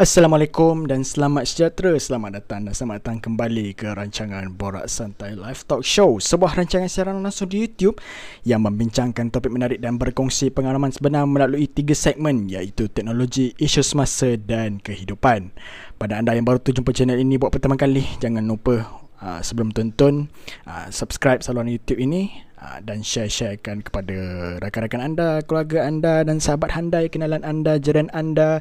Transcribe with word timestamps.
Assalamualaikum 0.00 0.88
dan 0.88 1.04
selamat 1.04 1.44
sejahtera. 1.44 1.92
Selamat 2.00 2.40
datang 2.40 2.64
dan 2.64 2.72
selamat 2.72 3.04
datang 3.04 3.20
kembali 3.20 3.76
ke 3.76 3.84
rancangan 3.92 4.48
Borak 4.48 4.88
Santai 4.88 5.36
Live 5.36 5.68
Talk 5.68 5.84
Show. 5.84 6.16
Sebuah 6.16 6.56
rancangan 6.56 6.88
siaran 6.88 7.20
langsung 7.20 7.52
di 7.52 7.60
YouTube 7.60 8.00
yang 8.48 8.64
membincangkan 8.64 9.28
topik 9.28 9.52
menarik 9.52 9.76
dan 9.76 10.00
berkongsi 10.00 10.48
pengalaman 10.56 10.88
sebenar 10.88 11.28
melalui 11.28 11.68
tiga 11.68 11.92
segmen 11.92 12.48
iaitu 12.48 12.88
teknologi, 12.88 13.52
isu 13.60 13.84
semasa 13.84 14.40
dan 14.40 14.80
kehidupan. 14.80 15.52
Pada 16.00 16.16
anda 16.16 16.32
yang 16.32 16.48
baru 16.48 16.64
terjumpa 16.64 16.96
channel 16.96 17.20
ini 17.20 17.36
buat 17.36 17.52
pertama 17.52 17.76
kali, 17.76 18.00
jangan 18.24 18.48
lupa 18.48 19.04
uh, 19.20 19.44
sebelum 19.44 19.68
tonton 19.68 20.32
uh, 20.64 20.88
subscribe 20.88 21.44
saluran 21.44 21.68
YouTube 21.68 22.00
ini 22.00 22.48
dan 22.84 23.00
share-sharekan 23.00 23.80
kepada 23.80 24.16
rakan-rakan 24.60 25.02
anda, 25.02 25.40
keluarga 25.44 25.88
anda 25.88 26.20
dan 26.22 26.38
sahabat 26.38 26.76
handai, 26.76 27.08
kenalan 27.08 27.40
anda, 27.40 27.80
jiran 27.80 28.12
anda 28.12 28.60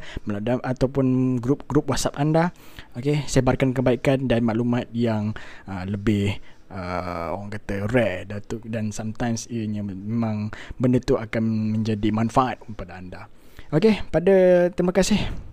ataupun 0.64 1.38
grup-grup 1.44 1.91
WhatsApp 1.91 2.16
anda. 2.16 2.56
Okey, 2.95 3.28
sebarkan 3.28 3.75
kebaikan 3.75 4.31
dan 4.31 4.47
maklumat 4.47 4.88
yang 4.95 5.36
uh, 5.67 5.83
lebih 5.83 6.39
uh, 6.72 7.36
orang 7.36 7.52
kata 7.53 7.75
rare 7.91 8.25
datuk 8.25 8.64
dan 8.66 8.89
sometimes 8.95 9.45
ianya 9.52 9.83
memang 9.83 10.50
benda 10.80 10.97
tu 11.03 11.19
akan 11.19 11.75
menjadi 11.75 12.09
manfaat 12.13 12.61
kepada 12.63 12.97
anda. 12.97 13.22
Okey, 13.69 14.02
pada 14.09 14.67
terima 14.73 14.95
kasih 14.95 15.48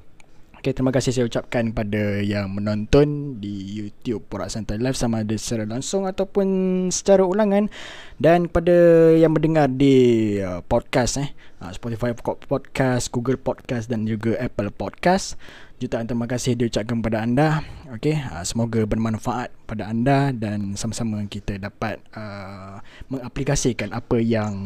Okay, 0.56 0.72
terima 0.72 0.88
kasih 0.88 1.12
saya 1.12 1.28
ucapkan 1.28 1.68
kepada 1.68 2.24
yang 2.24 2.48
menonton 2.48 3.36
di 3.36 3.76
YouTube 3.76 4.24
Porak 4.24 4.48
Santai 4.48 4.80
Live 4.80 4.96
sama 4.96 5.20
ada 5.20 5.36
secara 5.36 5.68
langsung 5.68 6.08
ataupun 6.08 6.48
secara 6.88 7.28
ulangan 7.28 7.68
dan 8.16 8.48
kepada 8.48 8.72
yang 9.20 9.36
mendengar 9.36 9.68
di 9.68 10.36
uh, 10.40 10.64
podcast 10.64 11.20
eh 11.20 11.28
uh, 11.60 11.68
Spotify 11.76 12.16
Podcast, 12.48 13.12
Google 13.12 13.36
Podcast 13.36 13.92
dan 13.92 14.08
juga 14.08 14.40
Apple 14.40 14.72
Podcast. 14.72 15.36
Jutaan 15.76 16.08
terima 16.08 16.24
kasih 16.24 16.56
diucapkan 16.56 17.04
kepada 17.04 17.20
anda. 17.20 17.60
Okey, 17.92 18.16
uh, 18.16 18.40
semoga 18.40 18.80
bermanfaat 18.88 19.52
pada 19.68 19.92
anda 19.92 20.32
dan 20.32 20.72
sama-sama 20.72 21.20
kita 21.28 21.60
dapat 21.60 22.00
uh, 22.16 22.80
mengaplikasikan 23.12 23.92
apa 23.92 24.24
yang 24.24 24.56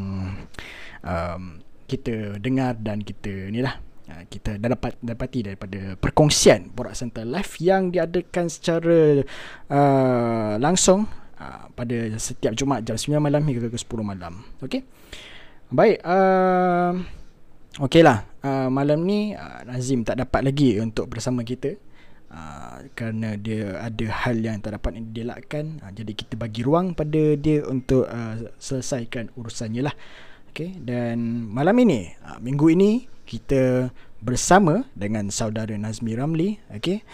um, 1.03 1.59
kita 1.91 2.39
dengar 2.39 2.79
dan 2.79 3.03
kita 3.03 3.51
ni 3.51 3.59
lah 3.59 3.90
Ha, 4.11 4.27
kita 4.27 4.59
dah 4.59 4.75
dapat 4.75 4.99
dapati 4.99 5.47
daripada 5.47 5.95
perkongsian 5.95 6.75
Borak 6.75 6.99
Center 6.99 7.23
Live 7.23 7.63
yang 7.63 7.95
diadakan 7.95 8.51
secara 8.51 9.23
uh, 9.71 10.59
langsung 10.59 11.07
uh, 11.39 11.71
pada 11.71 12.19
setiap 12.19 12.51
Jumaat 12.59 12.83
jam 12.83 12.99
9 12.99 13.23
malam 13.23 13.47
hingga 13.47 13.71
ke 13.71 13.79
10 13.79 13.87
malam. 14.03 14.43
Okey. 14.67 14.83
Baik, 15.71 16.03
uh, 16.03 16.99
okeylah. 17.79 18.27
Uh, 18.43 18.67
malam 18.67 19.07
ni 19.07 19.39
uh, 19.39 19.63
Nazim 19.63 20.03
tak 20.03 20.19
dapat 20.19 20.43
lagi 20.43 20.83
untuk 20.83 21.07
bersama 21.07 21.47
kita. 21.47 21.79
Uh, 22.31 22.91
kerana 22.99 23.39
dia 23.39 23.79
ada 23.79 24.07
hal 24.07 24.39
yang 24.39 24.63
tak 24.63 24.79
dapat 24.79 25.03
dielakkan 25.11 25.83
uh, 25.83 25.91
jadi 25.91 26.15
kita 26.15 26.39
bagi 26.39 26.63
ruang 26.63 26.95
pada 26.95 27.35
dia 27.35 27.67
untuk 27.67 28.07
uh, 28.07 28.39
selesaikan 28.55 29.35
urusannya 29.35 29.83
lah 29.83 29.91
okay? 30.47 30.79
dan 30.79 31.19
malam 31.51 31.75
ini 31.83 32.15
uh, 32.23 32.39
minggu 32.39 32.71
ini 32.71 33.11
kita 33.31 33.95
bersama 34.19 34.83
dengan 34.99 35.31
saudara 35.31 35.71
Nazmi 35.79 36.19
Ramli 36.19 36.59
okey? 36.75 37.07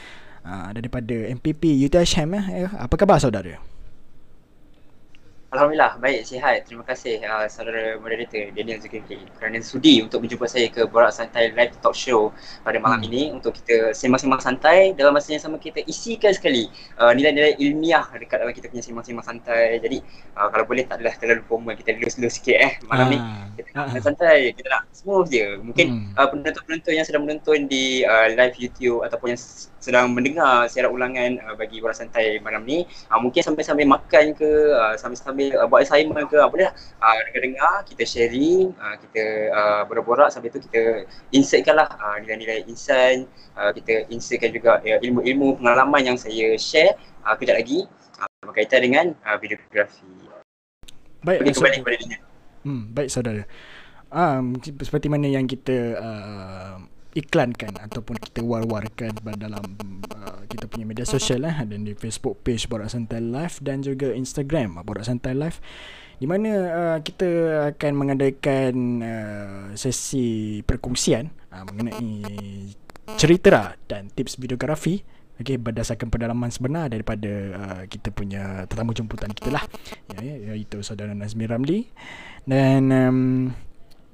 Uh, 0.47 0.71
daripada 0.73 1.13
MPP 1.13 1.75
UTHM 1.91 2.31
eh 2.55 2.71
apa 2.71 2.95
khabar 2.95 3.19
saudara 3.21 3.59
Alhamdulillah, 5.57 5.97
baik, 6.05 6.29
sihat. 6.29 6.69
Terima 6.69 6.85
kasih 6.85 7.25
uh, 7.25 7.49
saudara 7.49 7.97
moderator 7.97 8.53
Daniel 8.53 8.77
Zulkifli 8.77 9.25
kerana 9.41 9.57
sudi 9.65 10.05
untuk 10.05 10.21
menjumpa 10.21 10.45
saya 10.45 10.69
ke 10.69 10.85
Borak 10.85 11.17
Santai 11.17 11.49
Live 11.57 11.81
Talk 11.81 11.97
Show 11.97 12.29
pada 12.61 12.77
malam 12.77 13.01
hmm. 13.01 13.09
ini 13.09 13.23
untuk 13.33 13.57
kita 13.57 13.97
sembang-sembang 13.97 14.45
santai 14.45 14.93
dalam 14.93 15.17
masa 15.17 15.33
yang 15.33 15.41
sama 15.41 15.57
kita 15.57 15.81
isikan 15.89 16.37
sekali 16.37 16.69
uh, 17.01 17.09
nilai-nilai 17.17 17.57
ilmiah 17.57 18.05
dekat 18.21 18.37
dalam 18.37 18.53
kita 18.53 18.69
punya 18.69 18.85
sembang-sembang 18.85 19.25
santai. 19.25 19.81
Jadi 19.81 20.05
uh, 20.37 20.53
kalau 20.53 20.69
boleh 20.69 20.85
tak 20.85 21.01
adalah 21.01 21.17
terlalu 21.17 21.43
formal, 21.49 21.73
kita 21.73 21.97
loose-loose 22.05 22.37
sikit 22.37 22.57
eh 22.61 22.73
malam 22.93 23.09
ha. 23.09 23.13
ni. 23.17 23.19
Kita 23.57 23.69
nak 23.81 23.97
ha. 23.97 24.01
santai, 24.05 24.53
kita 24.53 24.69
nak 24.69 24.93
smooth 24.93 25.25
je. 25.33 25.57
Mungkin 25.57 25.87
hmm. 25.89 26.21
uh, 26.21 26.27
penonton-penonton 26.37 26.93
yang 26.93 27.07
sedang 27.09 27.25
menonton 27.25 27.65
di 27.65 28.05
uh, 28.05 28.29
live 28.29 28.61
YouTube 28.61 29.09
ataupun 29.09 29.33
yang 29.33 29.41
sedang 29.87 30.11
mendengar 30.11 30.67
siaran 30.67 30.91
ulangan 30.91 31.39
uh, 31.47 31.55
bagi 31.55 31.79
Borak 31.79 31.95
Santai 31.95 32.43
malam 32.43 32.67
ni 32.67 32.83
uh, 33.07 33.19
mungkin 33.23 33.39
sambil-sambil 33.39 33.87
makan 33.87 34.35
ke 34.35 34.75
uh, 34.75 34.99
sambil-sambil 34.99 35.46
uh, 35.55 35.67
buat 35.71 35.87
assignment 35.87 36.27
ke 36.27 36.39
apa 36.41 36.55
dia 36.59 36.71
uh, 36.99 37.19
dengar-dengar 37.31 37.87
kita 37.87 38.03
sharing 38.03 38.75
uh, 38.81 38.97
kita 38.99 39.25
uh, 39.55 39.81
borak-borak. 39.87 40.35
Sambil 40.35 40.51
tu 40.51 40.59
kita 40.65 41.07
insertkan 41.31 41.79
lah 41.79 41.89
uh, 42.01 42.17
nilai-nilai 42.19 42.67
insan. 42.67 43.31
Uh, 43.55 43.71
kita 43.71 44.11
insertkan 44.11 44.51
juga 44.51 44.83
uh, 44.83 44.99
ilmu-ilmu 45.05 45.63
pengalaman 45.63 46.15
yang 46.15 46.17
saya 46.19 46.59
share 46.59 46.99
uh, 47.23 47.35
kejap 47.39 47.63
lagi 47.63 47.87
uh, 48.19 48.31
berkaitan 48.43 48.81
dengan 48.83 49.07
uh, 49.23 49.37
videografi 49.39 50.17
baik 51.27 51.43
Boleh 51.43 51.55
kembali 51.59 51.77
kepada 51.83 51.97
dia 51.99 52.19
hmm, 52.63 52.83
baik 52.95 53.09
saudara. 53.11 53.43
Um, 54.07 54.55
seperti 54.63 55.11
mana 55.11 55.27
yang 55.27 55.51
kita 55.51 55.99
uh, 55.99 56.79
iklankan 57.17 57.81
ataupun 57.81 58.21
kita 58.21 58.45
war-warkan 58.45 59.17
dalam 59.41 59.65
uh, 60.13 60.45
kita 60.45 60.69
punya 60.69 60.85
media 60.85 61.09
sosial 61.09 61.49
lah 61.49 61.65
dan 61.65 61.89
di 61.89 61.97
Facebook 61.97 62.45
page 62.45 62.69
Borak 62.69 62.93
Santai 62.93 63.25
Live 63.25 63.57
dan 63.65 63.81
juga 63.81 64.13
Instagram 64.13 64.85
Borak 64.85 65.09
Santai 65.09 65.33
Live. 65.33 65.65
Di 66.17 66.29
mana 66.29 66.51
uh, 66.53 66.99
kita 67.01 67.29
akan 67.77 67.93
mengadakan 67.97 68.75
uh, 69.01 69.65
sesi 69.73 70.61
perkongsian 70.61 71.33
uh, 71.53 71.65
mengenai 71.73 72.13
cerita 73.17 73.81
dan 73.89 74.13
tips 74.13 74.37
videografi 74.37 75.17
Okay, 75.37 75.61
berdasarkan 75.61 76.09
pendalaman 76.09 76.49
sebenar 76.49 76.89
daripada 76.89 77.29
uh, 77.53 77.83
kita 77.85 78.09
punya 78.09 78.65
tetamu 78.65 78.97
jemputan 78.97 79.29
kita 79.37 79.53
lah. 79.53 79.69
Ya, 80.17 80.33
ya, 80.33 80.57
iaitu 80.57 80.81
saudara 80.81 81.13
Nazmi 81.13 81.45
Ramli. 81.45 81.93
Dan 82.49 82.89
um, 82.89 83.21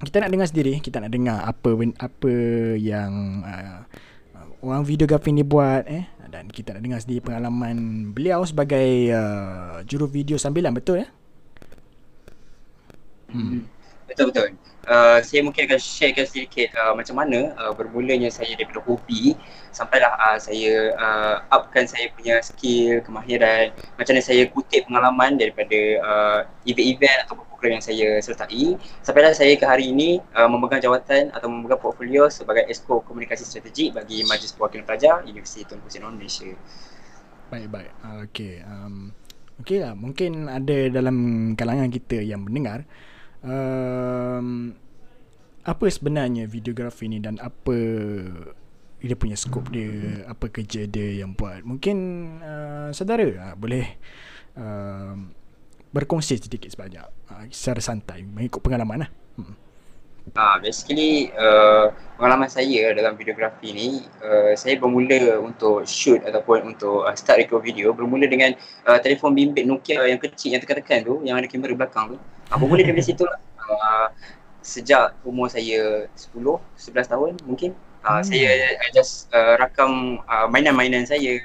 kita 0.02 0.22
nak 0.22 0.30
dengar 0.34 0.48
sendiri 0.50 0.82
kita 0.82 0.98
nak 0.98 1.12
dengar 1.14 1.38
apa 1.46 1.70
apa 2.02 2.32
yang 2.78 3.42
uh, 3.46 3.86
orang 4.62 4.82
videografi 4.86 5.34
ni 5.34 5.42
buat 5.42 5.86
eh. 5.86 6.06
Dan 6.32 6.48
kita 6.48 6.72
nak 6.72 6.82
dengar 6.82 7.00
sendiri 7.04 7.20
pengalaman 7.20 8.08
beliau 8.16 8.40
sebagai 8.48 9.12
uh, 9.12 9.84
juru 9.84 10.08
video 10.08 10.40
sambilan 10.40 10.72
betul 10.72 11.04
ya 11.04 11.08
hmm. 13.36 13.68
betul 14.08 14.32
betul 14.32 14.46
uh, 14.88 15.18
saya 15.22 15.40
mungkin 15.42 15.68
akan 15.68 15.78
sharekan 15.78 16.26
sedikit 16.26 16.74
uh, 16.78 16.94
macam 16.96 17.18
mana 17.18 17.54
uh, 17.58 17.72
bermulanya 17.74 18.30
saya 18.32 18.54
daripada 18.54 18.82
hobi 18.82 19.34
sampailah 19.70 20.12
uh, 20.18 20.38
saya 20.38 20.94
uh, 20.96 21.36
upkan 21.50 21.86
saya 21.86 22.10
punya 22.14 22.38
skill 22.42 23.02
kemahiran 23.02 23.74
macam 23.98 24.12
mana 24.16 24.22
saya 24.22 24.42
kutip 24.50 24.86
pengalaman 24.86 25.38
daripada 25.38 25.80
uh, 26.02 26.40
event-event 26.66 27.28
atau 27.28 27.34
program 27.62 27.78
yang 27.78 27.86
saya 27.86 28.08
sertai 28.18 28.74
sampailah 29.06 29.30
saya 29.38 29.54
ke 29.54 29.62
hari 29.62 29.94
ini 29.94 30.18
uh, 30.34 30.50
memegang 30.50 30.82
jawatan 30.82 31.30
atau 31.30 31.46
memegang 31.46 31.78
portfolio 31.78 32.26
sebagai 32.26 32.66
Exco 32.66 33.06
Komunikasi 33.06 33.46
Strategik 33.46 33.94
bagi 33.94 34.26
Majlis 34.26 34.50
Perwakilan 34.58 34.82
Pelajar 34.82 35.22
Universiti 35.22 35.62
Tunku 35.62 35.86
Sdn 35.86 36.18
Malaysia. 36.18 36.50
Baik 37.54 37.68
baik. 37.70 37.90
Uh, 38.02 38.26
okey. 38.26 38.66
Um 38.66 39.14
okey 39.62 39.78
lah 39.78 39.94
mungkin 39.94 40.50
ada 40.50 40.90
dalam 40.90 41.16
kalangan 41.54 41.86
kita 41.86 42.18
yang 42.18 42.42
mendengar 42.42 42.82
um, 43.42 44.72
apa 45.62 45.84
sebenarnya 45.86 46.50
videografi 46.50 47.06
ni 47.06 47.22
dan 47.22 47.38
apa 47.38 47.74
dia 49.02 49.18
punya 49.18 49.34
skop 49.34 49.70
dia, 49.74 50.22
apa 50.30 50.46
kerja 50.46 50.86
dia 50.86 51.22
yang 51.22 51.34
buat. 51.34 51.66
Mungkin 51.66 51.96
uh, 52.38 52.88
saudara 52.94 53.26
uh, 53.50 53.54
boleh 53.58 53.98
uh, 54.54 55.18
berkongsi 55.90 56.38
sedikit 56.38 56.70
sebanyak 56.70 57.02
uh, 57.30 57.44
secara 57.50 57.82
santai 57.82 58.22
mengikut 58.22 58.62
pengalaman 58.62 59.06
lah. 59.06 59.10
Hmm. 59.10 59.21
Uh, 60.32 60.56
basically 60.62 61.28
uh, 61.36 61.92
pengalaman 62.16 62.48
saya 62.48 62.94
dalam 62.96 63.18
videografi 63.18 63.74
ni 63.74 63.88
uh, 64.22 64.56
saya 64.56 64.80
bermula 64.80 65.42
untuk 65.42 65.84
shoot 65.84 66.22
ataupun 66.24 66.72
untuk 66.72 67.04
uh, 67.04 67.12
start 67.18 67.42
record 67.44 67.60
video 67.60 67.92
bermula 67.92 68.24
dengan 68.30 68.56
uh, 68.88 68.96
telefon 69.02 69.36
bimbit 69.36 69.68
Nokia 69.68 70.08
yang 70.08 70.22
kecil 70.22 70.56
yang 70.56 70.62
tekan-tekan 70.62 71.04
tu 71.04 71.20
yang 71.26 71.36
ada 71.36 71.44
kamera 71.50 71.74
belakang 71.74 72.14
tu. 72.14 72.16
Uh, 72.48 72.56
bermula 72.56 72.80
dari 72.86 73.02
situ 73.12 73.26
lah. 73.28 73.36
Uh, 73.60 74.08
sejak 74.62 75.18
umur 75.26 75.50
saya 75.50 76.06
10, 76.14 76.38
11 76.38 77.12
tahun 77.12 77.32
mungkin 77.44 77.74
uh, 78.06 78.22
hmm. 78.22 78.24
saya 78.24 78.50
just 78.94 79.26
uh, 79.34 79.58
rakam 79.58 80.22
uh, 80.30 80.46
mainan-mainan 80.46 81.02
saya 81.02 81.42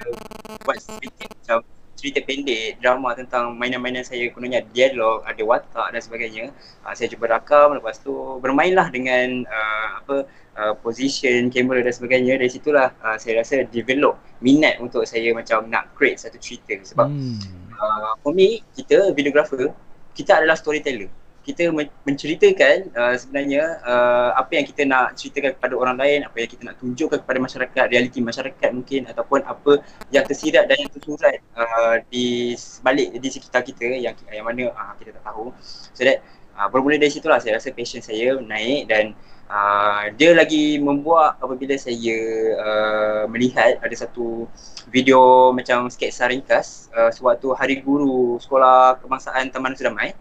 buat 0.63 0.77
sedikit 0.77 1.33
macam 1.33 1.65
cerita 1.97 2.21
pendek 2.21 2.77
drama 2.77 3.17
tentang 3.17 3.57
mainan-mainan 3.57 4.05
saya 4.05 4.29
kononnya 4.29 4.61
dialog 4.69 5.25
ada 5.25 5.41
watak 5.41 5.89
dan 5.89 5.97
sebagainya. 5.99 6.53
Uh, 6.85 6.93
saya 6.93 7.09
cuba 7.09 7.25
rakam 7.33 7.73
lepas 7.73 7.97
tu 7.97 8.13
bermainlah 8.39 8.93
dengan 8.93 9.43
uh, 9.49 9.87
apa 10.05 10.15
uh, 10.55 10.73
position 10.77 11.49
kamera 11.49 11.81
dan 11.81 11.91
sebagainya. 11.91 12.37
Dari 12.37 12.53
situlah 12.53 12.93
uh, 13.01 13.17
saya 13.17 13.41
rasa 13.41 13.65
develop 13.65 14.21
minat 14.45 14.77
untuk 14.77 15.03
saya 15.09 15.33
macam 15.33 15.65
nak 15.67 15.91
create 15.97 16.21
satu 16.21 16.37
cerita. 16.37 16.77
Sebab 16.77 17.09
hmm. 17.09 17.73
uh, 17.73 18.13
for 18.21 18.31
me 18.31 18.61
kita 18.77 19.11
videographer 19.17 19.73
kita 20.13 20.37
adalah 20.37 20.55
storyteller 20.55 21.09
kita 21.47 21.71
menceritakan 22.03 22.91
uh, 22.91 23.15
sebenarnya 23.15 23.79
uh, 23.87 24.35
apa 24.35 24.59
yang 24.59 24.65
kita 24.67 24.83
nak 24.83 25.15
ceritakan 25.15 25.55
kepada 25.55 25.73
orang 25.79 25.95
lain, 25.95 26.27
apa 26.27 26.43
yang 26.43 26.49
kita 26.51 26.67
nak 26.67 26.75
tunjukkan 26.83 27.23
kepada 27.23 27.39
masyarakat, 27.39 27.85
realiti 27.87 28.19
masyarakat 28.19 28.69
mungkin 28.75 29.07
ataupun 29.07 29.47
apa 29.47 29.79
yang 30.11 30.27
tersirat 30.27 30.67
dan 30.67 30.83
yang 30.83 30.91
tersurat 30.91 31.39
uh, 31.55 32.03
di 32.11 32.51
sebalik 32.59 33.15
di 33.15 33.29
sekitar 33.31 33.63
kita 33.63 33.87
yang 33.95 34.11
yang 34.27 34.43
mana 34.43 34.75
uh, 34.75 34.91
kita 34.99 35.15
tak 35.15 35.23
tahu. 35.23 35.55
So 35.95 36.03
that 36.03 36.19
uh, 36.59 36.67
bermula 36.67 36.99
dari 36.99 37.15
situlah 37.15 37.39
saya 37.39 37.55
rasa 37.55 37.71
passion 37.71 38.03
saya 38.03 38.35
naik 38.43 38.91
dan 38.91 39.15
uh, 39.47 40.11
dia 40.19 40.35
lagi 40.35 40.83
membuat 40.83 41.39
apabila 41.39 41.79
saya 41.79 42.19
uh, 42.59 43.23
melihat 43.31 43.79
ada 43.79 43.95
satu 43.95 44.51
video 44.91 45.55
macam 45.55 45.87
sketsa 45.87 46.27
ringkas 46.27 46.91
uh, 46.91 47.07
sewaktu 47.07 47.55
hari 47.55 47.79
guru 47.79 48.35
sekolah 48.43 48.99
kebangsaan 48.99 49.47
Taman 49.47 49.79
Sudamai 49.79 50.11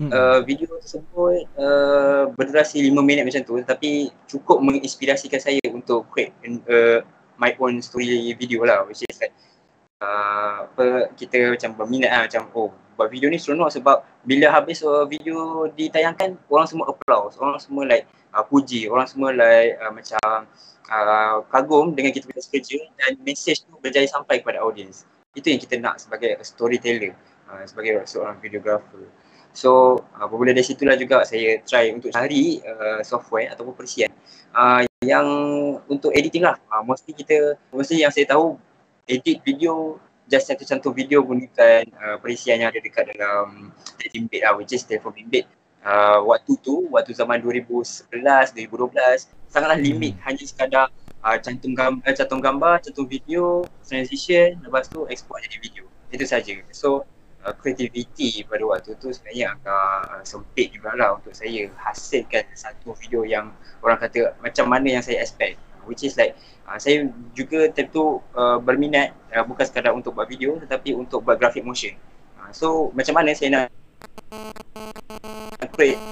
uh, 0.00 0.38
video 0.44 0.68
tersebut 0.80 1.48
uh, 1.56 2.28
berdurasi 2.36 2.84
5 2.84 2.92
minit 3.00 3.24
macam 3.24 3.42
tu 3.42 3.54
tapi 3.64 4.12
cukup 4.28 4.60
menginspirasikan 4.60 5.40
saya 5.40 5.62
untuk 5.72 6.08
create 6.12 6.32
uh, 6.68 7.00
my 7.40 7.52
own 7.60 7.80
story 7.80 8.32
video 8.36 8.64
lah 8.64 8.84
which 8.84 9.04
is 9.04 9.16
like 9.20 9.32
uh, 10.04 10.68
apa 10.68 11.12
kita 11.16 11.56
macam 11.56 11.70
berminat 11.76 12.10
lah 12.12 12.22
macam 12.28 12.42
oh 12.52 12.70
buat 12.96 13.12
video 13.12 13.28
ni 13.28 13.36
seronok 13.36 13.68
sebab 13.68 13.96
bila 14.24 14.48
habis 14.48 14.80
uh, 14.80 15.04
video 15.04 15.68
ditayangkan 15.76 16.40
orang 16.48 16.68
semua 16.68 16.88
applause 16.88 17.36
orang 17.36 17.60
semua 17.60 17.84
like 17.84 18.08
uh, 18.32 18.40
puji 18.40 18.88
orang 18.88 19.04
semua 19.04 19.36
like 19.36 19.76
uh, 19.80 19.92
macam 19.92 20.48
uh, 20.90 21.42
kagum 21.50 21.94
dengan 21.94 22.14
kita 22.14 22.24
punya 22.28 22.42
kerja 22.42 22.78
dan 22.98 23.10
message 23.22 23.66
tu 23.66 23.74
berjaya 23.82 24.06
sampai 24.06 24.42
kepada 24.42 24.62
audience. 24.62 25.06
Itu 25.36 25.52
yang 25.52 25.60
kita 25.60 25.76
nak 25.76 26.00
sebagai 26.00 26.38
storyteller 26.42 27.12
uh, 27.50 27.62
sebagai 27.66 28.06
seorang 28.08 28.38
videographer 28.40 29.04
So 29.56 30.04
uh, 30.20 30.28
dari 30.28 30.60
situlah 30.60 31.00
juga 31.00 31.24
saya 31.24 31.64
try 31.64 31.88
untuk 31.88 32.12
cari 32.12 32.60
uh, 32.60 33.00
software 33.00 33.56
ataupun 33.56 33.72
perisian 33.72 34.12
uh, 34.52 34.84
yang 35.00 35.24
untuk 35.88 36.12
editing 36.12 36.44
lah. 36.44 36.60
Uh, 36.68 36.84
mostly 36.84 37.16
kita, 37.16 37.56
mostly 37.72 38.04
yang 38.04 38.12
saya 38.12 38.28
tahu 38.28 38.60
edit 39.08 39.40
video 39.40 39.96
just 40.28 40.52
satu-satu 40.52 40.92
video 40.92 41.24
gunakan 41.24 41.88
uh, 41.96 42.20
perisian 42.20 42.60
yang 42.60 42.68
ada 42.68 42.84
dekat 42.84 43.08
dalam 43.16 43.72
telefon 43.96 44.28
bimbit 44.28 44.40
lah 44.44 44.52
which 44.60 44.76
is 44.76 44.84
telefon 44.84 45.16
bimbit. 45.16 45.48
Uh, 45.86 46.20
waktu 46.28 46.52
tu, 46.60 46.84
waktu 46.92 47.16
zaman 47.16 47.40
2011, 47.40 48.12
2012 48.12 48.92
sangatlah 49.48 49.78
limit 49.78 50.18
hmm. 50.18 50.22
hanya 50.26 50.44
sekadar 50.44 50.86
uh, 51.24 51.38
cantum 51.40 51.72
gambar, 51.72 52.04
uh, 52.04 52.12
cantum 52.12 52.40
gambar, 52.44 52.74
cantum 52.84 53.06
video, 53.08 53.64
transition, 53.86 54.60
lepas 54.60 54.90
tu 54.90 55.08
export 55.08 55.40
jadi 55.40 55.56
video. 55.64 55.88
Itu 56.12 56.28
saja. 56.28 56.52
So 56.76 57.08
uh, 57.46 57.54
creativity 57.54 58.42
pada 58.42 58.66
waktu 58.66 58.98
tu 58.98 59.14
sebenarnya 59.14 59.54
agak 59.54 59.98
uh, 60.10 60.22
sempit 60.26 60.74
lah 60.82 61.14
untuk 61.14 61.30
saya 61.30 61.70
hasilkan 61.78 62.42
satu 62.58 62.92
video 62.98 63.22
yang 63.22 63.54
orang 63.86 64.02
kata 64.02 64.34
macam 64.42 64.66
mana 64.66 64.98
yang 64.98 65.04
saya 65.06 65.22
expect. 65.22 65.62
Which 65.86 66.02
is 66.02 66.18
like 66.18 66.34
uh, 66.66 66.74
saya 66.82 67.06
juga 67.30 67.70
tentu 67.70 68.18
uh, 68.34 68.58
berminat 68.58 69.14
uh, 69.30 69.46
bukan 69.46 69.62
sekadar 69.62 69.94
untuk 69.94 70.18
buat 70.18 70.26
video 70.26 70.58
tetapi 70.58 70.98
untuk 70.98 71.22
buat 71.22 71.38
graphic 71.38 71.62
motion. 71.62 71.94
Uh, 72.42 72.50
so 72.50 72.90
macam 72.98 73.22
mana 73.22 73.30
saya 73.38 73.48
nak 73.54 73.64
create 75.70 76.02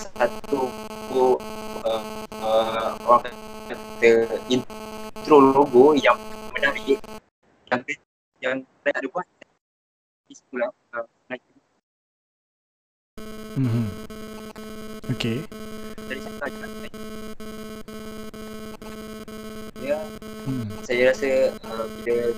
satu 0.00 0.72
uh, 1.12 2.02
uh, 2.40 2.90
orang 3.04 3.28
kata 3.68 4.40
intro 4.48 5.36
logo 5.52 5.92
yang 5.92 6.16
menarik 6.56 6.96
yang 7.68 7.80
yang 8.40 8.54
saya 8.80 8.96
ada 8.96 9.08
buat 9.12 9.26
sekolah 10.34 10.70
uh, 10.94 11.06
mm-hmm. 13.58 13.86
Okay. 15.10 15.42
Dari 16.06 16.20
sana 16.22 16.46
Ya. 19.80 19.98
Hmm. 20.46 20.64
Saya 20.86 21.10
rasa 21.10 21.30
uh, 21.66 21.84
bila 22.00 22.30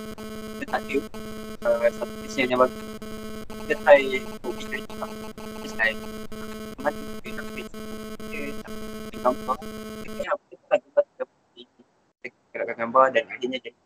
kita 0.56 0.64
tak 0.72 0.80
ada 0.88 0.96
uh, 1.68 1.90
satu 1.92 2.14
desain 2.24 2.48
yang 2.48 2.64
bagus 2.64 2.80
kita 3.62 3.74
try 3.86 4.02
untuk 4.24 4.52
bikin 4.56 4.82
kita 4.82 5.68
try. 5.76 5.92
Mana 6.80 6.98
kita 7.22 7.28
nak 7.38 7.46
bikin 7.54 7.78
kita 8.32 8.38
nak 8.56 8.72
kita 9.12 9.16
nak 9.20 9.22
gambar 9.22 9.58
kita 12.52 12.56
nak 12.56 12.76
gambar 12.78 13.04
dan 13.12 13.24
akhirnya 13.30 13.58
jadi 13.62 13.81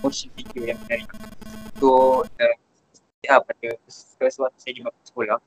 motion 0.00 0.30
video 0.36 0.74
yang 0.74 0.78
menarik. 0.84 1.08
So, 1.80 2.22
uh, 2.24 2.56
ya, 3.24 3.40
pada 3.40 3.68
sesuatu 3.88 4.56
saya 4.58 4.72
di 4.76 4.82
bawah 4.84 5.04
sekolah. 5.04 5.38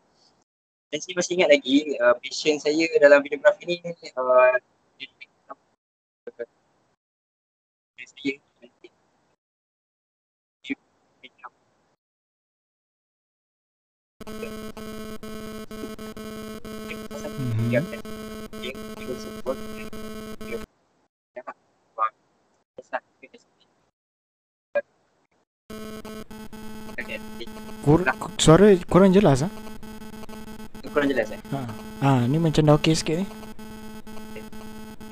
Dan 0.90 1.00
saya 1.06 1.14
masih 1.18 1.34
ingat 1.38 1.50
lagi, 1.54 1.78
uh, 2.02 2.16
passion 2.18 2.58
saya 2.58 2.86
dalam 2.98 3.22
videografi 3.22 3.64
ni, 3.66 3.78
uh, 3.84 4.58
saya 8.10 8.42
Kur, 17.70 18.09
suara 28.40 28.72
kurang 28.88 29.12
jelas 29.12 29.44
ah. 29.44 29.52
Kurang 30.96 31.12
jelas 31.12 31.28
eh? 31.36 31.40
Ha. 31.52 31.60
Ah, 32.00 32.22
ni 32.24 32.40
macam 32.40 32.64
dah 32.64 32.80
okey 32.80 32.96
sikit 32.96 33.20
ni. 33.20 33.28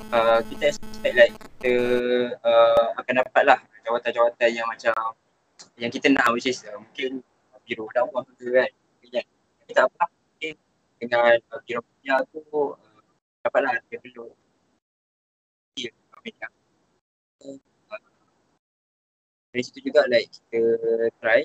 Uh, 0.07 0.39
kita 0.47 0.71
expect 0.71 1.15
like 1.19 1.35
kita 1.59 1.75
uh, 2.39 2.95
akan 2.95 3.19
dapat 3.19 3.43
lah 3.43 3.59
jawatan-jawatan 3.83 4.49
yang 4.55 4.63
macam 4.71 4.95
yang 5.75 5.91
kita 5.91 6.07
nak 6.07 6.31
which 6.31 6.47
is 6.47 6.63
uh, 6.63 6.79
mungkin 6.79 7.19
biru 7.67 7.91
dakwah 7.91 8.23
ke 8.39 8.47
kan. 8.47 8.71
kan. 9.11 9.25
Kita 9.67 9.79
apa 9.83 10.07
mungkin 10.07 10.55
dengan 11.03 11.35
uh, 11.51 11.59
biru 11.67 11.83
punya 11.83 12.15
tu 12.31 12.39
uh, 12.47 12.71
dapatlah 13.43 13.75
dia 13.91 13.99
perlu 13.99 14.31
yeah, 15.75 15.91
uh, 17.43 17.59
dari 19.51 19.63
situ 19.67 19.91
juga 19.91 20.07
like 20.07 20.31
kita 20.31 20.63
try 21.19 21.43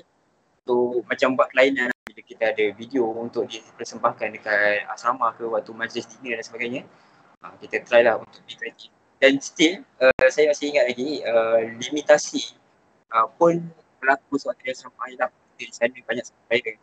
untuk 0.63 1.03
macam 1.11 1.35
buat 1.35 1.51
kelainan 1.51 1.91
bila 2.07 2.21
kita 2.23 2.55
ada 2.55 2.65
video 2.71 3.03
untuk 3.11 3.51
dipersembahkan 3.51 4.39
dekat 4.39 4.87
asrama 4.87 5.35
ke 5.35 5.43
waktu 5.43 5.75
majlis 5.75 6.07
dinner 6.07 6.39
dan 6.39 6.45
sebagainya. 6.47 6.81
Uh, 7.43 7.51
kita 7.59 7.83
try 7.83 7.99
lah 8.07 8.15
untuk 8.15 8.39
be 8.47 8.55
kreatif 8.55 8.87
dan 9.19 9.35
still 9.43 9.83
uh, 9.99 10.27
saya 10.31 10.47
masih 10.55 10.71
ingat 10.71 10.85
lagi 10.87 11.19
uh, 11.27 11.59
limitasi 11.79 12.55
uh, 13.11 13.27
pun 13.35 13.59
berlaku 13.99 14.39
sewaktu 14.39 14.67
di 14.67 14.71
asrama 14.71 15.03
lah. 15.19 15.31
Di 15.59 15.67
sana 15.75 15.91
banyak 15.91 16.23
sekali 16.23 16.79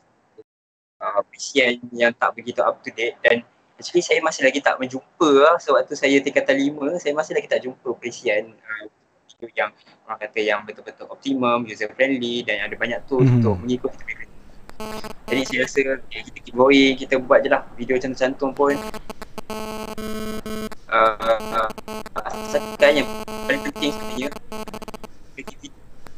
uh, 1.01 1.21
PCN 1.33 1.81
yang 1.97 2.13
tak 2.13 2.37
begitu 2.37 2.61
up 2.61 2.85
to 2.85 2.93
date. 2.93 3.17
Dan 3.25 3.41
actually 3.81 4.05
saya 4.05 4.21
masih 4.21 4.45
lagi 4.45 4.61
tak 4.61 4.77
menjumpa 4.77 5.31
lah. 5.41 5.57
Sewaktu 5.57 5.97
saya 5.97 6.21
tingkatan 6.21 6.61
lima 6.61 7.01
saya 7.01 7.17
masih 7.17 7.33
lagi 7.33 7.49
tak 7.49 7.65
jumpa 7.65 7.97
PCN 7.97 8.53
uh, 8.53 8.85
yang 9.56 9.70
orang 10.04 10.18
kata 10.20 10.40
yang 10.42 10.61
betul-betul 10.68 11.06
optimum, 11.09 11.64
user 11.64 11.88
friendly 11.97 12.44
dan 12.44 12.68
ada 12.68 12.75
banyak 12.76 13.00
tools 13.09 13.25
hmm. 13.25 13.40
untuk 13.40 13.56
mengikut 13.64 13.90
kita 13.97 14.02
punya 14.04 14.26
Jadi 15.30 15.42
saya 15.47 15.59
rasa 15.64 15.80
okay, 16.02 16.20
kita 16.26 16.38
keep 16.44 16.54
going, 16.56 16.92
kita 16.97 17.14
buat 17.20 17.40
je 17.44 17.49
lah 17.52 17.62
video 17.76 17.97
cantum-cantum 17.97 18.50
pun. 18.52 18.75
Uh, 20.90 21.14
uh, 21.30 21.70
Asalkan 22.26 23.02
yang 23.02 23.09
paling 23.47 23.62
penting 23.70 23.94
sebenarnya 23.94 24.28
Kreativiti 25.35 25.68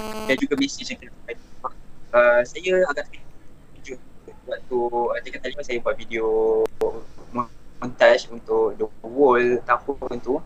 dan 0.01 0.37
juga 0.41 0.55
message 0.57 0.89
yang 0.89 0.99
kita 1.01 1.13
dapat 1.13 1.37
uh, 2.17 2.41
Saya 2.45 2.73
agak 2.89 3.05
setuju 3.77 4.01
waktu 4.49 4.79
tingkat 5.29 5.53
lima 5.53 5.63
saya 5.65 5.79
buat 5.85 5.97
video 5.97 6.65
montage 7.83 8.31
untuk 8.31 8.79
The 8.79 8.87
Wall 9.03 9.59
tahun 9.67 10.23
tu 10.23 10.39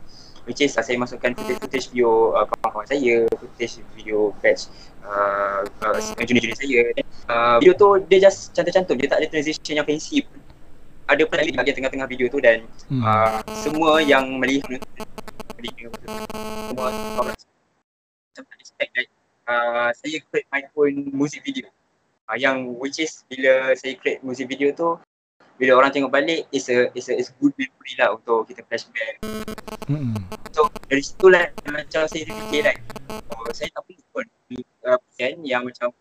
which 0.46 0.62
is 0.62 0.72
uh, 0.78 0.82
saya 0.82 0.96
masukkan 0.96 1.34
footage-footage 1.34 1.90
video 1.92 2.32
uh, 2.38 2.46
kawan-kawan 2.46 2.86
saya, 2.86 3.26
footage 3.34 3.82
video 3.98 4.30
batch 4.40 4.70
uh, 5.02 5.66
uh, 5.82 5.98
junior-junior 6.22 6.56
saya. 6.56 6.82
Uh, 7.26 7.58
video 7.58 7.74
tu 7.74 7.88
dia 8.06 8.18
just 8.30 8.54
cantik-cantik, 8.54 8.96
dia 8.96 9.10
tak 9.10 9.18
ada 9.20 9.28
transition 9.28 9.74
yang 9.74 9.86
fancy 9.86 10.22
pun. 10.22 10.38
Ada 11.06 11.22
pun 11.26 11.36
lagi 11.38 11.50
bahagian 11.54 11.74
tengah-tengah 11.82 12.08
video 12.08 12.26
tu 12.30 12.38
dan 12.42 12.66
hmm. 12.90 13.02
uh, 13.02 13.42
semua 13.52 14.02
yang 14.02 14.26
melihat 14.38 14.78
semua 16.70 16.88
macam 17.22 17.34
expect 18.62 18.90
that 18.94 19.06
uh, 19.50 19.90
saya 19.94 20.18
create 20.30 20.46
my 20.54 20.62
own 20.78 21.10
music 21.10 21.42
video. 21.42 21.66
Uh, 22.26 22.34
yang 22.34 22.74
which 22.82 22.98
is 22.98 23.22
bila 23.30 23.70
saya 23.78 23.94
create 23.94 24.18
music 24.26 24.50
video 24.50 24.74
tu 24.74 24.98
bila 25.56 25.72
orang 25.80 25.90
tengok 25.92 26.12
balik 26.12 26.44
is 26.52 26.68
a 26.68 26.92
is 26.92 27.08
a 27.08 27.14
is 27.16 27.32
good 27.40 27.52
memory 27.56 27.92
lah 27.96 28.12
untuk 28.12 28.44
kita 28.48 28.60
flashback. 28.68 29.20
Hmm. 29.88 30.16
So 30.52 30.68
dari 30.88 31.02
situ 31.02 31.26
lah 31.32 31.48
macam 31.68 32.04
saya 32.04 32.22
fikir 32.28 32.60
like 32.64 32.80
oh, 33.32 33.52
saya 33.56 33.72
tak 33.72 33.82
pun 33.88 33.96
pun 34.12 34.26
uh, 34.88 35.00
yang 35.44 35.64
macam 35.64 35.92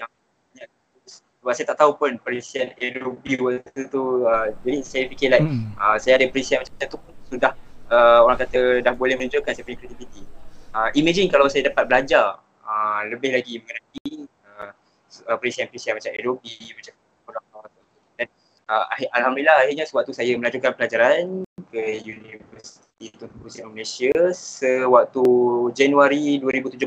yang, 0.00 0.10
yang 0.56 0.70
sebab 1.06 1.52
saya 1.52 1.66
tak 1.72 1.78
tahu 1.80 1.92
pun 1.96 2.16
perisian 2.20 2.72
Adobe 2.80 3.36
waktu 3.40 3.80
tu 3.88 4.24
uh, 4.24 4.48
jadi 4.64 4.78
saya 4.84 5.04
fikir 5.12 5.28
like 5.32 5.44
hmm. 5.44 5.76
uh, 5.76 5.96
saya 6.00 6.20
ada 6.20 6.26
perisian 6.32 6.64
macam 6.64 6.76
tu 6.76 6.98
pun 7.00 7.12
sudah 7.28 7.52
uh, 7.92 8.20
orang 8.24 8.38
kata 8.40 8.84
dah 8.84 8.92
boleh 8.96 9.16
menunjukkan 9.16 9.52
saya 9.52 9.64
punya 9.64 9.78
creativity 9.80 10.22
uh, 10.76 10.88
imagine 10.96 11.28
kalau 11.28 11.48
saya 11.48 11.68
dapat 11.68 11.84
belajar 11.88 12.40
uh, 12.64 13.00
lebih 13.08 13.32
lagi 13.36 13.60
mengenai 13.60 14.28
uh, 15.26 15.36
perisian-perisian 15.38 15.96
macam 15.96 16.12
Adobe 16.12 16.54
macam 16.76 16.94
uh, 18.70 18.86
Alhamdulillah 19.18 19.66
akhirnya 19.66 19.84
sewaktu 19.84 20.14
saya 20.14 20.32
melanjutkan 20.38 20.72
pelajaran 20.78 21.42
ke 21.74 21.82
Universiti 22.06 23.10
Tunku 23.18 23.36
Pusat 23.42 23.66
Malaysia 23.66 24.14
sewaktu 24.30 25.24
Januari 25.74 26.38
2017 26.38 26.78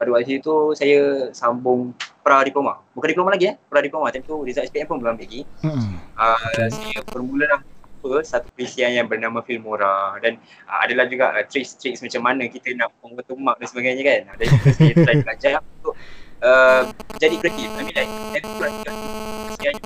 pada 0.00 0.16
waktu 0.16 0.40
itu 0.40 0.72
saya 0.72 1.28
sambung 1.36 1.92
pra 2.24 2.40
diploma. 2.40 2.80
Bukan 2.96 3.12
diploma 3.12 3.36
lagi 3.36 3.52
eh, 3.52 3.56
pra 3.68 3.84
diploma. 3.84 4.08
Time 4.08 4.24
tu 4.24 4.40
result 4.40 4.64
SPM 4.72 4.88
pun 4.88 4.96
belum 4.96 5.12
ambil 5.12 5.28
lagi. 5.28 5.40
Hmm. 5.60 6.00
Uh, 6.16 6.40
okay. 6.40 6.68
Saya 6.72 6.98
bermula 7.04 7.60
apa 8.00 8.24
satu 8.24 8.48
perisian 8.56 8.96
yang 8.96 9.04
bernama 9.04 9.44
Filmora 9.44 10.16
dan 10.24 10.40
uh, 10.64 10.80
adalah 10.88 11.04
juga 11.04 11.36
uh, 11.36 11.44
tricks-tricks 11.44 12.00
macam 12.00 12.24
mana 12.24 12.48
kita 12.48 12.72
nak 12.72 12.96
pembentuk 13.04 13.36
mak 13.36 13.60
dan 13.60 13.68
sebagainya 13.68 14.02
kan. 14.08 14.20
Dari 14.40 14.48
itu 14.48 14.68
saya 14.72 14.94
try 15.04 15.16
belajar 15.20 15.52
untuk 15.60 15.94
uh, 16.40 16.82
jadi 17.20 17.36
kreatif. 17.36 17.68
I 17.68 17.82
mean 17.84 17.92
like, 17.92 18.08
saya 18.08 18.40
buat 18.56 18.72
perisian 18.88 19.76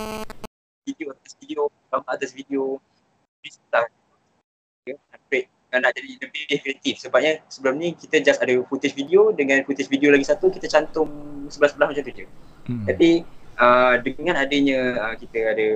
video 0.85 1.07
atas 1.17 1.33
video, 1.41 1.61
gambar 1.89 2.13
atas 2.13 2.31
video, 2.37 2.63
freestyle. 3.41 3.91
Okay, 4.85 5.49
nak 5.73 5.91
jadi 5.97 6.11
lebih 6.21 6.43
kreatif 6.61 6.95
sebabnya 7.03 7.43
sebelum 7.51 7.81
ni 7.81 7.97
kita 7.97 8.23
just 8.23 8.39
ada 8.39 8.55
footage 8.69 8.95
video 8.95 9.35
dengan 9.35 9.65
footage 9.67 9.91
video 9.91 10.13
lagi 10.15 10.29
satu 10.29 10.53
kita 10.53 10.71
cantum 10.71 11.09
sebelah-sebelah 11.51 11.89
macam 11.91 12.05
tu 12.05 12.13
je. 12.15 12.27
Hmm. 12.69 12.85
Tapi 12.87 13.25
uh, 13.59 13.95
dengan 14.05 14.39
adanya 14.39 14.81
uh, 15.09 15.15
kita 15.19 15.39
ada 15.57 15.69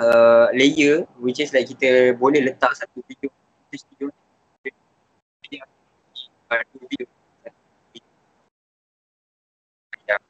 uh, 0.00 0.46
layer 0.56 1.06
which 1.22 1.38
is 1.38 1.52
like 1.54 1.68
kita 1.68 2.16
boleh 2.16 2.42
letak 2.42 2.74
satu 2.74 3.04
video 3.06 3.30
footage 3.70 3.84
video 3.92 4.08
uh, 6.50 6.64
video 6.80 7.04
yang 10.08 10.22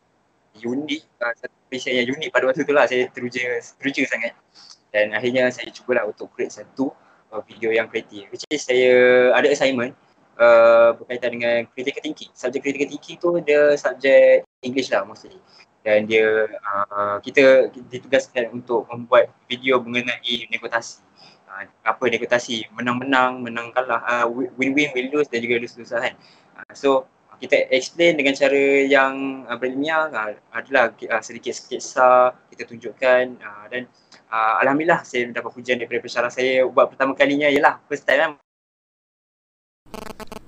unik 0.65 1.03
uh, 1.21 1.35
satu 1.37 1.57
vision 1.69 1.93
yang 1.93 2.09
unik 2.17 2.29
pada 2.33 2.45
waktu 2.49 2.65
tu 2.65 2.73
lah. 2.73 2.89
Saya 2.89 3.09
teruja 3.13 3.61
teruja 3.77 4.03
sangat. 4.09 4.33
Dan 4.95 5.11
akhirnya 5.11 5.51
saya 5.51 5.69
cubalah 5.75 6.07
untuk 6.07 6.31
create 6.33 6.55
satu 6.55 6.95
uh, 7.35 7.43
video 7.45 7.75
yang 7.75 7.91
kreatif. 7.91 8.31
Which 8.31 8.47
is 8.49 8.63
saya 8.63 9.31
ada 9.35 9.51
assignment 9.51 9.93
uh, 10.39 10.95
berkaitan 10.95 11.35
dengan 11.35 11.67
critical 11.75 12.03
thinking. 12.03 12.31
Subjek 12.35 12.63
critical 12.63 12.89
thinking 12.95 13.17
tu 13.19 13.29
dia 13.43 13.75
subjek 13.75 14.47
English 14.63 14.91
lah 14.95 15.03
mostly. 15.03 15.39
Dan 15.85 16.09
dia 16.09 16.49
uh, 16.49 17.21
kita 17.21 17.69
ditugaskan 17.91 18.55
untuk 18.55 18.89
membuat 18.89 19.29
video 19.51 19.83
mengenai 19.85 20.49
negosiasi 20.49 21.05
uh, 21.51 21.69
apa 21.85 22.05
negosiasi 22.09 22.65
menang-menang 22.73 23.43
menang 23.43 23.69
kalah. 23.75 24.01
Uh, 24.07 24.27
win-win 24.57 24.95
win-lose 24.95 25.29
dan 25.29 25.45
juga 25.45 25.61
lose-lose 25.61 25.93
lah 25.93 26.09
kan. 26.09 26.15
Uh, 26.55 26.73
so 26.73 26.91
kita 27.45 27.69
explain 27.69 28.17
dengan 28.17 28.33
cara 28.33 28.89
yang 28.89 29.45
uh, 29.45 29.57
berilmiah 29.61 30.09
uh, 30.09 30.33
adalah 30.57 30.97
uh, 30.97 31.21
sedikit 31.21 31.53
sketsa 31.53 32.33
kita 32.49 32.65
tunjukkan 32.65 33.37
uh, 33.37 33.65
dan 33.69 33.85
uh, 34.33 34.65
Alhamdulillah 34.65 35.05
saya 35.05 35.29
dapat 35.29 35.53
pujian 35.53 35.77
daripada 35.77 36.01
pensyarah 36.01 36.33
saya 36.33 36.65
buat 36.65 36.89
pertama 36.89 37.13
kalinya. 37.13 37.53
Ialah 37.53 37.85
first 37.85 38.09
time 38.09 38.19
kan? 38.19 38.31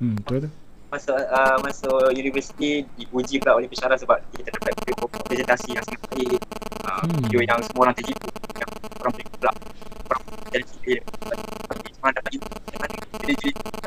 Hmm, 0.01 0.17
betul 0.25 0.49
tu. 0.49 0.51
Masuk 0.87 1.19
uh, 1.19 1.59
masuk 1.61 2.01
universiti 2.17 2.89
dipuji 2.97 3.43
pula 3.43 3.61
oleh 3.61 3.69
pensyarah 3.69 4.01
sebab 4.01 4.17
kita 4.33 4.49
dapat 4.57 4.73
video 4.81 4.97
presentasi 5.29 5.77
yang 5.77 5.85
sangat 5.85 6.01
baik. 6.17 6.41
Uh, 6.87 7.03
hmm. 7.05 7.21
video 7.29 7.41
yang 7.45 7.59
semua 7.61 7.91
orang 7.91 7.97
terhibur 7.99 8.33
yang 8.57 8.71
orang 9.05 9.13
boleh 9.13 9.27
pula 9.37 9.53
orang 10.09 10.23
jadi 10.49 10.65
civil. 10.65 10.99
Semua 11.93 12.11
dapat 12.15 12.31
jadi 12.33 12.39
jadi 12.41 13.35
presentasi 13.37 13.51
berkenaan 13.61 13.86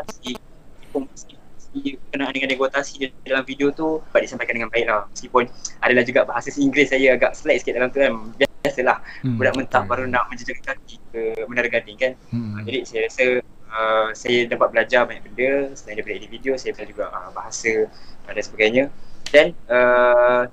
dengan 2.40 2.56
negosiasi 2.56 3.12
dalam 3.28 3.44
video 3.44 3.70
tu 3.76 4.00
dapat 4.10 4.24
disampaikan 4.24 4.56
dengan 4.56 4.72
baik 4.72 4.86
lah. 4.88 5.04
Meskipun 5.12 5.44
adalah 5.84 6.04
juga 6.08 6.24
bahasa 6.24 6.50
Inggeris 6.56 6.90
saya 6.96 7.20
agak 7.20 7.36
slack 7.36 7.60
sikit 7.60 7.76
dalam 7.76 7.92
tu 7.92 8.00
kan. 8.00 8.16
Biasalah 8.40 8.98
hmm. 9.24 9.36
budak 9.40 9.54
mentah 9.56 9.84
baru 9.88 10.04
nak 10.08 10.28
menjejak 10.32 10.60
kaki 10.64 11.00
ke 11.12 11.22
Menara 11.48 11.68
Gading 11.68 11.98
kan. 12.00 12.12
Hmm. 12.32 12.60
uh, 12.60 12.62
jadi 12.64 12.80
saya 12.88 13.00
rasa 13.08 13.26
uh, 13.72 14.08
saya 14.16 14.40
dapat 14.48 14.68
belajar 14.72 15.08
banyak 15.08 15.24
benda 15.28 15.76
selain 15.76 16.00
daripada 16.00 16.16
edit 16.20 16.32
video 16.32 16.52
saya 16.56 16.72
belajar 16.76 16.90
juga 16.92 17.06
uh, 17.12 17.30
bahasa 17.36 17.88
uh, 18.28 18.32
dan 18.32 18.44
sebagainya. 18.44 18.84
Dan 19.30 19.56
uh, 19.68 20.48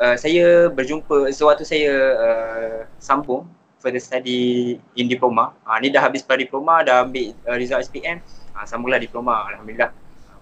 uh, 0.00 0.16
saya 0.16 0.72
berjumpa 0.72 1.32
sewaktu 1.32 1.64
saya 1.68 1.92
uh, 2.16 2.78
sambung 3.00 3.44
further 3.78 4.02
study 4.02 4.76
in 4.98 5.06
diploma. 5.06 5.54
Uh, 5.64 5.78
ni 5.80 5.88
dah 5.88 6.02
habis 6.04 6.20
pra 6.20 6.36
diploma 6.36 6.84
dah 6.84 7.06
ambil 7.06 7.32
uh, 7.48 7.56
result 7.56 7.84
SPM 7.86 8.20
uh, 8.58 8.66
sambunglah 8.66 8.98
diploma 8.98 9.46
Alhamdulillah 9.54 9.94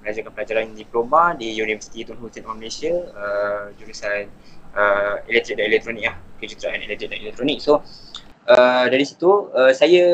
melanjutkan 0.07 0.33
pelajaran 0.39 0.71
diploma 0.79 1.35
di 1.35 1.51
Universiti 1.59 2.07
Tun 2.07 2.15
Hussein 2.23 2.47
Malaysia 2.47 2.95
uh, 3.11 3.75
jurusan 3.75 4.31
uh, 4.79 5.19
elektrik 5.27 5.59
dan 5.59 5.67
elektronik 5.67 6.07
lah. 6.07 6.17
Kejuruteraan 6.39 6.79
elektrik 6.87 7.11
dan 7.11 7.19
elektronik 7.27 7.59
so 7.59 7.83
uh, 8.47 8.87
dari 8.87 9.03
situ 9.03 9.51
uh, 9.51 9.75
saya 9.75 10.07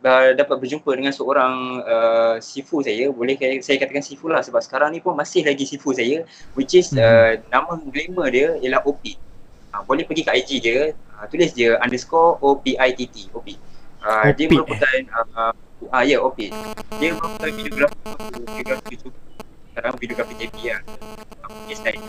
uh, 0.00 0.32
dapat 0.32 0.56
berjumpa 0.56 0.88
dengan 0.96 1.12
seorang 1.12 1.84
uh, 1.84 2.36
sifu 2.40 2.80
saya. 2.80 3.12
Boleh 3.12 3.36
saya 3.60 3.76
katakan 3.76 4.00
sifu 4.00 4.32
lah 4.32 4.40
sebab 4.40 4.64
sekarang 4.64 4.96
ni 4.96 5.04
pun 5.04 5.12
masih 5.12 5.44
lagi 5.44 5.68
sifu 5.68 5.92
saya 5.92 6.24
which 6.56 6.72
is 6.72 6.96
hmm. 6.96 7.04
uh, 7.04 7.36
nama 7.52 7.76
glamour 7.92 8.32
dia 8.32 8.56
ialah 8.64 8.80
OP 8.88 9.04
uh, 9.76 9.84
boleh 9.84 10.08
pergi 10.08 10.24
ke 10.24 10.32
IG 10.32 10.50
dia 10.64 10.96
uh, 11.20 11.28
tulis 11.28 11.52
dia 11.52 11.76
underscore 11.84 12.40
OPITT 12.40 13.36
OP 13.36 13.52
uh, 14.00 14.32
dia 14.32 14.48
merupakan 14.48 14.96
uh, 15.12 15.52
Ah 15.92 16.02
ya, 16.02 16.16
yeah, 16.16 16.20
OP. 16.24 16.38
Dia 16.98 17.12
merupakan 17.12 17.52
videografi 17.52 17.96
videografi 18.48 18.96
YouTube 18.96 19.25
sekarang 19.76 19.92
videografi 20.00 20.34
JP 20.40 20.56
lah. 20.72 20.80
Yes, 21.68 21.84
lain. 21.84 22.00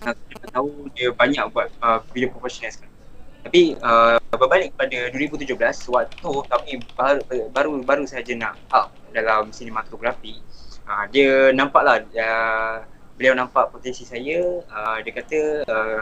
Nah, 0.00 0.16
kita 0.16 0.46
tahu 0.48 0.88
dia 0.96 1.12
banyak 1.12 1.44
buat 1.52 1.68
uh, 1.84 2.00
video 2.16 2.32
profesional 2.32 2.72
sekarang. 2.72 2.96
Tapi 3.44 3.76
uh, 3.84 4.16
berbalik 4.32 4.72
pada 4.72 5.12
2017 5.12 5.52
waktu 5.92 6.32
kami 6.48 6.72
baru 6.96 7.20
baru, 7.52 7.70
baru 7.84 8.04
saja 8.08 8.32
nak 8.32 8.56
up 8.72 8.88
dalam 9.12 9.52
sinematografi. 9.52 10.40
Uh, 10.88 11.04
dia 11.12 11.52
nampaklah 11.52 12.00
uh, 12.08 12.88
beliau 13.20 13.36
nampak 13.36 13.68
potensi 13.68 14.08
saya 14.08 14.64
uh, 14.64 14.96
dia 15.04 15.12
kata 15.12 15.38
uh, 15.68 16.00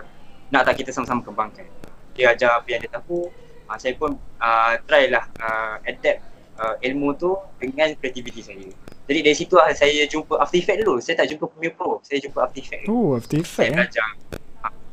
nak 0.55 0.71
tak 0.71 0.87
kita 0.87 0.95
sama-sama 0.95 1.27
kembangkan. 1.27 1.67
Dia 2.15 2.31
ajar 2.31 2.63
apa 2.63 2.69
yang 2.71 2.79
dia 2.87 2.95
tahu. 2.95 3.27
Uh, 3.67 3.79
saya 3.83 3.99
pun 3.99 4.15
uh, 4.39 4.79
try 4.87 5.11
lah 5.11 5.27
uh, 5.43 5.83
adapt 5.83 6.23
uh, 6.63 6.79
ilmu 6.79 7.19
tu 7.19 7.35
dengan 7.59 7.91
kreativiti 7.99 8.39
saya. 8.39 8.71
Jadi 9.13 9.29
dari 9.29 9.37
situ 9.37 9.55
lah 9.61 9.69
saya 9.77 10.09
jumpa 10.09 10.41
After 10.41 10.57
Effects 10.57 10.81
dulu. 10.81 10.97
Saya 11.05 11.21
tak 11.21 11.29
jumpa 11.29 11.45
Premiere 11.53 11.77
Pro. 11.77 12.01
Saya 12.01 12.17
jumpa 12.25 12.49
After 12.49 12.65
Effects. 12.65 12.89
Oh, 12.89 13.13
After 13.13 13.37
Effects. 13.37 13.61
Saya 13.61 13.69
eh? 13.69 13.77
belajar. 13.77 14.09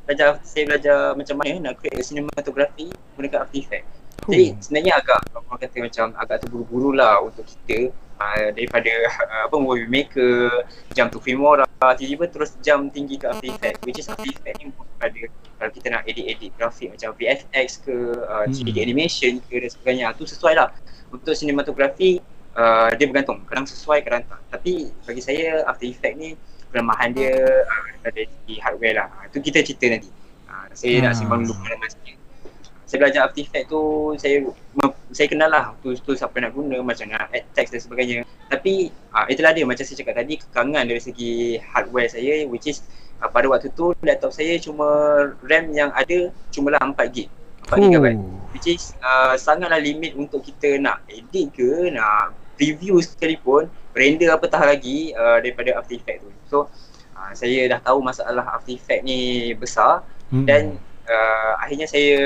Belajar 0.04 0.28
saya 0.44 0.64
belajar 0.68 0.98
macam 1.16 1.36
mana 1.40 1.72
nak 1.72 1.74
create 1.80 2.04
cinematography 2.04 2.92
menggunakan 3.16 3.48
After 3.48 3.60
Effects. 3.64 3.92
Oh. 4.28 4.32
Jadi 4.36 4.46
sebenarnya 4.60 4.94
agak 5.00 5.20
orang 5.32 5.60
kata 5.64 5.78
macam 5.80 6.06
agak 6.20 6.38
terburu-buru 6.44 6.92
lah 7.00 7.24
untuk 7.24 7.48
kita 7.48 7.96
uh, 8.20 8.48
daripada 8.52 8.92
uh, 9.08 9.42
apa 9.48 9.56
movie 9.56 9.88
maker 9.88 10.68
jam 10.92 11.08
tu 11.08 11.24
Filmora 11.24 11.64
tiba-tiba 11.96 12.28
terus 12.28 12.60
jam 12.60 12.92
tinggi 12.92 13.16
ke 13.16 13.32
After 13.32 13.48
Effects 13.48 13.80
which 13.88 14.04
is 14.04 14.12
After 14.12 14.28
Effects 14.28 14.60
ni 14.60 14.76
ada 15.00 15.22
kalau 15.32 15.72
kita 15.72 15.88
nak 15.96 16.04
edit-edit 16.04 16.52
grafik 16.60 16.92
macam 16.92 17.16
VFX 17.16 17.68
ke 17.88 17.96
uh, 18.28 18.46
3D 18.52 18.76
hmm. 18.76 18.84
animation 18.84 19.32
ke 19.48 19.64
dan 19.64 19.72
sebagainya 19.72 20.12
tu 20.12 20.28
sesuai 20.28 20.60
lah 20.60 20.76
untuk 21.08 21.32
sinematografi 21.32 22.20
uh, 22.56 22.90
dia 22.96 23.06
bergantung. 23.10 23.44
Kadang 23.46 23.66
sesuai 23.68 24.00
kadang 24.06 24.24
tak. 24.26 24.40
Tapi 24.50 24.90
bagi 25.06 25.22
saya 25.22 25.66
After 25.68 25.86
Effects 25.86 26.18
ni 26.18 26.34
kelemahan 26.70 27.10
dia 27.14 27.34
uh, 27.66 27.86
dari 28.06 28.30
segi 28.30 28.56
hardware 28.62 28.96
lah. 29.02 29.10
Itu 29.30 29.42
uh, 29.42 29.44
kita 29.44 29.60
cerita 29.66 29.86
nanti. 29.90 30.10
Uh, 30.50 30.66
saya 30.74 30.96
hmm. 30.98 31.04
nak 31.06 31.14
simpan 31.18 31.38
dulu 31.46 31.56
pada 31.62 31.78
masa 31.82 31.98
saya 32.90 33.06
belajar 33.06 33.22
After 33.30 33.42
Effects 33.46 33.68
tu 33.70 33.82
saya 34.18 34.36
saya 35.14 35.28
kenal 35.30 35.50
lah 35.50 35.78
tu, 35.82 35.94
tu 35.94 36.14
siapa 36.18 36.34
nak 36.42 36.58
guna 36.58 36.82
macam 36.82 37.06
nak 37.10 37.30
add 37.30 37.46
text 37.54 37.70
dan 37.74 37.82
sebagainya. 37.86 38.26
Tapi 38.50 38.90
uh, 39.14 39.26
itulah 39.30 39.54
dia. 39.54 39.66
Macam 39.66 39.86
saya 39.86 39.98
cakap 40.02 40.18
tadi 40.18 40.42
kekangan 40.42 40.84
dari 40.90 41.02
segi 41.02 41.62
hardware 41.62 42.10
saya 42.10 42.50
which 42.50 42.66
is 42.66 42.82
uh, 43.22 43.30
pada 43.30 43.46
waktu 43.52 43.70
tu 43.76 43.92
laptop 44.02 44.32
saya 44.32 44.56
cuma 44.58 44.88
RAM 45.44 45.72
yang 45.76 45.92
ada 45.94 46.32
cuma 46.50 46.74
lah 46.74 46.82
4GB 46.82 47.28
4GB 47.70 48.06
which 48.60 48.76
is 48.76 48.92
uh, 49.00 49.40
sangatlah 49.40 49.80
limit 49.80 50.20
untuk 50.20 50.44
kita 50.44 50.76
nak 50.84 51.08
edit 51.08 51.56
ke 51.56 51.96
nak 51.96 52.36
review 52.60 53.00
sekalipun 53.00 53.72
render 53.96 54.36
apatah 54.36 54.60
lagi 54.68 55.16
uh, 55.16 55.40
daripada 55.40 55.80
After 55.80 55.96
Effects 55.96 56.28
tu. 56.28 56.32
So 56.52 56.58
uh, 57.16 57.32
saya 57.32 57.72
dah 57.72 57.80
tahu 57.80 58.04
masalah 58.04 58.44
After 58.52 58.76
Effects 58.76 59.08
ni 59.08 59.56
besar 59.56 60.04
hmm. 60.36 60.44
dan 60.44 60.76
uh, 61.08 61.56
akhirnya 61.64 61.88
saya 61.88 62.20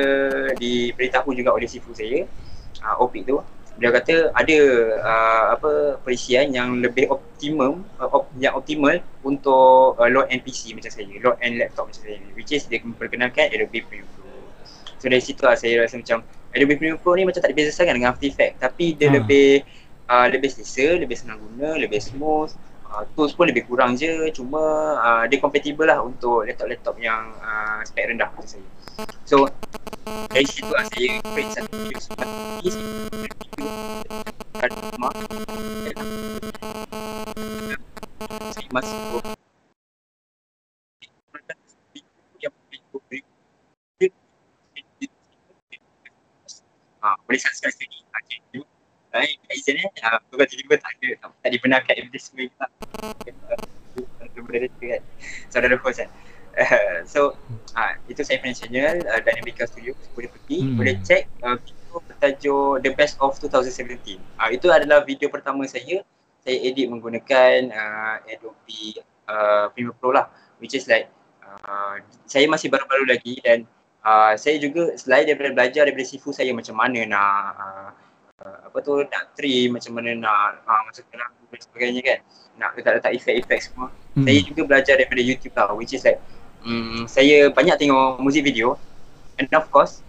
diberitahu 0.57 1.37
juga 1.37 1.53
oleh 1.53 1.69
sifu 1.69 1.93
saya 1.93 2.25
uh, 2.81 2.97
OP 2.97 3.13
tu. 3.21 3.37
Dia 3.77 3.89
kata 3.93 4.33
ada 4.33 4.59
uh, 5.05 5.45
apa 5.53 6.01
perisian 6.01 6.49
yang 6.49 6.81
lebih 6.81 7.13
optimum 7.13 7.85
uh, 8.01 8.09
op, 8.09 8.29
yang 8.41 8.57
optimal 8.57 8.97
untuk 9.21 10.01
uh, 10.01 10.09
load 10.09 10.33
NPC 10.33 10.73
macam 10.73 10.89
saya 10.89 11.13
load 11.21 11.37
and 11.45 11.61
laptop 11.61 11.89
macam 11.89 12.01
saya 12.05 12.21
which 12.33 12.53
is 12.53 12.65
dia 12.69 12.81
memperkenalkan 12.81 13.49
Adobe 13.49 13.81
Premiere 13.85 14.09
Pro 14.13 14.32
So 15.03 15.11
dari 15.11 15.19
situ 15.19 15.43
lah 15.43 15.59
saya 15.59 15.83
rasa 15.83 15.99
macam 15.99 16.23
Adobe 16.55 16.79
Premiere 16.79 16.95
Pro 16.95 17.11
ni 17.19 17.27
macam 17.27 17.43
tak 17.43 17.51
ada 17.51 17.57
beza 17.59 17.75
sangat 17.75 17.99
dengan 17.99 18.15
After 18.15 18.23
Effects. 18.23 18.55
Tapi 18.63 18.95
dia 18.95 19.11
Ha. 19.11 19.19
lebih 19.19 19.67
uh, 20.07 20.31
lebih 20.31 20.47
selesa, 20.47 20.95
lebih 20.95 21.19
senang 21.19 21.43
guna, 21.43 21.75
lebih 21.75 21.99
smooth. 21.99 22.55
Uh, 22.87 23.03
Tools 23.11 23.35
pun 23.35 23.51
lebih 23.51 23.67
kurang 23.67 23.99
je. 23.99 24.31
Cuma 24.31 24.63
uh, 24.95 25.23
dia 25.27 25.43
compatible 25.43 25.91
lah 25.91 25.99
untuk 25.99 26.47
laptop-laptop 26.47 26.95
yang 27.03 27.35
uh, 27.43 27.83
spek 27.83 28.15
rendah 28.15 28.31
macam 28.31 28.47
saya. 28.47 28.63
So 29.27 29.51
dari 30.31 30.47
situ 30.47 30.71
lah 30.71 30.87
saya 30.87 31.19
create 31.35 31.51
satu 31.51 31.67
video 31.75 31.99
seperti 31.99 32.31
ni 32.63 32.69
Saya 32.71 32.95
video 33.43 33.71
Saya 38.55 38.67
masuk 38.71 39.35
yang 42.39 42.53
Ah, 47.03 47.12
boleh 47.27 47.39
subscribe 47.39 47.75
sini. 47.75 47.97
Okay. 48.13 48.39
Baik, 49.13 49.37
Kak 49.45 49.53
Izan 49.53 49.77
eh. 49.77 49.89
Ah, 50.01 50.17
bukan 50.25 50.45
tiba-tiba 50.49 50.75
tak 50.81 50.91
ada. 50.97 51.09
Tak, 51.21 51.29
tak 51.45 51.49
dibenarkan 51.53 51.93
advertisement 52.01 52.51
tak. 52.57 52.69
Moderator 54.33 54.85
kan. 54.97 55.01
Saudara 55.53 55.77
host 55.77 56.01
kan. 56.01 56.09
Uh, 56.53 57.01
so, 57.05 57.33
ah, 57.73 57.97
itu 58.09 58.21
saya 58.21 58.41
punya 58.41 58.53
channel 58.57 59.05
uh, 59.05 59.21
Dynamica 59.21 59.69
Studio. 59.69 59.93
Boleh 60.17 60.29
pergi, 60.33 60.57
Hmm. 60.65 60.77
boleh 60.77 60.95
check 61.05 61.29
uh, 61.45 61.57
video 61.61 62.01
bertajuk 62.09 62.73
The 62.81 62.91
Best 62.97 63.21
of 63.21 63.37
2017. 63.37 64.17
Ah, 64.41 64.49
itu 64.49 64.69
adalah 64.73 65.05
video 65.05 65.29
pertama 65.29 65.65
saya. 65.69 66.01
Saya 66.41 66.57
edit 66.59 66.89
menggunakan 66.89 67.69
uh, 67.69 68.17
Adobe 68.25 68.97
uh, 69.29 69.69
Premiere 69.77 69.97
Pro 69.97 70.09
lah. 70.09 70.29
Which 70.57 70.73
is 70.73 70.89
like 70.89 71.09
uh, 71.45 72.01
saya 72.25 72.49
masih 72.49 72.73
baru-baru 72.73 73.13
lagi 73.13 73.37
dan 73.45 73.69
uh, 74.03 74.33
saya 74.35 74.55
juga 74.59 74.93
selain 74.99 75.25
daripada 75.25 75.49
belajar 75.55 75.87
daripada 75.87 76.05
sifu 76.05 76.29
saya 76.35 76.51
macam 76.51 76.75
mana 76.77 76.99
nak 77.07 77.33
uh, 77.57 77.89
apa 78.43 78.77
tu 78.83 78.99
nak 79.07 79.23
trim 79.39 79.71
macam 79.71 79.95
mana 79.95 80.11
nak 80.19 80.67
uh, 80.67 80.81
masukkan 80.87 81.17
lagu 81.17 81.43
dan 81.49 81.59
sebagainya 81.63 82.01
kan. 82.03 82.19
Nak 82.53 82.69
letak-letak 82.77 83.11
efek-efek 83.17 83.59
semua. 83.63 83.89
Hmm. 84.13 84.29
saya 84.29 84.39
juga 84.45 84.61
belajar 84.69 84.93
daripada 85.01 85.21
YouTube 85.25 85.57
lah 85.57 85.73
which 85.73 85.97
is 85.97 86.05
like 86.05 86.21
um, 86.69 87.09
saya 87.09 87.49
banyak 87.49 87.75
tengok 87.79 88.21
muzik 88.21 88.45
video. 88.45 88.77
And 89.41 89.49
of 89.57 89.65
course 89.73 90.03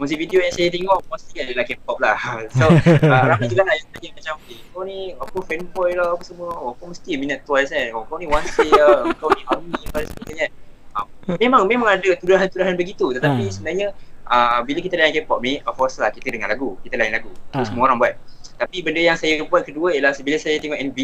muzik 0.00 0.18
video 0.18 0.40
yang 0.40 0.50
saya 0.50 0.72
tengok 0.72 0.98
mostly 1.06 1.38
adalah 1.44 1.64
K-pop 1.68 1.98
lah. 2.00 2.16
So 2.56 2.64
uh, 2.70 3.24
ramai 3.28 3.46
juga 3.50 3.62
lah 3.66 3.74
yang 3.76 3.88
tanya 3.92 4.08
macam 4.16 4.34
eh 4.48 4.60
kau 4.72 4.82
ni 4.82 4.98
apa 5.14 5.38
fanboy 5.44 5.90
lah 5.98 6.16
apa 6.16 6.22
semua. 6.24 6.50
Oh 6.54 6.72
kau 6.78 6.88
mesti 6.88 7.18
minat 7.18 7.44
Twice 7.44 7.70
kan. 7.70 7.92
Oh 7.92 8.06
kau 8.08 8.16
ni 8.16 8.26
Onesie 8.30 8.72
lah 8.72 9.10
kau 9.20 9.28
ni 9.34 9.42
ARMY 9.46 9.82
dan 9.92 10.06
sebagainya 10.08 10.46
uh, 10.96 11.06
memang 11.40 11.64
memang 11.68 11.88
ada 11.98 12.08
tuduhan-tuduhan 12.18 12.74
begitu. 12.76 13.12
Tetapi 13.16 13.44
Ah. 13.48 13.52
sebenarnya 13.52 13.88
uh, 14.26 14.60
bila 14.64 14.78
kita 14.80 14.94
dalam 14.96 15.12
K-pop 15.12 15.40
ni 15.42 15.60
of 15.64 15.74
course 15.76 15.96
lah 16.00 16.12
kita 16.12 16.32
dengar 16.32 16.50
lagu. 16.50 16.76
Kita 16.82 16.96
lain 16.96 17.12
lagu. 17.12 17.32
Ah. 17.52 17.62
tu 17.62 17.72
semua 17.72 17.88
orang 17.90 17.98
buat. 18.00 18.14
Tapi 18.58 18.84
benda 18.84 19.02
yang 19.02 19.18
saya 19.18 19.40
buat 19.42 19.66
kedua 19.66 19.94
ialah 19.96 20.14
bila 20.22 20.36
saya 20.38 20.60
tengok 20.62 20.78
MV 20.92 20.98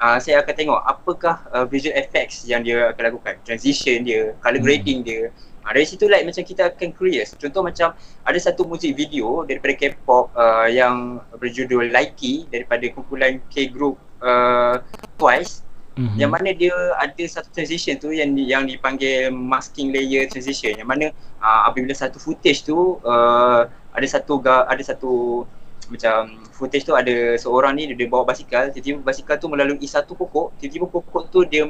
uh, 0.00 0.18
saya 0.20 0.40
akan 0.40 0.54
tengok 0.56 0.80
apakah 0.84 1.36
uh, 1.52 1.66
visual 1.68 1.92
effects 1.96 2.46
yang 2.48 2.64
dia 2.64 2.92
akan 2.94 3.02
lakukan. 3.12 3.34
Transition 3.44 4.04
dia 4.04 4.32
color 4.40 4.60
Hmm. 4.60 4.66
grading 4.66 4.98
dia. 5.04 5.22
Uh, 5.64 5.72
dari 5.72 5.88
situ 5.88 6.04
like 6.12 6.28
macam 6.28 6.44
kita 6.44 6.68
akan 6.68 6.88
curious. 6.92 7.32
Contoh 7.40 7.64
macam 7.64 7.96
ada 7.96 8.38
satu 8.40 8.68
muzik 8.68 8.92
video 8.92 9.48
daripada 9.48 9.72
K-pop 9.72 10.28
uh, 10.36 10.68
yang 10.68 11.24
berjudul 11.40 11.88
Likey 11.88 12.44
daripada 12.52 12.84
kumpulan 12.92 13.40
K-group 13.48 13.96
uh, 14.20 14.80
Twice 15.16 15.63
Mhm. 15.94 16.18
yang 16.18 16.30
mana 16.34 16.50
dia 16.50 16.74
ada 16.98 17.24
satu 17.30 17.54
transition 17.54 17.94
tu 17.94 18.10
yang 18.10 18.34
yang 18.34 18.66
dipanggil 18.66 19.30
masking 19.30 19.94
layer 19.94 20.26
transition. 20.26 20.74
Yang 20.74 20.88
mana 20.90 21.06
uh, 21.38 21.70
apabila 21.70 21.94
satu 21.94 22.18
footage 22.18 22.66
tu 22.66 22.98
uh, 23.06 23.62
ada 23.94 24.06
satu 24.10 24.42
ga, 24.42 24.66
ada 24.66 24.82
satu 24.82 25.46
macam 25.86 26.42
footage 26.50 26.82
tu 26.82 26.98
ada 26.98 27.38
seorang 27.38 27.78
ni 27.78 27.94
dia, 27.94 28.10
bawa 28.10 28.26
basikal. 28.26 28.74
Tiba-tiba 28.74 29.06
basikal 29.06 29.38
tu 29.38 29.46
melalui 29.46 29.86
satu 29.86 30.18
pokok. 30.18 30.58
Tiba-tiba 30.58 30.90
pokok 30.90 31.30
tu 31.30 31.46
dia 31.46 31.62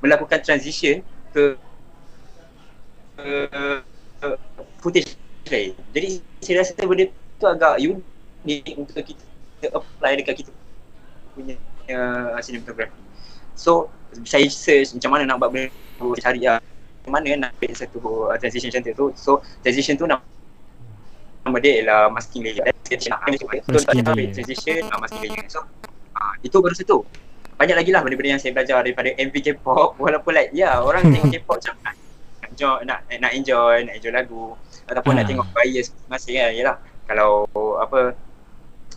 melakukan 0.00 0.40
transition 0.40 1.04
ke 1.36 1.60
uh, 3.20 3.84
footage 4.80 5.20
lain. 5.52 5.76
Jadi 5.92 6.24
saya 6.40 6.64
rasa 6.64 6.72
benda 6.80 7.12
tu 7.36 7.44
agak 7.44 7.76
unik 7.76 8.72
untuk 8.80 9.04
kita 9.04 9.68
apply 9.68 10.16
dekat 10.16 10.40
kita 10.40 10.52
punya 11.36 11.60
uh, 11.92 12.40
cinematography 12.40 13.05
So 13.56 13.90
saya 14.24 14.46
search 14.46 14.94
macam 14.96 15.10
mana 15.16 15.22
nak 15.28 15.36
buat 15.40 15.50
benda 15.50 15.72
tu 15.98 16.12
cari 16.20 16.44
lah 16.44 16.60
macam 17.02 17.12
mana 17.16 17.48
nak 17.48 17.50
ambil 17.56 17.72
satu 17.72 17.98
uh, 18.28 18.36
transition 18.36 18.68
macam 18.70 18.92
tu. 18.92 19.06
So 19.16 19.40
transition 19.64 19.96
tu 19.96 20.04
nama 20.04 20.22
nama 21.46 21.56
dia 21.62 21.82
ialah 21.82 22.10
masking 22.12 22.42
layer. 22.44 22.64
Saya 22.86 23.16
nak 23.16 23.20
tu, 23.34 23.46
so 23.72 23.78
tak 23.82 23.94
transition 24.34 24.82
uh, 24.86 24.98
masking 25.00 25.22
layer. 25.26 25.46
So 25.48 25.64
uh, 26.14 26.34
itu 26.44 26.56
baru 26.60 26.74
satu. 26.76 27.02
Banyak 27.56 27.76
lagi 27.80 27.88
lah 27.88 28.04
benda-benda 28.04 28.36
yang 28.36 28.42
saya 28.42 28.52
belajar 28.52 28.84
daripada 28.84 29.16
MV 29.16 29.34
K-pop. 29.40 29.96
Walaupun 30.02 30.32
like 30.36 30.52
ya 30.52 30.76
orang 30.82 31.08
tengok 31.08 31.32
K-pop 31.40 31.56
macam 31.62 31.74
nak 31.82 31.94
nak 32.36 32.48
enjoy, 32.52 32.78
nak, 32.84 32.98
nak 33.08 33.32
enjoy, 33.32 33.74
nak 33.82 33.94
enjoy 33.96 34.12
lagu 34.12 34.44
Ataupun 34.86 35.12
nak 35.18 35.24
Ah. 35.24 35.28
tengok 35.32 35.46
bias 35.56 35.86
masing 36.06 36.36
kan 36.36 36.52
Yalah. 36.52 36.76
Kalau 37.06 37.30
apa 37.78 38.00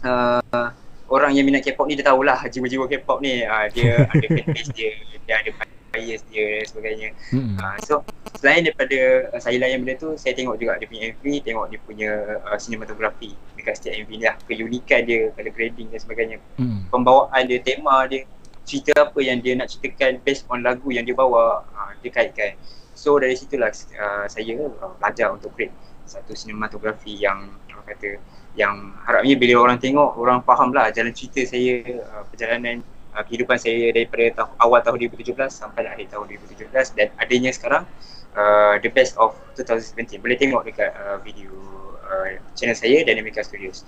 uh, 0.04 0.70
orang 1.10 1.36
yang 1.36 1.46
minat 1.46 1.66
K-pop 1.66 1.90
ni 1.90 1.98
dia 1.98 2.06
tahulah 2.06 2.40
jiwa-jiwa 2.48 2.86
K-pop 2.88 3.20
ni 3.20 3.44
uh, 3.44 3.66
dia 3.74 4.04
ada 4.14 4.26
fanbase 4.30 4.72
dia, 4.74 4.92
dia 5.26 5.36
ada 5.42 5.52
bias 5.90 6.22
dia 6.30 6.62
dan 6.62 6.66
sebagainya. 6.70 7.10
Mhm. 7.34 7.58
Uh, 7.58 7.78
so 7.84 7.94
selain 8.38 8.64
daripada 8.64 9.30
uh, 9.34 9.42
saya 9.42 9.58
layan 9.58 9.84
benda 9.84 9.98
tu, 9.98 10.14
saya 10.16 10.38
tengok 10.38 10.56
juga 10.62 10.78
dia 10.78 10.88
punya 10.88 11.04
MV, 11.12 11.26
tengok 11.44 11.66
dia 11.74 11.80
punya 11.84 12.12
uh, 12.46 12.58
cinematography 12.62 13.34
dekat 13.58 13.74
setiap 13.82 13.94
MV 14.06 14.10
ni 14.16 14.26
lah, 14.26 14.36
keunikan 14.46 15.02
dia, 15.04 15.34
color 15.34 15.54
grading 15.54 15.88
dan 15.92 16.00
sebagainya. 16.00 16.38
Mhm. 16.62 16.94
Pembawaan 16.94 17.44
dia, 17.50 17.60
tema 17.60 18.06
dia, 18.06 18.24
cerita 18.64 18.94
apa 19.02 19.20
yang 19.20 19.42
dia 19.42 19.58
nak 19.58 19.68
ceritakan 19.74 20.22
based 20.22 20.46
on 20.48 20.62
lagu 20.62 20.88
yang 20.94 21.04
dia 21.04 21.18
bawa, 21.18 21.66
uh, 21.74 21.92
dia 22.06 22.14
kaitkan. 22.14 22.54
So 22.94 23.18
dari 23.18 23.34
situlah 23.34 23.72
uh, 23.74 24.26
saya 24.30 24.54
uh, 24.60 24.94
belajar 25.00 25.34
untuk 25.34 25.56
create 25.56 25.74
satu 26.10 26.34
cinematography 26.34 27.22
yang 27.22 27.54
orang 27.70 27.86
kata 27.86 28.18
yang 28.60 28.92
harapnya 29.08 29.40
bila 29.40 29.64
orang 29.64 29.80
tengok 29.80 30.20
orang 30.20 30.44
faham 30.44 30.76
lah 30.76 30.92
jalan 30.92 31.16
cerita 31.16 31.48
saya 31.48 31.80
uh, 32.12 32.28
perjalanan 32.28 32.84
uh, 33.16 33.24
kehidupan 33.24 33.56
saya 33.56 33.96
daripada 33.96 34.44
tahun, 34.44 34.52
awal 34.60 34.80
tahun 34.84 34.98
2017 35.16 35.48
sampai 35.48 35.88
akhir 35.88 36.12
tahun 36.12 36.28
2017 36.28 37.00
dan 37.00 37.08
adanya 37.16 37.56
sekarang 37.56 37.88
uh, 38.36 38.76
the 38.84 38.92
best 38.92 39.16
of 39.16 39.32
2017 39.56 40.20
boleh 40.20 40.36
tengok 40.36 40.68
dekat 40.68 40.92
uh, 40.92 41.24
video 41.24 41.56
uh, 42.04 42.36
channel 42.54 42.76
saya 42.76 43.02
Dynamica 43.08 43.40
Studios. 43.42 43.88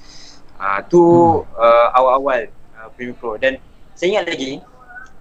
Uh, 0.56 0.80
tu 0.88 1.02
uh, 1.58 1.88
awal-awal 1.98 2.48
uh, 2.78 2.88
Premiere 2.94 3.18
Pro. 3.18 3.34
Dan 3.36 3.58
saya 3.98 4.18
ingat 4.18 4.26
lagi 4.30 4.62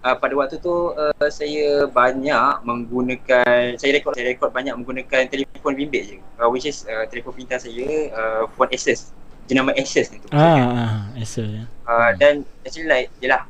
uh, 0.04 0.16
pada 0.20 0.36
waktu 0.36 0.60
tu 0.60 0.94
uh, 0.94 1.28
saya 1.32 1.88
banyak 1.88 2.62
menggunakan 2.62 3.74
saya 3.80 3.90
rekod 3.96 4.12
saya 4.14 4.36
rekod 4.36 4.52
banyak 4.52 4.76
menggunakan 4.76 5.26
telefon 5.26 5.74
bimbit 5.74 6.02
je. 6.06 6.16
Uh, 6.38 6.48
which 6.52 6.68
is 6.68 6.84
uh, 6.86 7.08
telefon 7.08 7.34
pintar 7.34 7.58
saya 7.58 8.12
uh, 8.12 8.42
phone 8.54 8.70
Asus 8.70 9.16
jenama 9.50 9.74
Asus 9.74 10.06
ni 10.08 10.22
tu 10.22 10.28
Ah, 10.30 10.54
ah, 10.62 10.94
Esa 11.18 11.42
ya. 11.42 11.64
uh, 11.84 12.10
dan 12.14 12.46
actually 12.62 12.86
like 12.86 13.10
yelah 13.18 13.42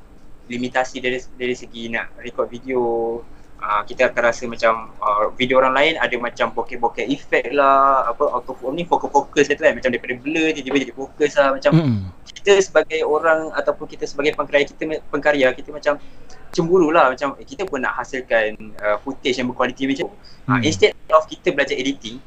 limitasi 0.46 0.98
dari 0.98 1.20
dari 1.36 1.52
segi 1.52 1.86
nak 1.86 2.10
record 2.18 2.48
video 2.48 2.80
uh, 3.56 3.82
kita 3.84 4.08
akan 4.08 4.22
rasa 4.24 4.44
macam 4.44 4.90
uh, 4.96 5.28
video 5.30 5.60
orang 5.60 5.70
lain 5.72 5.94
ada 5.94 6.16
macam 6.16 6.50
bokeh-bokeh 6.50 7.06
effect 7.06 7.52
lah 7.52 8.08
apa 8.08 8.24
auto 8.26 8.56
ni 8.70 8.82
fokus-fokus 8.82 9.46
tu 9.46 9.54
kan 9.54 9.70
macam 9.70 9.92
daripada 9.92 10.16
blur 10.16 10.50
tiba-tiba 10.50 10.76
jadi 10.80 10.94
fokus 10.96 11.32
lah 11.36 11.48
macam 11.54 11.70
Mhm. 11.70 12.00
kita 12.32 12.52
sebagai 12.58 13.00
orang 13.04 13.52
ataupun 13.52 13.84
kita 13.86 14.08
sebagai 14.08 14.32
pengkarya 14.32 14.64
kita 14.64 14.82
pengkarya 15.06 15.46
kita 15.52 15.70
macam 15.70 16.00
cemburu 16.50 16.90
lah 16.90 17.12
macam 17.12 17.38
eh, 17.38 17.46
kita 17.46 17.62
pun 17.62 17.78
nak 17.78 17.94
hasilkan 17.94 18.56
uh, 18.76 18.96
footage 18.98 19.38
yang 19.38 19.46
berkualiti 19.46 19.86
macam 19.86 20.08
tu. 20.08 20.16
Uh, 20.48 20.58
instead 20.64 20.90
of 21.10 21.22
kita 21.26 21.52
belajar 21.52 21.76
editing 21.76 22.18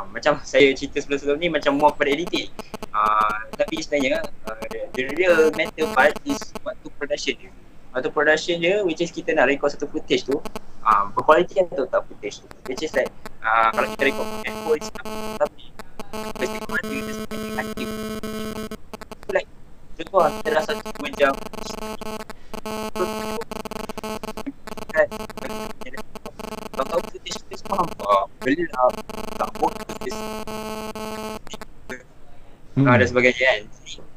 uh, 0.00 0.08
macam 0.08 0.40
saya 0.40 0.72
cerita 0.72 1.04
sebelum-sebelum 1.04 1.36
ni 1.36 1.48
macam 1.52 1.76
more 1.76 1.92
kepada 1.92 2.16
editing. 2.16 2.48
Uh, 2.90 3.44
tapi 3.54 3.84
sebenarnya 3.84 4.24
uh, 4.48 4.56
the, 4.96 5.02
real 5.14 5.52
matter 5.54 5.86
part 5.92 6.16
is 6.24 6.40
waktu 6.64 6.88
production 6.96 7.34
dia. 7.36 7.52
Waktu 7.92 8.08
production 8.08 8.56
dia 8.64 8.80
which 8.80 9.04
is 9.04 9.12
kita 9.12 9.36
nak 9.36 9.52
record 9.52 9.76
satu 9.76 9.86
footage 9.92 10.24
tu 10.24 10.40
uh, 10.88 11.04
berkualiti 11.12 11.60
atau 11.60 11.84
tak 11.84 12.08
footage 12.08 12.40
tu. 12.40 12.48
Which 12.64 12.80
is 12.80 12.92
like 12.96 13.12
uh, 13.44 13.68
kalau 13.76 13.88
kita 13.92 14.02
record 14.08 14.28
F4 14.48 14.68
is 14.80 14.88
tapi 15.36 15.64
mesti 16.10 16.58
kau 16.64 16.74
ada 16.74 16.88
dia 16.88 17.14
sebagai 17.14 17.84
So, 19.20 19.30
like 19.36 19.46
contoh 19.94 20.18
lah, 20.18 20.30
kita 20.42 20.48
rasa 20.58 20.70
macam 20.74 21.30
kau 21.30 21.50
tahu 26.86 27.00
footage 27.08 27.38
tu 27.40 27.54
semua 27.56 27.82
lah 27.82 28.24
tak 29.36 29.50
work 29.58 29.74
Mhm. 32.70 32.86
ah, 32.86 32.96
dan 32.96 33.06
sebagainya 33.06 33.42
kan 33.42 33.60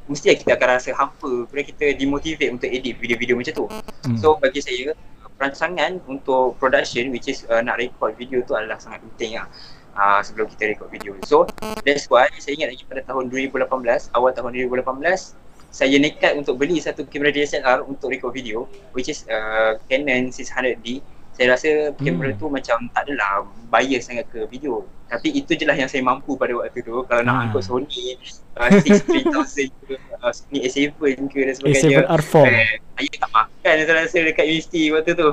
mesti 0.06 0.26
lah 0.30 0.38
kita 0.38 0.52
akan 0.56 0.67
rasa 0.69 0.89
hampa 0.93 1.32
bila 1.49 1.62
kita 1.63 1.86
demotivate 1.95 2.52
untuk 2.54 2.69
edit 2.69 2.95
video-video 2.95 3.36
macam 3.36 3.54
tu 3.54 3.65
Mhm. 4.06 4.17
So 4.19 4.38
bagi 4.38 4.60
saya 4.60 4.93
perancangan 5.36 5.99
untuk 6.06 6.56
production 6.56 7.10
which 7.10 7.26
is 7.26 7.43
uh, 7.49 7.60
nak 7.60 7.76
record 7.76 8.13
video 8.15 8.39
tu 8.43 8.54
adalah 8.54 8.78
sangat 8.78 9.02
penting 9.12 9.36
lah. 9.36 9.47
uh, 9.93 10.26
sebelum 10.26 10.49
kita 10.49 10.73
record 10.73 10.89
video. 10.89 11.13
So 11.21 11.45
that's 11.86 12.10
why 12.10 12.26
saya 12.41 12.58
ingat 12.58 12.73
lagi 12.73 12.84
pada 12.89 13.06
tahun 13.06 13.30
2018, 13.30 13.69
awal 14.17 14.34
tahun 14.34 14.58
2018 14.58 15.38
saya 15.69 15.95
nekat 15.97 16.34
untuk 16.34 16.58
beli 16.58 16.78
satu 16.78 17.06
kamera 17.06 17.30
DSLR 17.30 17.86
untuk 17.86 18.10
record 18.10 18.34
video 18.34 18.65
which 18.93 19.06
is 19.06 19.21
uh, 19.30 19.78
Canon 19.86 20.34
600D 20.34 20.97
saya 21.34 21.58
rasa 21.58 21.69
kamera 21.98 22.30
hmm. 22.30 22.39
tu 22.39 22.46
macam 22.46 22.78
tak 22.93 23.10
adalah 23.10 23.41
bias 23.74 24.06
sangat 24.06 24.30
ke 24.30 24.46
video. 24.54 24.86
Tapi 25.10 25.34
itu 25.34 25.58
je 25.58 25.65
lah 25.65 25.74
yang 25.74 25.89
saya 25.89 26.06
mampu 26.06 26.38
pada 26.38 26.54
waktu 26.54 26.86
tu. 26.86 27.02
Kalau 27.10 27.22
nak 27.26 27.34
hmm. 27.34 27.43
angkut 27.50 27.63
Sony 27.65 28.17
uh, 28.58 28.69
63000 28.69 29.69
ke 29.89 29.98
uh, 30.22 30.30
Sony 30.30 30.60
A7 30.69 30.93
ke 31.26 31.39
dan 31.41 31.54
sebagainya. 31.58 32.06
A7R4 32.06 32.36
eh, 32.46 32.74
saya 32.78 33.17
tak 33.17 33.32
makan 33.34 33.74
saya 33.82 33.93
rasa 33.98 34.17
dekat 34.22 34.46
universiti 34.46 34.82
waktu 34.93 35.12
tu. 35.17 35.30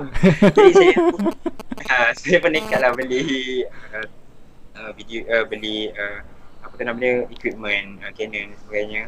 Jadi 0.56 0.72
saya 0.72 0.94
uh, 1.84 2.10
saya 2.20 2.38
pun 2.40 2.50
nekat 2.52 2.80
lah 2.80 2.90
beli 2.96 3.20
uh, 3.68 4.06
uh, 4.80 4.90
video 4.96 5.20
uh, 5.28 5.44
beli 5.44 5.92
uh, 5.92 6.24
apa 6.64 6.72
tu 6.76 6.84
nama 6.84 6.96
dia 6.96 7.28
equipment 7.28 8.00
uh, 8.00 8.10
Canon 8.16 8.56
dan 8.56 8.58
sebagainya. 8.64 9.02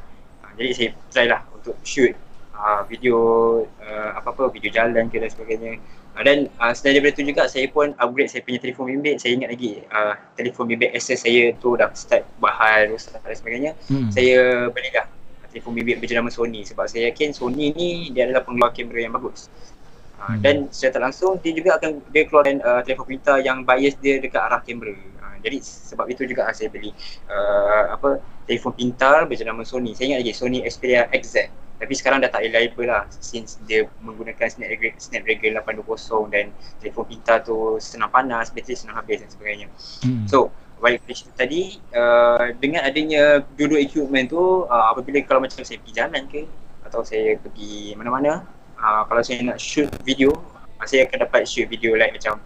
Jadi 0.61 0.71
saya 0.77 0.89
try 1.09 1.27
lah 1.33 1.41
untuk 1.57 1.77
shoot 1.81 2.13
uh, 2.53 2.85
video 2.85 3.17
uh, 3.81 4.11
apa-apa 4.21 4.53
video 4.53 4.69
jalan 4.69 5.09
ke 5.09 5.17
dan 5.17 5.33
sebagainya 5.33 5.81
uh, 6.17 6.23
dan 6.23 6.49
uh, 6.61 6.73
selain 6.73 7.01
daripada 7.01 7.13
tu 7.19 7.23
juga 7.25 7.43
saya 7.49 7.67
pun 7.69 7.93
upgrade 7.97 8.31
saya 8.31 8.43
punya 8.45 8.59
telefon 8.63 8.85
bimbit 8.89 9.17
saya 9.19 9.33
ingat 9.39 9.51
lagi 9.53 9.73
uh, 9.89 10.15
telefon 10.37 10.65
bimbit 10.69 10.91
SS 10.97 11.27
saya 11.27 11.43
tu 11.59 11.75
dah 11.75 11.89
start 11.93 12.25
buat 12.39 12.55
hal 12.57 12.93
rosak 12.93 13.19
dan 13.21 13.37
sebagainya 13.37 13.73
hmm. 13.89 14.09
saya 14.13 14.69
belilah 14.69 15.07
telefon 15.53 15.73
bimbit 15.77 15.97
berjenama 16.01 16.33
Sony 16.33 16.65
sebab 16.65 16.89
saya 16.89 17.13
yakin 17.13 17.37
Sony 17.37 17.73
ni 17.77 18.13
dia 18.13 18.29
adalah 18.29 18.45
pengeluar 18.45 18.73
kamera 18.73 19.05
yang 19.05 19.13
bagus 19.13 19.53
uh, 20.21 20.33
hmm. 20.33 20.41
dan 20.41 20.55
secara 20.73 21.01
tak 21.01 21.03
langsung 21.11 21.33
dia 21.41 21.53
juga 21.53 21.77
akan 21.81 22.01
dia 22.13 22.23
keluarkan 22.29 22.57
uh, 22.65 22.81
telefon 22.85 23.07
pintar 23.09 23.41
yang 23.45 23.65
bias 23.65 23.97
dia 24.01 24.21
dekat 24.21 24.41
arah 24.41 24.61
kamera 24.65 24.97
jadi 25.43 25.59
sebab 25.59 26.07
itu 26.07 26.23
juga 26.25 26.47
saya 26.55 26.71
beli 26.71 26.95
uh, 27.27 27.99
apa 27.99 28.23
telefon 28.47 28.73
pintar 28.73 29.27
berjenama 29.27 29.67
Sony. 29.67 29.93
Saya 29.93 30.15
ingat 30.15 30.21
lagi 30.23 30.33
Sony 30.35 30.59
Xperia 30.63 31.11
XZ. 31.11 31.51
Tapi 31.83 31.95
sekarang 31.99 32.23
dah 32.23 32.31
tak 32.31 32.47
reliable 32.47 32.87
lah 32.87 33.11
since 33.19 33.59
dia 33.67 33.91
menggunakan 33.99 34.47
Snapdragon, 34.47 34.95
Snapdragon 35.03 35.59
820 35.59 36.31
dan 36.31 36.45
telefon 36.79 37.05
pintar 37.11 37.43
tu 37.43 37.83
senang 37.83 38.15
panas, 38.15 38.55
bateri 38.55 38.79
senang 38.79 39.03
habis 39.03 39.19
dan 39.19 39.29
sebagainya. 39.35 39.67
Hmm. 40.07 40.31
So, 40.31 40.55
balik 40.79 41.03
ke 41.03 41.11
cerita 41.11 41.43
tadi, 41.43 41.83
uh, 41.91 42.55
dengan 42.63 42.87
adanya 42.87 43.43
dua-dua 43.59 43.83
equipment 43.83 44.31
tu, 44.31 44.63
uh, 44.71 44.95
apabila 44.95 45.19
kalau 45.27 45.43
macam 45.43 45.59
saya 45.67 45.83
pergi 45.83 45.95
jalan 45.99 46.23
ke 46.31 46.47
atau 46.87 47.03
saya 47.03 47.35
pergi 47.43 47.99
mana-mana, 47.99 48.47
uh, 48.79 49.03
kalau 49.11 49.23
saya 49.27 49.43
nak 49.43 49.59
shoot 49.59 49.91
video, 50.07 50.31
uh, 50.79 50.87
saya 50.87 51.11
akan 51.11 51.27
dapat 51.27 51.51
shoot 51.51 51.67
video 51.67 51.99
like 51.99 52.15
macam 52.15 52.39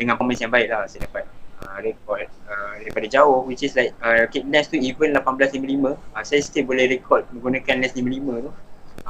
dengan 0.00 0.16
performance 0.16 0.40
yang 0.40 0.48
baik 0.48 0.72
lah 0.72 0.88
saya 0.88 1.04
dapat 1.04 1.28
uh, 1.60 1.78
record 1.84 2.24
uh, 2.48 2.74
daripada 2.80 3.06
jauh 3.06 3.44
which 3.44 3.60
is 3.60 3.76
like 3.76 3.92
uh, 4.00 4.24
kit 4.32 4.48
lens 4.48 4.72
tu 4.72 4.80
even 4.80 5.12
1855 5.12 5.92
uh, 5.92 6.24
saya 6.24 6.40
still 6.40 6.64
boleh 6.64 6.88
record 6.88 7.28
menggunakan 7.36 7.84
lens 7.84 7.92
55 7.92 8.48
tu 8.48 8.52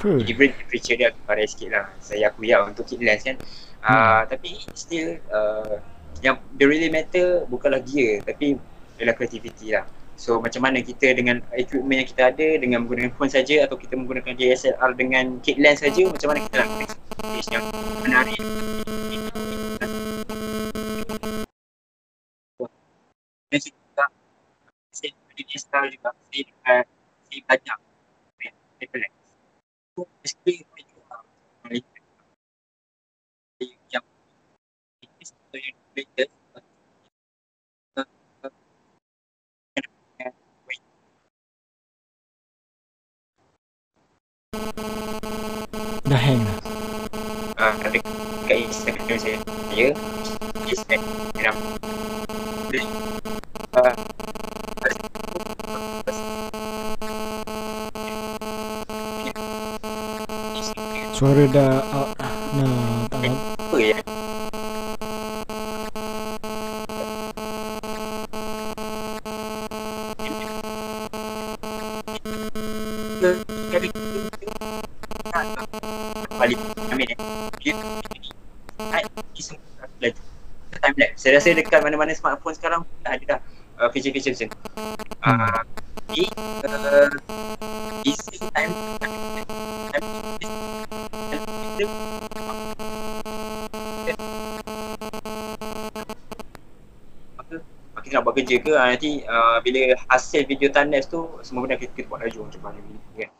uh, 0.04 0.20
even 0.24 0.50
temperature 0.54 0.96
dia 0.96 1.10
parah 1.24 1.46
sikit 1.46 1.68
lah 1.72 1.86
saya 2.00 2.32
akui 2.32 2.52
lah 2.52 2.68
untuk 2.68 2.84
kit 2.88 3.00
lens 3.00 3.24
kan 3.24 3.36
uh, 3.84 3.90
hmm. 3.90 4.20
tapi 4.28 4.50
still 4.72 5.16
uh, 5.32 5.80
yang 6.20 6.36
the 6.60 6.64
really 6.68 6.92
matter 6.92 7.44
bukanlah 7.48 7.80
gear 7.84 8.20
tapi 8.24 8.56
adalah 9.00 9.16
creativity 9.16 9.72
lah 9.72 9.84
So 10.20 10.36
macam 10.36 10.68
mana 10.68 10.84
kita 10.84 11.16
dengan 11.16 11.40
equipment 11.56 12.04
yang 12.04 12.08
kita 12.12 12.28
ada 12.28 12.48
dengan 12.60 12.84
menggunakan 12.84 13.16
phone 13.16 13.32
saja 13.32 13.64
atau 13.64 13.80
kita 13.80 13.96
menggunakan 13.96 14.36
DSLR 14.36 14.92
dengan 14.92 15.40
kit 15.40 15.56
lens 15.56 15.80
saja 15.80 16.04
macam 16.12 16.28
mana 16.28 16.44
kita 16.44 16.56
nak 16.60 16.68
yang 17.48 17.64
menarik 18.04 18.36
dan 23.48 23.60
juga 23.64 24.04
saya 24.92 25.10
style 25.56 25.88
juga 25.88 26.10
saya 26.12 26.44
saya 27.24 27.40
belajar 27.48 27.76
reflect 28.78 29.12
so 29.12 29.19
basically 29.96 30.87
yang 33.90 34.05
Dah 46.11 46.18
hang 46.18 46.42
lah 46.42 46.59
uh, 47.55 47.74
Ada 47.87 47.98
kat 48.50 48.59
Instagram 48.66 49.18
saya 49.18 49.38
Saya 49.70 49.88
Instagram 50.66 51.55
Suara 61.20 61.44
dah 61.52 61.85
out. 61.92 62.16
Nah, 62.56 63.04
tak 63.12 63.28
Apa 63.28 63.76
ya? 63.76 64.00
Balik 76.40 76.56
Amin 80.80 81.09
Saya 81.20 81.37
rasa 81.37 81.52
dekat 81.52 81.85
mana-mana 81.85 82.16
smartphone 82.16 82.56
sekarang 82.56 82.88
ada 83.04 83.20
dah. 83.28 83.40
Uh, 83.76 83.92
feature-feature 83.92 84.33
macam 84.33 84.56
tu. 84.56 84.56
Uh, 85.20 85.61
jadi, 86.16 86.24
uh, 86.64 87.12
kerja 98.50 98.66
ke 98.66 98.72
uh, 98.74 98.86
nanti 98.90 99.10
uh, 99.30 99.62
bila 99.62 99.94
hasil 100.10 100.42
video 100.50 100.66
time 100.74 100.90
lapse 100.90 101.06
tu 101.06 101.30
semua 101.46 101.62
benda 101.62 101.78
kita, 101.78 101.94
kita 101.94 102.10
buat 102.10 102.26
laju 102.26 102.50
macam 102.50 102.60
mana 102.66 102.78
ni 102.82 102.98
kan. 103.14 103.30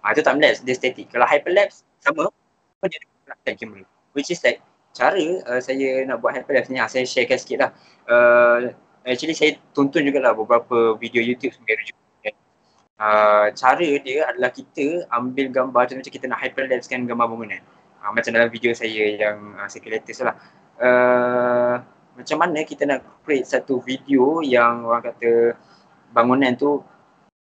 Uh, 0.00 0.10
itu 0.16 0.22
time 0.24 0.40
lapse 0.40 0.64
dia 0.64 0.72
static. 0.72 1.12
Kalau 1.12 1.28
hyperlapse 1.28 1.84
sama 2.00 2.32
pun 2.80 2.88
dia 2.88 3.04
ada 3.28 3.52
kamera. 3.52 3.84
Which 4.16 4.32
is 4.32 4.40
like 4.40 4.64
cara 4.96 5.44
uh, 5.44 5.60
saya 5.60 6.08
nak 6.08 6.24
buat 6.24 6.32
hyperlapse 6.32 6.72
ni 6.72 6.80
uh, 6.80 6.88
saya 6.88 7.04
sharekan 7.04 7.36
sikit 7.36 7.68
lah. 7.68 7.70
Uh, 8.08 8.72
actually 9.04 9.36
saya 9.36 9.60
tonton 9.76 10.08
juga 10.08 10.24
lah 10.24 10.32
beberapa 10.32 10.96
video 10.96 11.20
YouTube 11.20 11.52
sebagai 11.52 11.92
juga 11.92 12.00
kan. 12.24 12.34
Uh, 12.96 13.46
cara 13.52 13.88
dia 14.00 14.24
adalah 14.24 14.48
kita 14.48 15.04
ambil 15.12 15.52
gambar 15.52 15.82
macam 15.92 16.00
kita 16.00 16.24
nak 16.24 16.40
hyperlapse 16.40 16.88
kan 16.88 17.04
gambar 17.04 17.28
bangunan. 17.28 17.60
Uh, 18.00 18.08
macam 18.16 18.32
dalam 18.32 18.48
video 18.48 18.72
saya 18.72 19.20
yang 19.20 19.52
uh, 19.60 19.68
latest 19.68 20.24
lah. 20.24 20.36
Uh, 20.80 21.76
macam 22.16 22.36
mana 22.40 22.64
kita 22.64 22.88
nak 22.88 23.04
create 23.22 23.44
satu 23.44 23.78
video 23.84 24.40
yang 24.40 24.88
orang 24.88 25.12
kata 25.12 25.52
bangunan 26.16 26.56
tu 26.56 26.80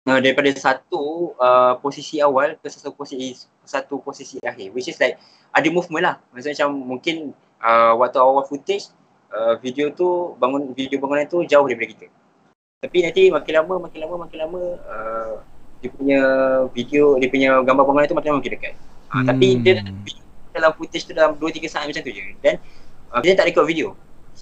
uh, 0.06 0.19
daripada 0.19 0.52
satu 0.52 1.34
uh, 1.39 1.80
posisi 1.80 2.19
awal 2.19 2.60
ke 2.60 2.67
satu 2.67 2.91
posisi 2.91 3.48
satu 3.63 4.04
posisi 4.04 4.36
akhir 4.43 4.76
which 4.76 4.91
is 4.91 5.00
like 5.00 5.15
ada 5.56 5.67
movement 5.72 6.04
lah. 6.06 6.15
Maksudnya 6.36 6.67
macam 6.67 6.69
mungkin 6.76 7.15
uh, 7.63 7.93
waktu 7.98 8.19
awal 8.19 8.45
footage 8.45 8.91
uh, 9.32 9.56
video 9.63 9.89
tu 9.95 10.36
bangun 10.38 10.76
video 10.76 11.00
bangunan 11.02 11.26
tu 11.26 11.41
jauh 11.48 11.65
daripada 11.65 11.89
kita. 11.95 12.06
Tapi 12.80 12.98
nanti 13.04 13.24
makin 13.32 13.54
lama 13.63 13.76
makin 13.89 14.00
lama 14.04 14.15
makin 14.28 14.38
lama 14.43 14.62
uh, 14.88 15.34
dia 15.80 15.89
punya 15.95 16.19
video 16.76 17.15
dia 17.15 17.32
punya 17.32 17.50
gambar 17.63 17.84
bangunan 17.88 18.08
tu 18.12 18.17
makin 18.19 18.30
lama 18.36 18.39
makin 18.43 18.54
dekat. 18.60 18.74
Uh, 19.10 19.24
hmm. 19.24 19.28
Tapi 19.32 19.48
dia 19.63 19.74
dalam 20.50 20.74
footage 20.76 21.06
tu 21.06 21.13
dalam 21.15 21.38
2 21.38 21.39
3 21.39 21.72
saat 21.72 21.86
macam 21.88 22.04
tu 22.04 22.12
je. 22.12 22.24
Dan 22.43 22.60
uh, 23.13 23.19
kita 23.24 23.39
tak 23.39 23.54
record 23.54 23.65
video. 23.69 23.95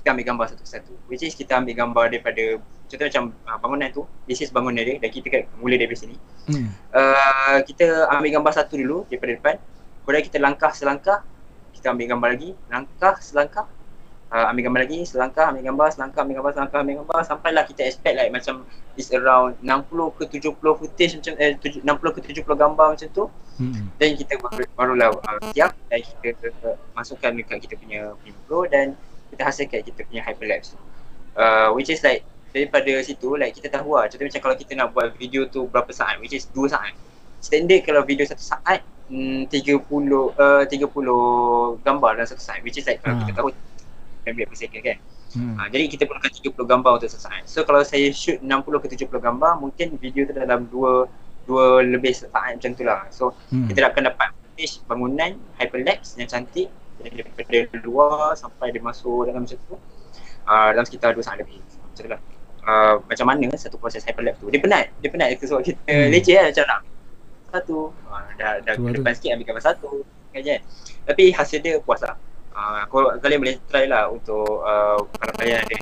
Kita 0.07 0.15
ambil 0.15 0.31
gambar 0.31 0.47
satu-satu. 0.55 0.93
Which 1.11 1.19
is 1.27 1.35
kita 1.35 1.59
ambil 1.59 1.75
gambar 1.75 2.15
daripada 2.15 2.63
contoh 2.63 3.05
macam 3.11 3.23
uh, 3.43 3.59
bangunan 3.59 3.91
tu, 3.91 4.07
this 4.23 4.39
is 4.39 4.55
bangunan 4.55 4.79
dia 4.79 4.95
dan 5.03 5.11
kita 5.11 5.51
mula 5.59 5.75
dari 5.75 5.91
sini. 5.99 6.15
Hmm. 6.47 6.71
Uh, 6.95 7.59
kita 7.67 8.07
ambil 8.15 8.39
gambar 8.39 8.55
satu 8.55 8.79
dulu 8.79 9.03
daripada 9.11 9.35
depan. 9.35 9.55
Kemudian 10.07 10.23
kita 10.23 10.39
langkah 10.39 10.71
selangkah, 10.71 11.27
kita 11.75 11.91
ambil 11.91 12.15
gambar 12.15 12.29
lagi, 12.39 12.55
langkah 12.71 13.19
selangkah, 13.19 13.67
uh, 14.31 14.47
ambil 14.47 14.71
gambar 14.71 14.81
lagi, 14.87 14.99
selangkah 15.03 15.45
ambil 15.51 15.63
gambar, 15.75 15.87
selangkah 15.91 16.19
ambil 16.23 16.35
gambar, 16.39 16.51
selangkah 16.55 16.79
ambil 16.79 16.95
gambar 17.03 17.19
sampailah 17.27 17.63
kita 17.67 17.81
expect 17.83 18.15
like 18.15 18.31
macam 18.31 18.63
is 18.95 19.11
around 19.11 19.59
60 19.59 19.91
ke 20.15 20.23
70 20.39 20.55
footage 20.55 21.13
macam 21.19 21.33
eh 21.35 21.51
60 21.59 21.83
ke 22.15 22.19
70 22.31 22.47
gambar 22.47 22.87
macam 22.95 23.07
tu. 23.11 23.27
Hmm. 23.59 23.91
Dan 23.99 24.15
kita 24.15 24.39
baru 24.39 24.63
barulah 24.71 25.11
uh, 25.19 25.51
siap 25.51 25.75
dan 25.91 25.99
kita 25.99 26.47
uh, 26.63 26.79
masukkan 26.95 27.35
dekat 27.35 27.59
kita 27.67 27.75
punya 27.75 28.15
Film 28.23 28.39
Pro 28.47 28.63
dan 28.71 28.95
kita 29.33 29.41
hasilkan 29.47 29.79
kita 29.83 30.01
punya 30.07 30.21
hyperlapse. 30.23 30.75
Uh, 31.37 31.69
which 31.77 31.93
is 31.93 32.01
like 32.01 32.25
daripada 32.49 32.89
situ 33.05 33.37
like 33.37 33.53
kita 33.53 33.69
tahu 33.69 33.93
lah 33.93 34.09
contoh 34.09 34.25
macam 34.25 34.41
kalau 34.41 34.55
kita 34.57 34.71
nak 34.73 34.89
buat 34.89 35.13
video 35.21 35.45
tu 35.45 35.69
berapa 35.69 35.93
saat 35.93 36.17
which 36.17 36.33
is 36.33 36.49
2 36.51 36.67
saat. 36.71 36.93
Standard 37.37 37.85
kalau 37.85 38.01
video 38.01 38.25
satu 38.25 38.41
saat 38.41 38.81
mm, 39.13 39.51
30 39.53 39.77
uh, 39.77 40.63
30 40.65 41.85
gambar 41.85 42.09
dalam 42.17 42.27
satu 42.27 42.41
saat 42.41 42.59
which 42.65 42.81
is 42.81 42.85
like 42.89 43.03
kalau 43.05 43.19
hmm. 43.19 43.29
kita 43.29 43.37
tahu 43.37 43.49
frame 44.25 44.37
rate 44.41 44.49
per 44.49 44.57
second 44.57 44.81
kan. 44.81 44.97
Hmm. 45.37 45.53
Uh, 45.59 45.67
jadi 45.69 45.83
kita 45.91 46.03
perlukan 46.09 46.31
30 46.33 46.55
gambar 46.57 46.91
untuk 46.97 47.09
selesai. 47.11 47.45
So 47.45 47.61
kalau 47.67 47.85
saya 47.85 48.09
shoot 48.15 48.41
60 48.41 48.49
ke 48.81 48.87
70 49.05 49.21
gambar, 49.21 49.51
mungkin 49.61 49.99
video 50.01 50.25
tu 50.25 50.33
dalam 50.33 50.65
2 50.71 51.27
dua 51.47 51.79
lebih 51.79 52.11
saat 52.11 52.59
macam 52.59 52.71
tu 52.75 52.83
lah. 52.83 53.07
So 53.09 53.31
hmm. 53.49 53.71
kita 53.71 53.87
akan 53.87 54.11
dapat 54.11 54.35
footage 54.35 54.83
bangunan 54.83 55.39
hyperlapse 55.57 56.19
yang 56.19 56.27
cantik 56.27 56.67
daripada 57.01 57.77
luar 57.85 58.33
sampai 58.33 58.73
dia 58.73 58.81
masuk 58.81 59.29
dalam 59.29 59.45
macam 59.45 59.57
tu. 59.57 59.77
Uh, 60.47 60.69
dalam 60.71 60.85
sekitar 60.87 61.11
2 61.11 61.21
saat 61.21 61.37
lebih. 61.39 61.59
Macam 61.59 62.03
tu 62.03 62.09
lah. 62.09 62.21
Uh, 62.67 62.95
macam 63.07 63.25
mana 63.31 63.47
satu 63.55 63.79
proses 63.79 64.03
hyperlapse 64.03 64.39
tu. 64.43 64.47
Dia 64.51 64.59
penat. 64.59 64.85
Dia 64.99 65.09
penat 65.11 65.35
sebab 65.39 65.63
kita 65.63 65.79
hmm. 65.87 66.09
leceh 66.11 66.35
lah 66.35 66.49
macam 66.51 66.65
nak 66.67 66.81
satu. 67.51 67.77
Uh, 68.09 68.27
dah 68.39 68.51
dah 68.63 68.73
ke 68.75 68.89
depan 68.95 69.11
sikit 69.15 69.29
ambil 69.37 69.45
gambar 69.53 69.63
satu. 69.63 69.91
Kan, 70.35 70.61
Tapi 71.07 71.23
hasil 71.33 71.59
dia 71.63 71.79
puas 71.81 72.01
lah. 72.03 72.15
Uh, 72.57 72.83
kalian 73.21 73.37
boleh 73.37 73.55
try 73.69 73.85
lah 73.85 74.09
untuk 74.09 74.65
uh, 74.65 74.97
kalau 75.21 75.33
kalian 75.37 75.61
ada 75.61 75.75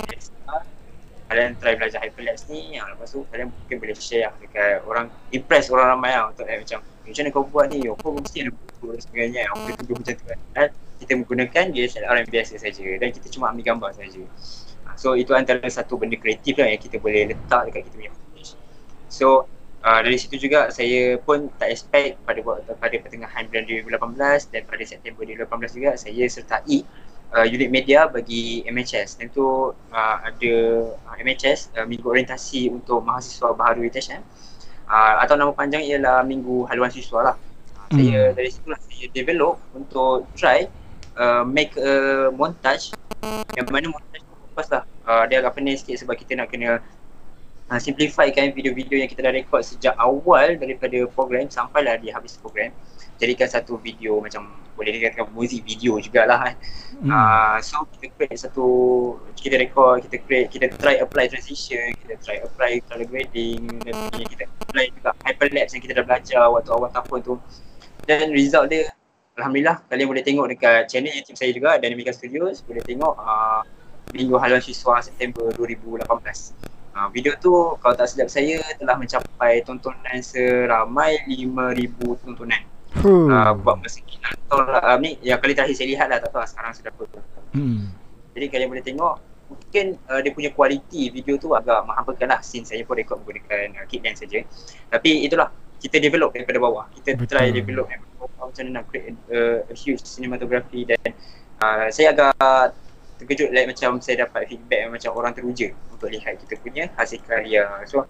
kalian 1.26 1.58
try 1.58 1.74
belajar 1.74 1.98
hyperlapse 2.02 2.46
ni 2.50 2.78
uh, 2.78 2.86
lepas 2.94 3.10
tu 3.10 3.26
kalian 3.34 3.50
mungkin 3.50 3.76
boleh 3.82 3.96
share 3.98 4.30
lah 4.30 4.34
dekat 4.38 4.82
orang 4.86 5.06
impress 5.34 5.70
orang 5.74 5.98
ramai 5.98 6.14
lah 6.14 6.30
untuk 6.30 6.46
eh, 6.46 6.62
macam 6.62 6.78
macam 7.06 7.22
mana 7.22 7.30
kau 7.30 7.46
buat 7.46 7.66
ni? 7.70 7.86
Kau 7.86 8.18
mesti 8.18 8.42
ada 8.42 8.50
buku 8.50 8.86
dan 8.90 8.98
sebagainya. 8.98 9.40
Aku 9.46 9.56
boleh 9.62 9.76
tunjuk 9.78 9.96
macam 10.02 10.14
tu 10.18 10.24
kan. 10.26 10.38
Dan 10.58 10.68
kita 10.98 11.12
menggunakan 11.14 11.64
DSLR 11.70 12.14
yang 12.18 12.30
biasa 12.34 12.52
saja 12.58 12.86
dan 12.98 13.08
kita 13.14 13.26
cuma 13.30 13.54
ambil 13.54 13.62
gambar 13.62 13.90
saja. 13.94 14.22
Uh, 14.82 14.96
so 14.96 15.12
itu 15.14 15.30
antara 15.36 15.62
satu 15.68 16.00
benda 16.00 16.16
kreatif 16.16 16.56
lah 16.56 16.72
yang 16.72 16.80
kita 16.80 16.96
boleh 16.98 17.30
letak 17.30 17.68
dekat 17.70 17.86
kita 17.86 17.94
punya 17.94 18.12
footage 18.16 18.50
so 19.12 19.44
uh, 19.84 20.00
dari 20.00 20.16
situ 20.16 20.48
juga 20.48 20.72
saya 20.72 21.20
pun 21.20 21.52
tak 21.60 21.70
expect 21.70 22.16
pada 22.24 22.40
pada 22.80 22.96
pertengahan 22.96 23.44
bulan 23.46 23.64
2018 24.16 24.54
dan 24.54 24.62
pada 24.64 24.82
September 24.82 25.22
2018 25.22 25.76
juga 25.76 25.90
saya 26.00 26.24
sertai 26.26 26.82
uh, 27.34 27.46
unit 27.46 27.70
media 27.72 28.06
bagi 28.06 28.62
MHS 28.68 29.18
dan 29.18 29.32
tu 29.32 29.72
uh, 29.72 30.16
ada 30.22 30.54
uh, 30.92 31.16
MHS 31.18 31.74
uh, 31.74 31.86
minggu 31.88 32.06
orientasi 32.06 32.70
untuk 32.70 33.02
mahasiswa 33.02 33.54
baharu 33.56 33.86
UTHM 33.88 34.22
uh, 34.86 35.14
atau 35.22 35.34
nama 35.34 35.50
panjang 35.50 35.82
ialah 35.82 36.22
minggu 36.22 36.66
haluan 36.70 36.90
siswa 36.90 37.32
lah. 37.32 37.36
Uh, 37.76 37.86
hmm. 37.90 37.98
saya 37.98 38.20
dari 38.34 38.50
situ 38.50 38.66
lah 38.70 38.80
saya 38.82 39.06
develop 39.14 39.58
untuk 39.74 40.26
try 40.38 40.66
uh, 41.18 41.42
make 41.42 41.74
a 41.78 42.28
montage. 42.34 42.94
Yang 43.54 43.68
mana 43.72 43.86
montage 43.90 44.22
tu 44.22 44.34
lepas 44.52 44.66
lah. 44.70 44.82
Uh, 45.06 45.22
dia 45.30 45.42
agak 45.42 45.58
pening 45.58 45.78
sikit 45.78 46.02
sebab 46.02 46.14
kita 46.18 46.34
nak 46.38 46.50
kena 46.50 46.82
uh, 47.70 47.80
simplifykan 47.82 48.50
video-video 48.54 48.98
yang 49.02 49.10
kita 49.10 49.22
dah 49.22 49.32
record 49.34 49.62
sejak 49.62 49.94
awal 49.98 50.58
daripada 50.58 51.06
program 51.10 51.46
sampailah 51.50 51.98
di 51.98 52.10
habis 52.10 52.38
program 52.38 52.70
jadikan 53.16 53.48
satu 53.48 53.80
video 53.80 54.20
macam 54.20 54.48
boleh 54.76 54.92
dikatakan 54.92 55.32
muzik 55.32 55.64
video 55.64 55.96
jugalah 55.96 56.52
kan. 56.52 56.54
Hmm. 57.00 57.08
uh, 57.08 57.56
so 57.64 57.88
kita 57.96 58.12
create 58.12 58.36
satu 58.36 58.66
kita 59.32 59.56
record 59.56 60.04
kita 60.04 60.16
create 60.28 60.48
kita 60.52 60.68
try 60.76 61.00
apply 61.00 61.24
transition 61.32 61.96
kita 62.04 62.14
try 62.20 62.36
apply 62.44 62.84
color 62.84 63.08
grading 63.08 63.64
dan 63.84 63.92
sebagainya. 63.96 64.28
Kita 64.28 64.44
apply 64.68 64.84
juga 64.92 65.10
hyperlapse 65.24 65.72
yang 65.72 65.82
kita 65.82 65.92
dah 65.96 66.04
belajar 66.04 66.44
waktu 66.52 66.70
awal 66.72 66.90
tahun 66.92 67.18
tu. 67.24 67.34
Dan 68.04 68.30
result 68.36 68.68
dia 68.68 68.92
Alhamdulillah 69.36 69.84
kalian 69.88 70.08
boleh 70.08 70.24
tengok 70.24 70.46
dekat 70.48 70.88
channel 70.88 71.12
YouTube 71.12 71.36
saya 71.36 71.50
juga 71.52 71.80
Dynamica 71.80 72.12
Studios. 72.12 72.60
Boleh 72.64 72.84
tengok 72.84 73.16
uh, 73.16 73.64
minggu 74.12 74.36
haluan 74.36 74.60
siswa 74.60 75.00
September 75.00 75.48
2018 75.56 76.04
Uh, 76.96 77.12
video 77.12 77.36
tu 77.36 77.52
kalau 77.84 77.92
tak 77.92 78.08
silap 78.08 78.32
saya 78.32 78.56
telah 78.80 78.96
mencapai 78.96 79.60
tontonan 79.68 80.16
seramai 80.24 81.20
5000 81.28 82.24
tontonan. 82.24 82.64
Hmm. 83.02 83.28
Uh, 83.28 83.52
buat 83.60 83.76
masa 83.80 84.00
kita 84.02 84.32
tahu 84.46 84.60
lah 84.62 84.82
uh, 84.82 84.96
ni 84.96 85.18
yang 85.20 85.38
kali 85.42 85.52
terakhir 85.52 85.76
saya 85.76 85.88
lihat 85.90 86.06
lah 86.08 86.18
tak 86.22 86.30
tahu 86.32 86.40
lah 86.40 86.48
sekarang 86.48 86.72
sudah 86.72 86.92
berapa. 86.94 87.20
Hmm. 87.52 87.92
Jadi 88.36 88.46
kalian 88.52 88.68
boleh 88.72 88.84
tengok 88.84 89.14
mungkin 89.46 89.86
uh, 90.10 90.20
dia 90.22 90.32
punya 90.34 90.50
kualiti 90.50 91.08
video 91.14 91.38
tu 91.38 91.54
agak 91.54 91.86
menghampakan 91.86 92.26
lah 92.34 92.40
since 92.42 92.74
saya 92.74 92.82
pun 92.82 92.98
record 92.98 93.22
menggunakan 93.22 93.82
uh, 93.82 93.86
kit 93.86 94.00
lens 94.02 94.22
saja. 94.22 94.42
Tapi 94.90 95.26
itulah 95.26 95.52
kita 95.78 96.00
develop 96.00 96.32
daripada 96.32 96.58
bawah. 96.58 96.86
Kita 96.96 97.14
Betul. 97.14 97.28
try 97.30 97.46
develop 97.52 97.86
daripada 97.86 98.12
bawah 98.18 98.46
macam 98.50 98.62
mana 98.66 98.70
nak 98.80 98.84
create 98.90 99.16
uh, 99.30 99.60
a 99.66 99.74
huge 99.76 100.02
cinematography 100.02 100.88
dan 100.88 100.98
uh, 101.60 101.86
saya 101.92 102.16
agak 102.16 102.74
terkejut 103.16 103.48
like 103.52 103.68
macam 103.68 103.96
saya 104.04 104.28
dapat 104.28 104.44
feedback 104.44 104.92
macam 104.92 105.10
orang 105.16 105.32
teruja 105.32 105.72
untuk 105.88 106.12
lihat 106.12 106.36
kita 106.42 106.54
punya 106.60 106.88
hasil 106.96 107.20
karya. 107.24 107.64
So 107.88 108.04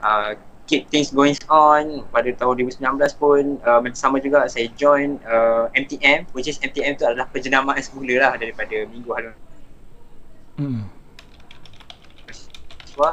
uh, 0.00 0.30
keep 0.68 0.86
things 0.92 1.08
going 1.08 1.34
on 1.48 2.04
pada 2.12 2.28
tahun 2.36 2.68
2019 2.68 2.84
pun 3.16 3.56
uh, 3.64 3.80
sama 3.96 4.20
juga 4.20 4.44
saya 4.46 4.68
join 4.76 5.16
uh, 5.24 5.72
MTM 5.72 6.28
which 6.36 6.46
is 6.46 6.60
MTM 6.60 7.00
tu 7.00 7.08
adalah 7.08 7.24
penjenamaan 7.32 7.80
semula 7.80 8.14
lah 8.20 8.32
daripada 8.36 8.84
minggu 8.86 9.08
halun. 9.08 9.36
Hmm. 10.60 10.84
So, 12.84 13.08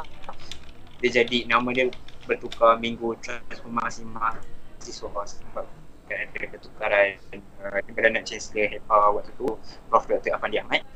dia 1.00 1.24
jadi 1.24 1.48
nama 1.48 1.72
dia 1.72 1.88
bertukar 2.28 2.76
minggu 2.76 3.16
transformasi 3.24 4.04
mahasiswa 4.04 5.08
sebab 5.24 5.64
kan 6.06 6.16
ada 6.22 6.38
pertukaran 6.46 7.18
uh, 7.64 7.80
Perdana 7.90 8.20
Chancellor 8.22 8.70
HEPA 8.70 8.98
waktu 9.16 9.32
tu 9.34 9.58
Prof. 9.90 10.04
Dr. 10.06 10.36
Afandi 10.36 10.62
Ahmad 10.62 10.86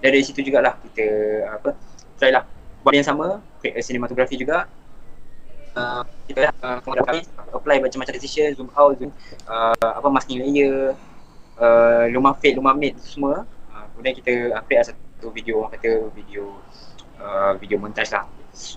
dan 0.00 0.16
dari 0.16 0.24
situ 0.24 0.40
jugalah 0.40 0.80
kita 0.80 1.08
apa 1.60 1.76
try 2.16 2.32
lah 2.32 2.44
buat 2.80 2.96
yang 2.96 3.04
sama 3.04 3.44
create 3.60 3.76
a 3.76 3.82
cinematography 3.84 4.40
juga 4.40 4.64
uh, 5.76 6.02
kita 6.26 6.50
uh, 6.62 6.78
kemudian 6.82 7.22
apply 7.54 7.76
macam-macam 7.82 8.14
decision 8.16 8.50
zoom 8.54 8.70
out 8.74 8.96
zoom 8.98 9.10
uh, 9.46 9.74
apa 9.78 10.08
masking 10.10 10.42
layer 10.42 10.94
uh, 11.60 12.04
lumah 12.10 12.34
fade 12.38 12.56
lumah 12.56 12.74
mid 12.74 12.96
semua. 12.98 13.44
Uh, 13.70 13.84
kemudian 13.94 14.14
kita 14.16 14.32
create 14.66 14.90
satu 14.90 15.28
video 15.30 15.62
orang 15.62 15.76
kata 15.76 16.08
video 16.16 16.56
uh, 17.20 17.52
video 17.60 17.76
montage 17.78 18.10
lah. 18.10 18.26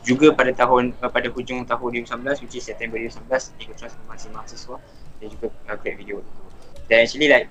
Juga 0.05 0.29
pada 0.35 0.53
tahun 0.53 0.93
uh, 1.01 1.09
pada 1.09 1.27
hujung 1.31 1.65
tahun 1.65 2.05
2019 2.05 2.43
which 2.45 2.59
is 2.59 2.63
September 2.67 2.99
2019 2.99 3.57
di 3.57 3.63
transformasi 3.73 4.25
mahasiswa. 4.29 4.77
Saya 5.17 5.27
juga 5.31 5.47
create 5.79 5.97
video 5.97 6.19
tu. 6.21 6.31
Dan 6.91 7.07
actually 7.07 7.31
like 7.31 7.47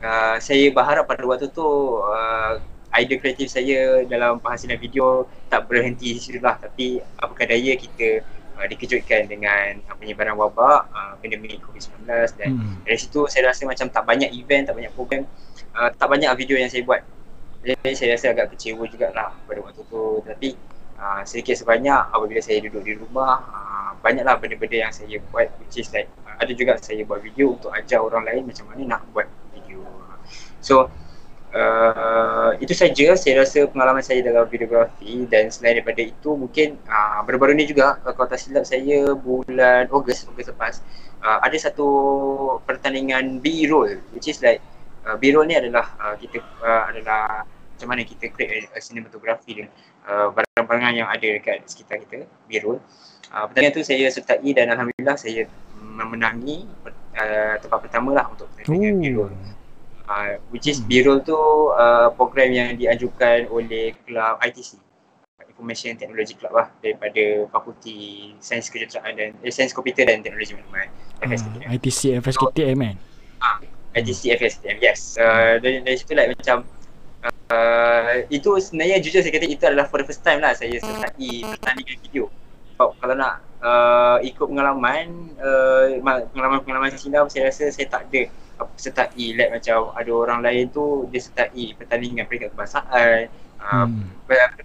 uh, 0.00 0.40
saya 0.40 0.72
berharap 0.72 1.04
pada 1.06 1.22
waktu 1.28 1.52
tu 1.52 1.66
uh, 2.00 2.58
idea 2.90 3.22
kreatif 3.22 3.46
saya 3.54 4.02
dalam 4.10 4.42
penghasilan 4.42 4.74
video 4.82 5.30
tak 5.46 5.70
berhenti 5.70 6.16
di 6.16 6.20
situ 6.20 6.40
lah. 6.42 6.58
Tapi 6.58 6.98
apakah 7.20 7.46
daya 7.46 7.76
kita 7.78 8.24
uh, 8.60 8.66
dikejutkan 8.68 9.24
dengan 9.24 9.80
uh, 9.88 9.96
penyebaran 9.96 10.36
wabak 10.36 10.92
uh, 10.92 11.16
pandemik 11.24 11.64
COVID-19 11.64 12.04
dan 12.36 12.50
hmm. 12.60 12.84
dari 12.84 12.98
situ 13.00 13.24
saya 13.32 13.48
rasa 13.48 13.64
macam 13.64 13.88
tak 13.88 14.04
banyak 14.04 14.28
event, 14.36 14.68
tak 14.68 14.76
banyak 14.76 14.92
program 14.92 15.24
uh, 15.74 15.88
tak 15.96 16.08
banyak 16.12 16.28
video 16.36 16.60
yang 16.60 16.68
saya 16.68 16.84
buat. 16.84 17.00
Jadi 17.60 17.92
saya 17.92 18.16
rasa 18.16 18.32
agak 18.32 18.56
kecewa 18.56 18.84
jugalah 18.88 19.36
pada 19.44 19.60
waktu 19.60 19.82
tu. 19.84 20.24
Tapi 20.24 20.56
uh, 20.96 21.22
sedikit 21.28 21.56
sebanyak 21.60 22.12
apabila 22.12 22.40
saya 22.40 22.64
duduk 22.64 22.82
di 22.84 22.96
rumah 22.96 23.40
uh, 23.40 23.90
banyaklah 24.00 24.40
benda-benda 24.40 24.88
yang 24.88 24.92
saya 24.92 25.20
buat 25.28 25.48
which 25.60 25.80
is 25.80 25.88
like 25.92 26.08
uh, 26.24 26.36
ada 26.40 26.52
juga 26.56 26.80
saya 26.80 27.04
buat 27.04 27.20
video 27.20 27.56
untuk 27.56 27.72
ajar 27.72 28.00
orang 28.00 28.24
lain 28.24 28.48
macam 28.48 28.64
mana 28.72 28.96
nak 28.96 29.02
buat 29.12 29.28
video. 29.52 29.84
So 30.60 30.88
uh, 31.54 32.50
itu 32.58 32.72
saja. 32.74 33.14
Saya 33.18 33.42
rasa 33.42 33.66
pengalaman 33.66 34.02
saya 34.02 34.22
dalam 34.22 34.46
videografi 34.46 35.26
dan 35.26 35.50
selain 35.50 35.78
daripada 35.80 36.02
itu 36.02 36.30
mungkin 36.34 36.78
uh, 36.86 37.22
baru-baru 37.26 37.58
ni 37.58 37.66
juga 37.66 37.98
kalau 38.02 38.28
tak 38.30 38.40
silap 38.40 38.64
saya 38.66 39.12
bulan 39.14 39.90
Ogos 39.90 40.26
Ogos 40.30 40.46
lepas 40.50 40.82
uh, 41.22 41.38
ada 41.42 41.56
satu 41.58 41.88
pertandingan 42.64 43.38
B-roll 43.42 44.00
which 44.14 44.30
is 44.30 44.40
like 44.40 44.62
uh, 45.06 45.16
B-roll 45.18 45.46
ni 45.46 45.56
adalah 45.56 45.94
uh, 46.00 46.14
kita 46.16 46.40
uh, 46.62 46.90
adalah 46.90 47.44
macam 47.46 47.96
mana 47.96 48.04
kita 48.04 48.28
create 48.28 48.68
a, 48.68 48.76
a 48.76 48.80
cinematography 48.80 49.56
dengan 49.56 49.72
uh, 50.04 50.28
barang-barang 50.36 51.00
yang 51.00 51.08
ada 51.08 51.28
dekat 51.40 51.64
sekitar 51.64 51.96
kita 52.04 52.28
B-roll. 52.44 52.76
Uh, 53.30 53.44
pertandingan 53.46 53.74
tu 53.78 53.82
saya 53.86 54.10
sertai 54.10 54.50
dan 54.52 54.68
Alhamdulillah 54.74 55.16
saya 55.16 55.46
memenangi 55.80 56.68
uh, 57.16 57.56
tempat 57.56 57.78
pertama 57.88 58.12
lah 58.12 58.26
untuk 58.28 58.50
pertandingan. 58.52 59.00
B-roll 59.00 59.32
uh, 60.10 60.34
which 60.50 60.66
is 60.66 60.82
hmm. 60.82 60.90
B-roll 60.90 61.22
tu 61.22 61.38
uh, 61.70 62.10
program 62.18 62.50
yang 62.50 62.74
diajukan 62.74 63.46
oleh 63.46 63.94
kelab 64.02 64.42
ITC 64.42 64.76
Information 65.46 65.94
Technology 65.94 66.34
Club 66.34 66.56
lah 66.56 66.66
daripada 66.82 67.46
Fakulti 67.52 68.32
Sains 68.42 68.66
Kejuruteraan 68.66 69.12
dan 69.14 69.28
eh, 69.44 69.52
Sains 69.52 69.70
Komputer 69.70 70.08
dan 70.08 70.24
Teknologi 70.24 70.56
Maklumat. 70.56 70.88
Uh, 71.22 71.76
ITC 71.76 72.16
FSKTM 72.18 72.76
kan? 72.80 72.96
Uh, 73.40 73.58
ITC 73.94 74.34
FSKTM 74.40 74.78
yes. 74.82 75.20
Uh, 75.20 75.60
dari, 75.60 75.84
dari 75.84 75.96
situ 76.00 76.16
like 76.16 76.32
macam 76.32 76.64
uh, 77.52 78.24
itu 78.32 78.50
sebenarnya 78.56 79.04
jujur 79.04 79.20
saya 79.20 79.32
kata 79.36 79.46
itu 79.46 79.62
adalah 79.68 79.86
for 79.86 80.00
the 80.00 80.06
first 80.08 80.24
time 80.24 80.40
lah 80.40 80.56
saya 80.56 80.80
sertai 80.80 81.44
pertandingan 81.44 81.98
video. 82.08 82.24
Sebab 82.74 82.96
kalau 82.96 83.14
nak 83.20 83.44
uh, 83.60 84.16
ikut 84.24 84.46
pengalaman 84.48 85.36
uh, 85.36 86.00
pengalaman-pengalaman 86.32 86.96
silam 86.96 87.28
saya 87.28 87.52
rasa 87.52 87.68
saya 87.68 87.84
tak 87.84 88.08
ada 88.08 88.32
sertai 88.76 89.36
like 89.36 89.50
macam 89.52 89.92
ada 89.96 90.10
orang 90.10 90.40
lain 90.44 90.68
tu 90.72 91.06
dia 91.08 91.20
sertai 91.20 91.74
pertandingan 91.76 92.24
peringkat 92.26 92.52
kebangsaan 92.52 93.28
uh, 93.60 93.86
hmm. 93.86 94.04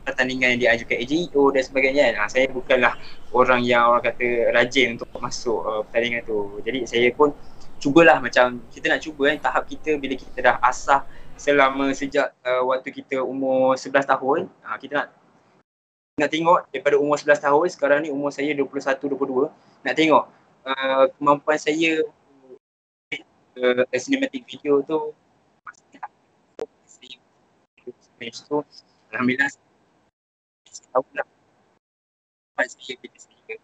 pertandingan 0.04 0.56
yang 0.56 0.62
diajukan 0.62 0.98
AJEO 1.00 1.44
dan 1.52 1.64
sebagainya 1.64 2.04
uh, 2.20 2.30
saya 2.32 2.48
bukanlah 2.50 2.96
orang 3.36 3.62
yang 3.64 3.92
orang 3.92 4.04
kata 4.12 4.56
rajin 4.56 4.96
untuk 4.96 5.08
masuk 5.20 5.60
uh, 5.64 5.82
pertandingan 5.88 6.24
tu 6.24 6.60
jadi 6.64 6.80
saya 6.88 7.08
pun 7.12 7.36
cubalah 7.80 8.18
macam 8.24 8.64
kita 8.72 8.86
nak 8.90 9.02
cuba 9.04 9.36
kan 9.36 9.38
tahap 9.52 9.64
kita 9.68 10.00
bila 10.00 10.16
kita 10.16 10.38
dah 10.40 10.56
asah 10.64 11.04
selama 11.36 11.92
sejak 11.92 12.32
uh, 12.48 12.64
waktu 12.64 12.90
kita 12.96 13.20
umur 13.20 13.76
11 13.76 14.08
tahun 14.08 14.40
uh, 14.64 14.78
kita 14.80 15.04
nak 15.04 15.08
nak 16.16 16.32
tengok 16.32 16.72
daripada 16.72 16.96
umur 16.96 17.20
11 17.20 17.44
tahun 17.44 17.68
sekarang 17.76 18.00
ni 18.08 18.10
umur 18.10 18.32
saya 18.32 18.56
21 18.56 19.04
22 19.04 19.52
nak 19.84 19.94
tengok 20.00 20.24
uh, 20.64 21.04
kemampuan 21.20 21.60
saya 21.60 22.02
uh, 23.60 23.84
cinematic 23.96 24.44
video 24.48 24.84
tu 24.84 25.16
tu 28.26 28.58
alhamdulillah 29.14 29.52
tahu 30.92 31.06
lah 31.16 31.28
kemampuan 32.56 32.68
saya 32.68 32.94
bila 33.00 33.18
saya 33.20 33.56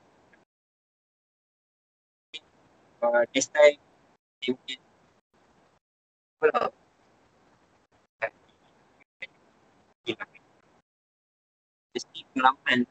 uh, 3.04 3.24
next 3.34 3.50
time 3.52 3.80
saya 4.42 4.52
mungkin 4.56 4.80
Mesti 11.92 12.20
pengalaman. 12.34 12.88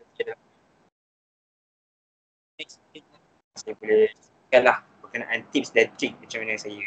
Saya 3.59 3.73
boleh 3.75 4.13
lah 4.55 4.90
berkenaan 5.11 5.43
tips 5.51 5.75
dan 5.75 5.91
trik 5.99 6.15
macam 6.23 6.47
mana 6.47 6.55
saya 6.55 6.79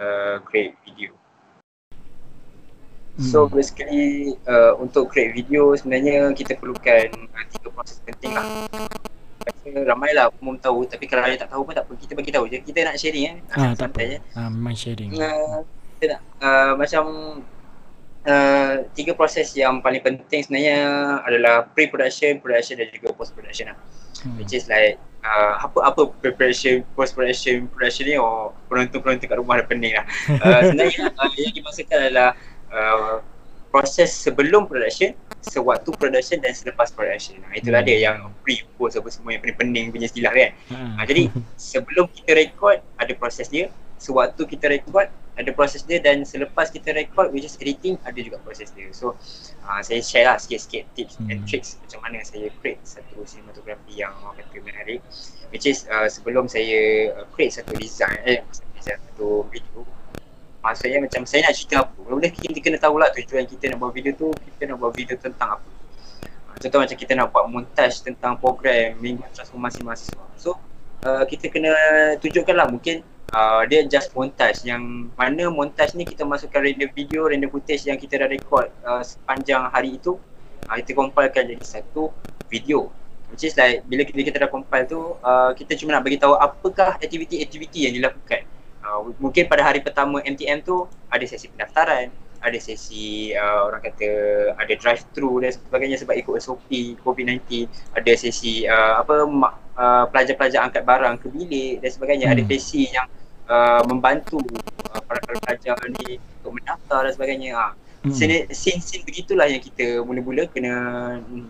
uh, 0.00 0.40
create 0.48 0.72
video. 0.88 1.12
So 3.20 3.44
hmm. 3.44 3.52
basically 3.52 4.32
uh, 4.48 4.80
untuk 4.80 5.12
create 5.12 5.36
video 5.36 5.76
sebenarnya 5.76 6.32
kita 6.32 6.56
perlukan 6.56 7.12
uh, 7.12 7.44
tiga 7.52 7.68
proses 7.68 8.00
penting 8.00 8.32
lah. 8.32 8.48
Ramai 9.60 10.16
lah 10.16 10.32
umum 10.40 10.56
tahu 10.56 10.88
tapi 10.88 11.04
kalau 11.04 11.28
ada 11.28 11.36
tak 11.36 11.52
tahu 11.52 11.68
pun 11.68 11.76
tak 11.76 11.84
apa 11.84 11.92
kita 12.00 12.16
bagi 12.16 12.32
tahu 12.32 12.48
je. 12.48 12.64
Kita 12.64 12.80
nak 12.80 12.96
sharing 12.96 13.24
eh. 13.28 13.36
Ah, 13.52 13.76
tak 13.76 13.92
apa. 13.92 14.24
Ah, 14.32 14.48
memang 14.48 14.72
sharing. 14.72 15.12
Uh, 15.20 15.60
kita 16.00 16.16
nak 16.16 16.20
uh, 16.40 16.72
macam 16.80 17.04
Uh, 18.20 18.84
tiga 18.92 19.16
proses 19.16 19.48
yang 19.56 19.80
paling 19.80 20.04
penting 20.04 20.44
sebenarnya 20.44 20.80
adalah 21.24 21.64
pre-production, 21.72 22.36
production 22.36 22.76
dan 22.76 22.92
juga 22.92 23.16
post-production 23.16 23.72
lah. 23.72 23.78
Hmm. 24.20 24.36
Which 24.36 24.52
is 24.52 24.68
like 24.68 25.00
uh, 25.24 25.64
apa 25.64 25.78
apa 25.88 26.02
preparation, 26.20 26.84
post-production, 26.92 27.68
production 27.72 28.04
ni 28.04 28.16
oh 28.20 28.52
penonton-penonton 28.68 29.24
kat 29.24 29.38
rumah 29.40 29.60
dah 29.60 29.66
pening 29.68 29.96
lah. 29.96 30.04
Uh, 30.36 30.60
sebenarnya 30.68 31.08
uh, 31.16 31.32
yang 31.36 31.54
dimaksudkan 31.56 31.98
adalah 32.12 32.30
uh, 32.68 33.24
proses 33.70 34.10
sebelum 34.12 34.66
production, 34.66 35.14
sewaktu 35.40 35.88
production 35.96 36.42
dan 36.42 36.52
selepas 36.52 36.92
production. 36.92 37.40
Nah, 37.40 37.56
itulah 37.56 37.80
hmm. 37.80 37.88
dia 37.88 37.98
yang 38.10 38.18
pre-post 38.44 38.98
apa 39.00 39.08
semua 39.08 39.32
yang 39.32 39.42
pening-pening 39.44 39.94
punya 39.94 40.06
istilah 40.10 40.32
kan. 40.34 40.50
Hmm. 40.68 41.00
Uh, 41.00 41.04
jadi 41.06 41.22
sebelum 41.72 42.04
kita 42.12 42.36
record 42.36 42.84
ada 43.00 43.12
proses 43.16 43.48
dia, 43.48 43.72
sewaktu 43.96 44.44
kita 44.44 44.68
record 44.68 45.08
ada 45.38 45.50
proses 45.54 45.86
dia 45.86 46.02
dan 46.02 46.26
selepas 46.26 46.68
kita 46.68 46.90
record 46.92 47.30
which 47.30 47.46
is 47.46 47.54
editing 47.62 47.96
ada 48.02 48.18
juga 48.18 48.36
proses 48.42 48.74
dia. 48.74 48.90
So 48.90 49.14
uh, 49.64 49.80
saya 49.80 50.00
share 50.02 50.26
lah 50.26 50.36
sikit-sikit 50.36 50.84
tips 50.96 51.14
hmm. 51.16 51.30
and 51.30 51.40
tricks 51.46 51.78
macam 51.86 51.98
mana 52.04 52.18
saya 52.26 52.50
create 52.58 52.82
satu 52.82 53.22
cinematography 53.22 54.00
yang 54.00 54.12
orang 54.20 54.42
kata 54.42 54.58
menarik. 54.60 55.00
Which 55.54 55.66
is 55.66 55.86
uh, 55.88 56.10
sebelum 56.10 56.50
saya 56.50 57.12
uh, 57.14 57.26
create 57.32 57.54
satu 57.56 57.72
design 57.78 58.18
eh 58.26 58.40
satu 58.80 59.46
video. 59.52 59.84
Maksudnya 60.60 61.00
macam 61.00 61.24
saya 61.24 61.48
nak 61.48 61.54
cerita 61.56 61.88
apa 61.88 61.96
mula 62.04 62.28
kita 62.28 62.58
kena 62.60 62.76
tahu 62.76 63.00
lah 63.00 63.08
tujuan 63.16 63.48
kita 63.48 63.72
nak 63.72 63.78
buat 63.80 63.92
video 63.96 64.12
tu 64.12 64.28
kita 64.34 64.72
nak 64.72 64.76
buat 64.76 64.92
video 64.92 65.16
tentang 65.16 65.56
apa. 65.56 65.70
Uh, 66.52 66.56
contoh 66.58 66.78
macam 66.84 66.96
kita 66.98 67.12
nak 67.16 67.26
buat 67.32 67.44
montage 67.48 68.02
tentang 68.04 68.36
program 68.36 68.98
minggu 69.00 69.24
transformasi 69.32 69.80
mahasiswa. 69.86 70.24
So 70.36 70.60
uh, 71.06 71.24
kita 71.24 71.48
kena 71.48 71.72
tunjukkan 72.20 72.54
lah 72.56 72.68
mungkin 72.68 73.00
uh, 73.34 73.62
dia 73.66 73.86
just 73.86 74.12
montage. 74.14 74.62
Yang 74.66 75.10
mana 75.14 75.48
montage 75.50 75.94
ni 75.94 76.04
kita 76.06 76.26
masukkan 76.26 76.62
render 76.62 76.90
video, 76.92 77.30
render 77.30 77.50
footage 77.50 77.86
yang 77.86 77.98
kita 77.98 78.20
dah 78.20 78.28
record 78.30 78.68
uh, 78.84 79.02
sepanjang 79.02 79.66
hari 79.70 79.98
itu. 79.98 80.18
Uh, 80.68 80.76
kita 80.78 80.94
compilekan 80.94 81.50
jadi 81.50 81.64
satu 81.64 82.14
video. 82.50 82.90
Which 83.30 83.46
is 83.46 83.54
like 83.54 83.86
bila 83.86 84.02
kita, 84.02 84.26
kita 84.26 84.38
dah 84.42 84.50
compile 84.50 84.90
tu 84.90 85.14
uh, 85.22 85.54
kita 85.54 85.78
cuma 85.78 85.94
nak 85.94 86.02
bagi 86.02 86.18
tahu 86.18 86.34
apakah 86.34 86.98
aktiviti-aktiviti 86.98 87.86
yang 87.86 87.94
dilakukan. 87.94 88.42
Uh, 88.82 89.14
mungkin 89.22 89.46
pada 89.46 89.62
hari 89.62 89.78
pertama 89.84 90.18
MTM 90.26 90.66
tu 90.66 90.88
ada 91.06 91.22
sesi 91.22 91.46
pendaftaran 91.46 92.10
ada 92.40 92.56
sesi 92.56 93.36
uh, 93.36 93.68
orang 93.68 93.84
kata 93.84 94.08
ada 94.56 94.72
drive 94.72 95.04
thru 95.12 95.44
dan 95.44 95.52
sebagainya 95.52 96.00
sebab 96.00 96.16
ikut 96.16 96.40
SOP 96.40 96.96
COVID-19 97.04 97.68
ada 97.92 98.12
sesi 98.16 98.64
uh, 98.64 99.04
apa 99.04 99.28
uh, 99.76 100.04
pelajar-pelajar 100.08 100.64
angkat 100.64 100.82
barang 100.88 101.20
ke 101.20 101.26
bilik 101.28 101.84
dan 101.84 101.90
sebagainya. 101.92 102.26
Hmm. 102.32 102.34
ada 102.40 102.42
sesi 102.48 102.88
yang 102.88 103.06
uh, 103.50 103.82
membantu 103.90 104.38
uh, 104.94 105.02
para 105.02 105.18
pelajar 105.26 105.76
ni 106.00 106.22
untuk 106.40 106.56
mendaftar 106.56 107.10
dan 107.10 107.12
sebagainya. 107.12 107.50
Ha. 107.58 107.68
Hmm. 108.00 108.16
Scene-scene 108.48 109.04
begitulah 109.04 109.44
yang 109.44 109.60
kita 109.60 110.00
mula-mula 110.00 110.48
kena 110.48 110.72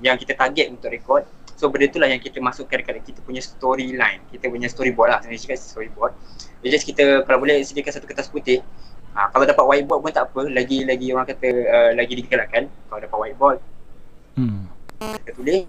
yang 0.02 0.18
kita 0.18 0.34
target 0.34 0.72
untuk 0.72 0.90
record. 0.90 1.22
So 1.54 1.68
benda 1.68 1.86
itulah 1.92 2.08
yang 2.08 2.18
kita 2.18 2.40
masukkan 2.40 2.80
dekat 2.80 3.04
kita 3.06 3.20
punya 3.22 3.38
storyline. 3.44 4.24
Kita 4.32 4.50
punya 4.50 4.66
storyboard 4.66 5.14
lah 5.14 5.20
sebenarnya 5.22 5.44
cakap 5.46 5.60
storyboard. 5.60 6.12
Just 6.64 6.88
kita 6.88 7.22
kalau 7.28 7.38
boleh 7.38 7.60
sediakan 7.62 7.92
satu 8.00 8.08
kertas 8.08 8.32
putih. 8.32 8.64
Ha, 9.14 9.28
kalau 9.30 9.44
dapat 9.46 9.62
whiteboard 9.62 10.00
pun 10.02 10.10
tak 10.10 10.32
apa. 10.32 10.48
Lagi-lagi 10.48 11.06
orang 11.14 11.28
kata 11.28 11.48
uh, 11.68 11.90
lagi 11.94 12.18
digalakkan 12.18 12.66
kalau 12.88 12.98
dapat 13.04 13.18
whiteboard. 13.20 13.58
Hmm. 14.34 14.66
Kita 14.98 15.32
tulis 15.36 15.68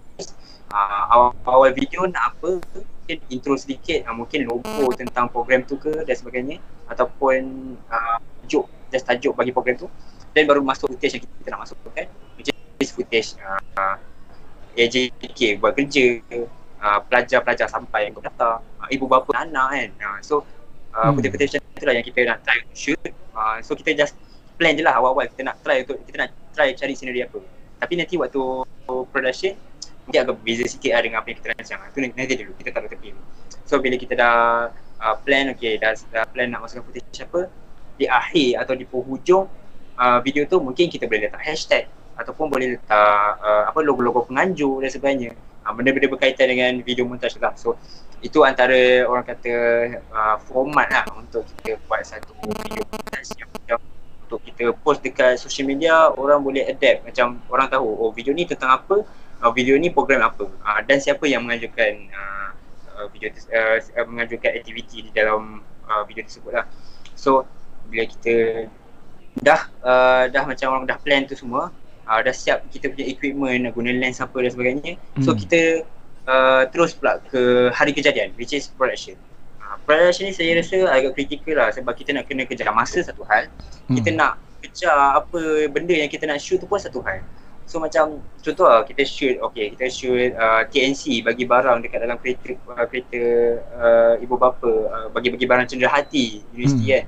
uh, 0.72 1.02
awal, 1.12 1.30
awal 1.44 1.70
video 1.70 2.08
nak 2.08 2.34
apa 2.34 2.58
mungkin 2.64 3.18
intro 3.28 3.54
sedikit 3.60 4.08
uh, 4.08 4.16
mungkin 4.16 4.48
logo 4.48 4.90
tentang 4.96 5.28
program 5.28 5.62
tu 5.68 5.76
ke 5.76 5.92
dan 6.02 6.16
sebagainya 6.16 6.56
ataupun 6.88 7.44
uh, 7.92 8.16
tajuk 8.42 8.66
just 8.88 9.04
tajuk 9.04 9.32
bagi 9.36 9.52
program 9.52 9.76
tu 9.76 9.88
dan 10.32 10.48
baru 10.48 10.64
masuk 10.64 10.88
footage 10.96 11.20
yang 11.20 11.22
kita 11.22 11.48
nak 11.52 11.68
masukkan 11.68 12.06
which 12.40 12.48
is 12.80 12.90
footage 12.90 13.36
uh, 13.44 13.96
AJK 14.72 15.60
buat 15.60 15.76
kerja 15.76 16.24
uh, 16.80 16.98
pelajar-pelajar 17.06 17.68
sampai 17.68 18.08
yang 18.08 18.16
data 18.16 18.64
uh, 18.80 18.88
ibu 18.88 19.04
bapa 19.04 19.30
anak 19.36 19.68
kan? 19.76 19.90
Uh, 20.00 20.18
so 20.24 20.34
uh, 20.96 21.12
hmm. 21.12 21.20
footage 21.20 21.60
tu 21.60 21.84
lah 21.84 21.94
yang 21.94 22.04
kita 22.04 22.24
nak 22.24 22.40
try 22.40 22.58
shoot 22.72 22.98
uh, 23.36 23.60
so 23.60 23.76
kita 23.76 23.92
just 23.92 24.16
plan 24.56 24.72
je 24.72 24.84
lah 24.84 24.96
awal-awal 24.96 25.28
kita 25.28 25.44
nak 25.44 25.60
try 25.60 25.84
untuk 25.84 26.00
kita 26.08 26.16
nak 26.24 26.30
try 26.52 26.72
cari 26.76 26.92
scenery 26.96 27.24
apa. 27.24 27.40
Tapi 27.82 27.98
nanti 27.98 28.14
waktu 28.14 28.40
production 29.10 29.56
mungkin 30.06 30.20
agak 30.26 30.34
berbeza 30.42 30.64
sikit 30.66 30.92
lah 30.98 31.02
dengan 31.02 31.18
apa 31.22 31.28
yang 31.30 31.38
kita 31.38 31.48
rancang 31.54 31.80
tu 31.94 31.98
nanti 32.02 32.34
dulu. 32.38 32.52
Kita 32.58 32.70
taruh 32.74 32.90
tepi. 32.90 33.08
So 33.66 33.78
bila 33.78 33.96
kita 33.96 34.14
dah 34.18 34.36
uh, 35.02 35.16
plan 35.22 35.50
okay 35.54 35.78
dah, 35.78 35.94
dah 36.10 36.26
plan 36.28 36.50
nak 36.50 36.66
masukkan 36.66 36.86
footage 36.86 37.22
apa 37.22 37.50
di 37.96 38.06
akhir 38.08 38.62
atau 38.64 38.74
di 38.74 38.84
penghujung 38.88 39.44
uh, 39.98 40.18
video 40.24 40.42
tu 40.48 40.58
mungkin 40.58 40.88
kita 40.88 41.06
boleh 41.06 41.28
letak 41.28 41.42
hashtag 41.42 41.84
ataupun 42.18 42.50
boleh 42.52 42.76
letak 42.78 43.28
uh, 43.40 43.64
apa 43.70 43.78
logo-logo 43.80 44.28
penganjur 44.28 44.84
dan 44.84 44.90
sebagainya. 44.92 45.30
Uh, 45.62 45.72
benda-benda 45.72 46.10
berkaitan 46.10 46.50
dengan 46.50 46.72
video 46.82 47.06
montage 47.06 47.38
lah. 47.38 47.54
So 47.54 47.78
itu 48.22 48.42
antara 48.46 49.06
orang 49.06 49.26
kata 49.26 49.54
uh, 50.10 50.36
format 50.46 50.90
lah 50.90 51.04
untuk 51.18 51.46
kita 51.58 51.78
buat 51.86 52.02
satu 52.06 52.34
video 52.42 52.82
montage 52.90 53.30
yang 53.38 53.50
macam 53.50 53.78
untuk 54.26 54.40
kita 54.48 54.64
post 54.80 55.04
dekat 55.04 55.36
social 55.36 55.66
media 55.68 56.10
orang 56.14 56.42
boleh 56.42 56.66
adapt. 56.66 57.06
Macam 57.06 57.38
orang 57.50 57.66
tahu 57.70 57.86
oh 57.86 58.10
video 58.10 58.34
ni 58.34 58.46
tentang 58.46 58.74
apa 58.74 59.06
uh, 59.42 59.52
video 59.52 59.74
ni 59.76 59.90
program 59.90 60.22
apa? 60.22 60.46
Uh, 60.46 60.80
dan 60.86 61.02
siapa 61.02 61.26
yang 61.26 61.44
mengajukan 61.44 62.08
uh, 62.14 63.06
video 63.10 63.34
uh, 63.34 64.06
mengajukan 64.06 64.50
aktiviti 64.54 65.04
di 65.04 65.10
dalam 65.10 65.60
uh, 65.90 66.02
video 66.06 66.22
tersebut 66.22 66.54
lah? 66.54 66.66
So 67.18 67.44
bila 67.90 68.06
kita 68.06 68.66
dah 69.42 69.68
uh, 69.82 70.24
dah 70.30 70.44
macam 70.46 70.66
orang 70.70 70.84
dah 70.86 70.98
plan 71.00 71.24
tu 71.26 71.34
semua 71.34 71.72
uh, 72.04 72.20
dah 72.20 72.34
siap 72.34 72.68
kita 72.68 72.92
punya 72.92 73.08
equipment 73.08 73.72
guna 73.72 73.90
lens 73.96 74.20
apa 74.20 74.36
dan 74.44 74.50
sebagainya 74.52 74.92
hmm. 75.16 75.24
so 75.24 75.32
kita 75.32 75.88
uh, 76.28 76.68
terus 76.68 76.92
pula 76.92 77.16
ke 77.32 77.72
hari 77.72 77.96
kejadian 77.96 78.36
which 78.36 78.52
is 78.52 78.68
production. 78.68 79.16
Uh, 79.60 79.80
production 79.88 80.28
ni 80.28 80.34
saya 80.36 80.60
rasa 80.60 80.84
agak 80.92 81.16
kritikal 81.16 81.64
lah 81.64 81.68
sebab 81.72 81.92
kita 81.96 82.12
nak 82.12 82.28
kena 82.28 82.44
kejar 82.44 82.68
masa 82.76 83.00
satu 83.00 83.24
hal. 83.24 83.48
Hmm. 83.88 83.96
kita 83.98 84.08
nak 84.14 84.36
kejar 84.62 85.18
apa 85.18 85.66
benda 85.72 85.96
yang 85.96 86.06
kita 86.06 86.28
nak 86.28 86.38
shoot 86.38 86.60
tu 86.60 86.68
pun 86.70 86.78
satu 86.78 87.02
hal 87.02 87.24
So 87.66 87.80
macam 87.80 88.20
contoh 88.42 88.66
lah 88.66 88.82
kita 88.84 89.06
shoot 89.06 89.38
okay 89.40 89.72
kita 89.72 89.86
shoot 89.88 90.34
uh, 90.34 90.66
TNC 90.68 91.24
bagi 91.24 91.46
barang 91.46 91.80
dekat 91.80 92.04
dalam 92.04 92.18
kereta 92.18 92.58
uh, 92.68 92.86
kereta 92.90 93.22
uh, 93.78 94.14
ibu 94.20 94.34
bapa 94.36 94.72
uh, 94.90 95.06
bagi-bagi 95.14 95.46
barang 95.46 95.66
cendera 95.70 95.88
hati 95.88 96.42
universiti 96.52 96.84
hmm. 96.84 96.92
kan? 96.92 97.04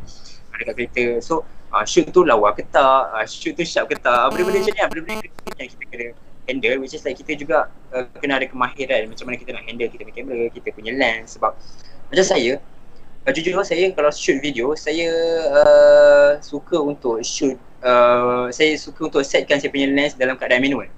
Uh, 0.51 0.57
dekat 0.63 0.75
kereta. 0.79 1.05
So 1.21 1.45
uh, 1.75 1.85
shoot 1.85 2.09
tu 2.15 2.23
lawa 2.23 2.55
ke 2.55 2.65
tak? 2.71 3.13
Uh, 3.13 3.27
shoot 3.27 3.53
tu 3.59 3.67
sharp 3.67 3.91
ke 3.91 3.99
tak? 3.99 4.31
Benda-benda 4.33 4.63
macam 4.63 4.73
ni 4.73 4.81
lah 4.81 4.89
benda-benda 4.89 5.15
yang 5.59 5.71
kita 5.71 5.85
kena 5.91 6.07
handle 6.45 6.77
which 6.85 6.93
is 6.93 7.03
like 7.03 7.17
kita 7.17 7.33
juga 7.35 7.69
uh, 7.93 8.07
kena 8.23 8.39
ada 8.39 8.47
kemahiran. 8.47 9.11
Macam 9.11 9.25
mana 9.29 9.37
kita 9.37 9.51
nak 9.53 9.65
handle 9.67 9.91
kita 9.91 10.03
punya 10.07 10.17
kamera 10.23 10.45
kita 10.55 10.69
punya 10.73 10.93
lens 10.95 11.37
sebab 11.37 11.53
macam 12.09 12.25
saya 12.25 12.63
uh, 13.25 13.33
jujur 13.33 13.57
saya 13.65 13.91
kalau 13.93 14.11
shoot 14.13 14.39
video 14.39 14.77
saya 14.77 15.09
uh, 15.51 16.31
suka 16.45 16.77
untuk 16.79 17.21
shoot 17.25 17.57
uh, 17.85 18.49
saya 18.51 18.74
suka 18.80 19.12
untuk 19.12 19.22
setkan 19.22 19.61
saya 19.61 19.70
punya 19.70 19.87
lens 19.93 20.16
dalam 20.16 20.35
keadaan 20.35 20.64
manual 20.64 20.89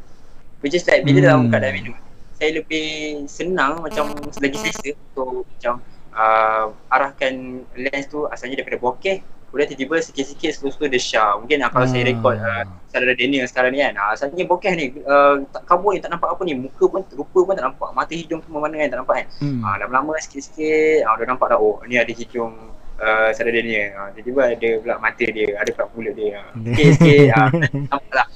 which 0.63 0.73
is 0.73 0.87
like 0.87 1.03
bila 1.03 1.19
hmm. 1.21 1.27
dalam 1.27 1.41
keadaan 1.51 1.75
manual 1.75 2.01
saya 2.37 2.51
lebih 2.63 2.89
senang 3.29 3.81
macam 3.81 4.13
lagi 4.41 4.57
selesa 4.61 4.93
untuk 4.95 5.45
macam 5.45 5.75
uh, 6.15 6.67
arahkan 6.95 7.65
lens 7.77 8.05
tu 8.09 8.25
asalnya 8.31 8.63
daripada 8.63 8.79
bokeh 8.81 9.21
Kemudian 9.47 9.73
tiba-tiba 9.73 9.97
sikit-sikit 10.03 10.51
slow-slow 10.59 10.91
dia 10.91 11.01
syar 11.01 11.39
Mungkin 11.39 11.65
uh, 11.65 11.71
kalau 11.71 11.87
hmm. 11.87 11.95
saya 11.95 12.03
ah. 12.03 12.09
record 12.13 12.37
uh, 12.37 12.63
saudara 12.91 13.15
Daniel 13.15 13.47
sekarang 13.47 13.73
ni 13.73 13.81
kan 13.81 13.95
uh, 13.97 14.11
Asalnya 14.13 14.45
bokeh 14.45 14.73
ni, 14.75 14.85
uh, 15.07 15.41
tak 15.49 15.63
kabur 15.65 15.95
ni 15.95 16.03
tak 16.03 16.13
nampak 16.13 16.35
apa 16.35 16.43
ni 16.45 16.53
Muka 16.59 16.85
pun, 16.91 17.01
rupa 17.15 17.39
pun 17.41 17.55
tak 17.55 17.65
nampak, 17.65 17.89
mata 17.95 18.13
hidung 18.13 18.45
tu 18.45 18.53
mana 18.53 18.75
kan 18.77 18.91
tak 18.91 18.99
nampak 19.01 19.15
kan 19.23 19.27
hmm. 19.41 19.61
uh, 19.63 19.75
Lama-lama 19.81 20.19
sikit-sikit, 20.19 21.09
uh, 21.09 21.15
dah 21.17 21.27
nampak 21.31 21.47
dah 21.55 21.59
oh 21.63 21.79
ni 21.87 21.97
ada 21.97 22.11
hidung 22.13 22.53
uh, 23.01 23.29
saudara 23.33 23.61
Daniel 23.61 23.93
uh, 23.97 24.09
Tiba-tiba 24.13 24.43
ada 24.57 24.71
pula 24.81 24.95
mata 25.01 25.25
dia, 25.25 25.49
ada 25.57 25.71
pula 25.73 25.87
mulut 25.93 26.15
dia. 26.17 26.41
Uh. 26.57 26.75
Sikit-sikit, 26.75 27.29
uh, 27.37 27.51
nampak 27.93 28.13
lah. 28.15 28.29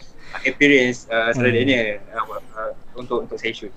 Appearance 0.47 1.11
uh, 1.11 1.31
saudara 1.35 1.53
hmm. 1.53 1.61
Daniel 1.61 1.87
uh, 2.15 2.25
uh, 2.57 2.73
untuk 2.97 3.29
untuk 3.29 3.37
saya 3.37 3.53
shoot. 3.53 3.73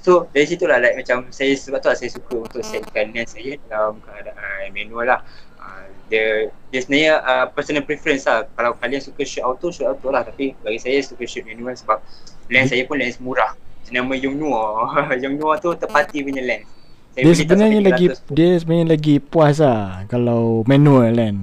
So 0.00 0.32
dari 0.32 0.48
situ 0.48 0.64
lah 0.64 0.80
like 0.80 0.96
macam 0.96 1.28
saya 1.28 1.52
sebab 1.52 1.84
tu 1.84 1.92
lah 1.92 1.96
saya 1.98 2.08
suka 2.08 2.34
untuk 2.40 2.64
setkan 2.64 3.12
lens 3.12 3.36
saya 3.36 3.60
dalam 3.68 4.00
keadaan 4.00 4.72
manual 4.72 5.06
lah. 5.06 5.20
Uh, 5.60 5.84
dia, 6.08 6.48
dia 6.72 6.80
sebenarnya 6.80 7.14
uh, 7.20 7.46
personal 7.52 7.84
preference 7.84 8.24
lah. 8.24 8.48
Kalau 8.56 8.72
kalian 8.80 9.04
suka 9.04 9.22
shoot 9.28 9.44
auto, 9.44 9.68
shoot 9.68 9.86
auto 9.86 10.08
lah. 10.08 10.24
Tapi 10.24 10.56
bagi 10.64 10.80
saya 10.80 10.98
suka 11.04 11.28
shoot 11.28 11.44
manual 11.44 11.76
sebab 11.76 12.00
lens 12.48 12.72
saya 12.72 12.82
pun 12.88 12.96
lens 12.96 13.20
murah. 13.20 13.52
Nama 13.90 14.14
Yongnuo 14.14 14.86
Yongnuo 15.22 15.50
tu 15.58 15.74
tepati 15.74 16.22
punya 16.22 16.46
lens 16.46 16.79
saya 17.10 17.22
dia 17.26 17.34
sebenarnya 17.34 17.80
lagi 17.82 18.06
dia 18.30 18.50
sebenarnya 18.62 18.86
lagi 18.94 19.14
puas 19.18 19.58
lah 19.58 20.06
kalau 20.06 20.62
manual 20.64 21.10
kan. 21.10 21.36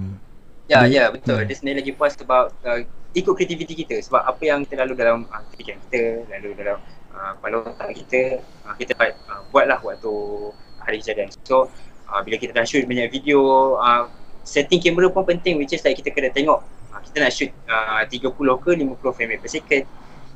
Ya 0.67 0.83
dia, 0.87 0.91
ya 0.91 1.03
betul. 1.11 1.43
Hmm. 1.43 1.47
dia 1.47 1.55
sebenarnya 1.55 1.79
lagi 1.83 1.91
puas 1.95 2.11
sebab 2.15 2.43
uh, 2.63 2.79
ikut 3.15 3.33
kreativiti 3.35 3.73
kita. 3.83 3.99
Sebab 3.99 4.21
apa 4.23 4.41
yang 4.43 4.63
kita 4.63 4.87
lalu 4.87 4.93
dalam 4.95 5.27
uh, 5.27 5.43
fikiran 5.55 5.79
kita 5.87 6.01
lalu 6.31 6.49
dalam 6.55 6.79
kepala 7.17 7.65
otak 7.65 7.89
kita 7.97 8.21
uh, 8.63 8.75
kita 8.77 8.93
uh, 8.95 9.41
buatlah 9.51 9.79
waktu 9.83 10.13
hari 10.79 11.03
kejadian. 11.03 11.27
So 11.43 11.67
uh, 12.07 12.21
bila 12.23 12.39
kita 12.39 12.55
dah 12.55 12.63
shoot 12.63 12.87
banyak 12.87 13.11
video 13.11 13.75
uh, 13.75 14.07
setting 14.47 14.79
kamera 14.79 15.11
pun 15.11 15.27
penting 15.27 15.59
which 15.59 15.75
is 15.75 15.83
like 15.83 15.99
kita 15.99 16.15
kena 16.15 16.31
tengok 16.31 16.63
uh, 16.95 16.99
kita 17.03 17.17
nak 17.19 17.31
shoot 17.35 17.51
uh, 17.67 18.01
30 18.07 18.23
ke 18.31 18.71
50 18.79 19.15
frame 19.15 19.35
per 19.39 19.51
second 19.51 19.83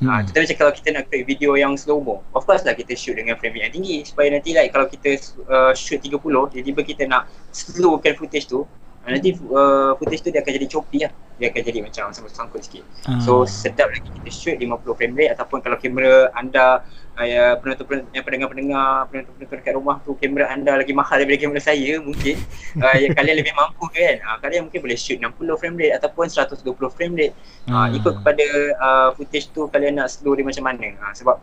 Hmm. 0.01 0.09
Uh, 0.09 0.19
tetapi 0.25 0.49
macam 0.49 0.57
kalau 0.65 0.73
kita 0.73 0.87
nak 0.97 1.03
create 1.13 1.29
video 1.29 1.53
yang 1.53 1.77
slow 1.77 2.01
mo 2.01 2.25
Of 2.33 2.49
course 2.49 2.65
lah 2.65 2.73
kita 2.73 2.97
shoot 2.97 3.21
dengan 3.21 3.37
frame 3.37 3.53
rate 3.53 3.69
yang 3.69 3.73
tinggi 3.77 3.97
Supaya 4.01 4.33
nanti 4.33 4.49
like 4.49 4.73
kalau 4.73 4.89
kita 4.89 5.13
uh, 5.45 5.77
shoot 5.77 6.01
30 6.01 6.17
Tiba-tiba 6.17 6.81
kita 6.81 7.03
nak 7.05 7.29
slowkan 7.53 8.17
footage 8.17 8.49
tu 8.49 8.65
Nanti 9.01 9.33
uh, 9.33 9.97
footage 9.97 10.21
tu 10.21 10.29
dia 10.29 10.45
akan 10.45 10.53
jadi 10.61 10.67
choppy 10.69 10.97
lah. 11.01 11.11
Dia 11.41 11.49
akan 11.49 11.61
jadi 11.65 11.79
macam 11.81 12.03
sangkut-sangkut 12.13 12.61
sikit. 12.61 12.83
Uh. 13.09 13.17
So 13.17 13.31
sedap 13.49 13.89
lagi 13.89 14.05
kita 14.05 14.29
shoot 14.29 14.55
50 14.61 14.93
frame 14.93 15.15
rate 15.17 15.33
Ataupun 15.33 15.57
kalau 15.65 15.73
kamera 15.81 16.29
anda 16.37 16.85
uh, 17.17 17.53
penonton-penonton 17.57 18.13
yang 18.13 18.21
pendengar-pendengar 18.21 19.09
Penonton-penonton 19.09 19.57
dekat 19.57 19.73
rumah 19.73 19.97
tu 20.05 20.13
kamera 20.21 20.53
anda 20.53 20.77
lagi 20.77 20.93
mahal 20.93 21.17
daripada 21.17 21.41
kamera 21.41 21.61
saya 21.65 21.97
mungkin. 21.97 22.37
Uh, 22.77 22.95
ya, 23.01 23.07
Kalian 23.17 23.35
lebih 23.41 23.53
mampu 23.57 23.89
kan? 23.89 24.21
Uh, 24.21 24.37
Kalian 24.37 24.69
mungkin 24.69 24.79
boleh 24.85 24.97
shoot 25.01 25.17
60 25.17 25.33
frame 25.57 25.77
rate 25.81 25.93
Ataupun 25.97 26.25
120 26.29 26.61
frame 26.93 27.13
rate. 27.17 27.33
Uh, 27.65 27.73
uh. 27.73 27.87
Ikut 27.89 28.13
kepada 28.21 28.45
uh, 28.77 29.09
footage 29.17 29.49
tu 29.49 29.65
kalian 29.73 29.97
nak 29.97 30.13
slow 30.13 30.37
dia 30.37 30.45
macam 30.45 30.69
mana. 30.69 30.93
Uh, 31.01 31.13
Sebab 31.17 31.35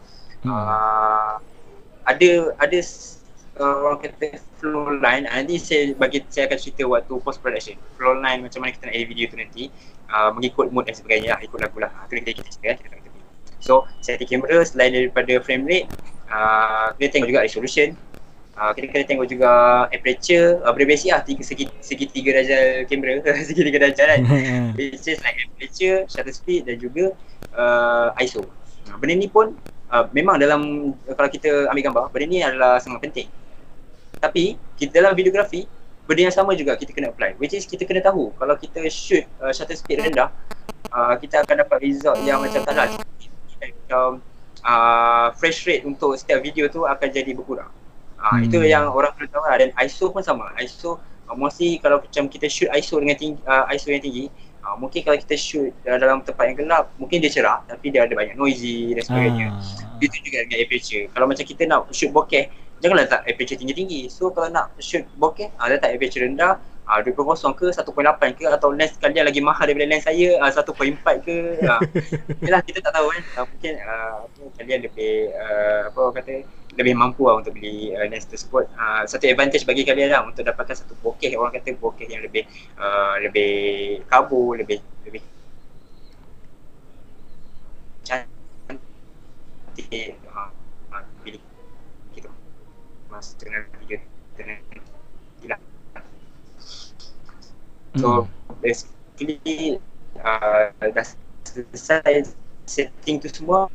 uh, 0.47 1.35
ada 2.07 2.31
ada 2.57 2.79
uh, 3.59 3.77
orang 3.85 3.99
kata 4.01 4.39
flow 4.63 4.99
line 4.99 5.27
uh, 5.29 5.35
nanti 5.39 5.59
saya 5.59 5.93
bagi 5.99 6.23
saya 6.31 6.49
akan 6.49 6.59
cerita 6.59 6.83
waktu 6.87 7.15
post 7.21 7.39
production. 7.43 7.77
Flow 7.99 8.17
line 8.19 8.47
macam 8.47 8.65
mana 8.65 8.71
kita 8.73 8.89
nak 8.89 8.95
edit 8.95 9.09
video 9.11 9.27
tu 9.29 9.37
nanti 9.37 9.63
uh, 10.09 10.31
mengikut 10.33 10.71
mood 10.71 10.87
dan 10.87 10.95
sebagainya 10.95 11.37
lah 11.37 11.41
ikut 11.43 11.59
lagu 11.59 11.79
lah. 11.83 11.91
Uh, 11.93 12.05
tu 12.07 12.17
kita, 12.19 12.31
kita 12.39 12.49
cerita 12.49 12.79
kita 12.79 12.89
tengok 12.89 13.07
so 13.59 13.85
setting 13.99 14.31
kamera 14.31 14.63
selain 14.63 14.95
daripada 14.95 15.35
frame 15.43 15.67
rate 15.67 15.87
uh, 16.31 16.95
kita 16.97 17.19
tengok 17.19 17.29
juga 17.29 17.43
resolution. 17.45 17.93
Uh, 18.59 18.75
kita 18.75 18.91
kena 18.91 19.07
tengok 19.07 19.27
juga 19.31 19.51
aperture. 19.95 20.59
Uh, 20.67 20.75
Benda 20.75 20.87
basic 20.91 21.15
lah 21.15 21.23
tiga, 21.23 21.43
segi, 21.47 21.71
segi 21.79 22.11
tiga 22.11 22.35
darjah 22.35 22.83
kamera 22.91 23.23
Segi 23.47 23.63
tiga 23.63 23.79
darjah 23.87 24.07
kan. 24.19 24.21
Which 24.79 25.07
is 25.07 25.23
like 25.23 25.39
aperture, 25.39 26.11
shutter 26.11 26.35
speed 26.35 26.67
dan 26.67 26.83
juga 26.83 27.15
uh, 27.55 28.11
ISO 28.19 28.43
Benda 28.99 29.15
ni 29.15 29.31
pun 29.31 29.55
uh, 29.95 30.11
memang 30.11 30.43
dalam 30.43 30.91
Kalau 31.07 31.31
kita 31.31 31.71
ambil 31.71 31.83
gambar 31.87 32.03
Benda 32.11 32.27
ni 32.27 32.39
adalah 32.43 32.83
sangat 32.83 32.99
penting 33.07 33.31
tapi 34.19 34.59
kita 34.77 35.03
dalam 35.03 35.15
videografi 35.15 35.67
benda 36.09 36.29
yang 36.29 36.35
sama 36.35 36.57
juga 36.57 36.75
kita 36.75 36.91
kena 36.93 37.13
apply. 37.13 37.37
Which 37.39 37.55
is 37.55 37.69
kita 37.69 37.85
kena 37.85 38.01
tahu. 38.01 38.33
Kalau 38.37 38.55
kita 38.59 38.85
shoot 38.91 39.25
uh, 39.41 39.53
shutter 39.55 39.77
speed 39.77 40.03
rendah 40.03 40.33
uh, 40.93 41.15
kita 41.21 41.45
akan 41.45 41.65
dapat 41.65 41.79
result 41.85 42.19
yang 42.25 42.41
macam 42.41 42.61
tak 42.65 42.75
lah 42.75 42.87
macam 43.59 44.23
uh, 44.63 45.27
fresh 45.35 45.67
rate 45.67 45.83
untuk 45.83 46.15
setiap 46.15 46.41
video 46.41 46.67
tu 46.71 46.87
akan 46.87 47.09
jadi 47.11 47.35
berkurang. 47.35 47.71
Uh, 48.19 48.35
hmm. 48.35 48.51
itu 48.51 48.59
yang 48.67 48.91
orang 48.91 49.15
perlu 49.15 49.31
tahu 49.31 49.45
lah. 49.47 49.57
Dan 49.59 49.71
ISO 49.79 50.11
pun 50.11 50.23
sama. 50.25 50.51
ISO 50.59 50.99
uh, 51.29 51.37
mostly 51.37 51.79
kalau 51.79 52.01
macam 52.01 52.27
kita 52.27 52.49
shoot 52.49 52.71
ISO 52.73 52.99
dengan 52.99 53.17
tinggi, 53.19 53.39
uh, 53.45 53.69
ISO 53.71 53.93
yang 53.93 54.03
tinggi 54.03 54.33
uh, 54.65 54.77
mungkin 54.77 55.01
kalau 55.05 55.17
kita 55.21 55.37
shoot 55.37 55.71
uh, 55.87 55.97
dalam 55.97 56.25
tempat 56.25 56.45
yang 56.53 56.57
gelap 56.65 56.85
mungkin 57.01 57.21
dia 57.25 57.31
cerah 57.33 57.65
tapi 57.65 57.93
dia 57.93 58.05
ada 58.05 58.13
banyak 58.13 58.35
noisy 58.37 58.93
dan 58.97 59.03
sebagainya. 59.05 59.47
Uh. 59.55 60.05
itu 60.05 60.17
juga 60.23 60.47
dengan 60.47 60.59
aperture 60.63 61.05
kalau 61.11 61.27
macam 61.27 61.45
kita 61.45 61.63
nak 61.67 61.81
shoot 61.91 62.11
bokeh 62.13 62.49
janganlah 62.83 63.05
letak 63.07 63.23
aperture 63.27 63.59
tinggi-tinggi. 63.59 64.11
So 64.11 64.31
kalau 64.31 64.49
nak 64.51 64.75
shoot 64.79 65.05
bokeh, 65.19 65.51
ah 65.59 65.67
letak 65.71 65.95
aperture 65.95 66.25
rendah, 66.27 66.59
ah 66.89 66.99
2.0 67.05 67.15
ke 67.53 67.67
1.8 67.69 68.39
ke 68.39 68.45
atau 68.49 68.73
lens 68.73 68.97
kalian 68.97 69.29
lagi 69.29 69.45
mahal 69.45 69.69
daripada 69.69 69.87
lens 69.87 70.05
saya 70.09 70.41
ah 70.41 70.51
1.4 70.51 71.27
ke. 71.27 71.37
Ah. 71.67 71.81
Yalah 72.47 72.63
kita 72.65 72.79
tak 72.81 72.93
tahu 72.97 73.13
kan. 73.13 73.23
Ah, 73.37 73.45
mungkin 73.45 73.73
apa 73.83 74.43
kalian 74.57 74.81
lebih 74.87 75.35
ah, 75.37 75.93
apa 75.93 75.99
orang 75.99 76.17
kata 76.23 76.35
lebih 76.79 76.95
mampu 76.95 77.27
lah 77.27 77.43
untuk 77.43 77.59
beli 77.59 77.91
uh, 77.99 78.07
lens 78.07 78.23
tersebut. 78.31 78.71
Uh, 78.79 79.03
satu 79.03 79.27
advantage 79.27 79.67
bagi 79.67 79.83
kalian 79.83 80.15
lah 80.15 80.23
untuk 80.23 80.47
dapatkan 80.47 80.79
satu 80.79 80.95
bokeh 81.03 81.35
orang 81.35 81.51
kata 81.51 81.75
bokeh 81.75 82.07
yang 82.07 82.23
lebih 82.23 82.47
uh, 82.79 83.19
lebih 83.19 83.99
kabur, 84.07 84.55
lebih 84.55 84.79
lebih 85.03 85.19
cantik 88.07 88.79
uh, 90.31 90.58
mas 93.19 93.35
dengan 93.35 93.67
video 93.83 93.99
dengan 94.39 94.63
gila. 95.43 95.59
So 97.99 98.31
hmm. 98.31 98.63
basically 98.63 99.83
uh, 100.23 100.71
dah 100.79 101.07
selesai 101.43 102.31
setting 102.71 103.19
tu 103.19 103.27
semua. 103.27 103.67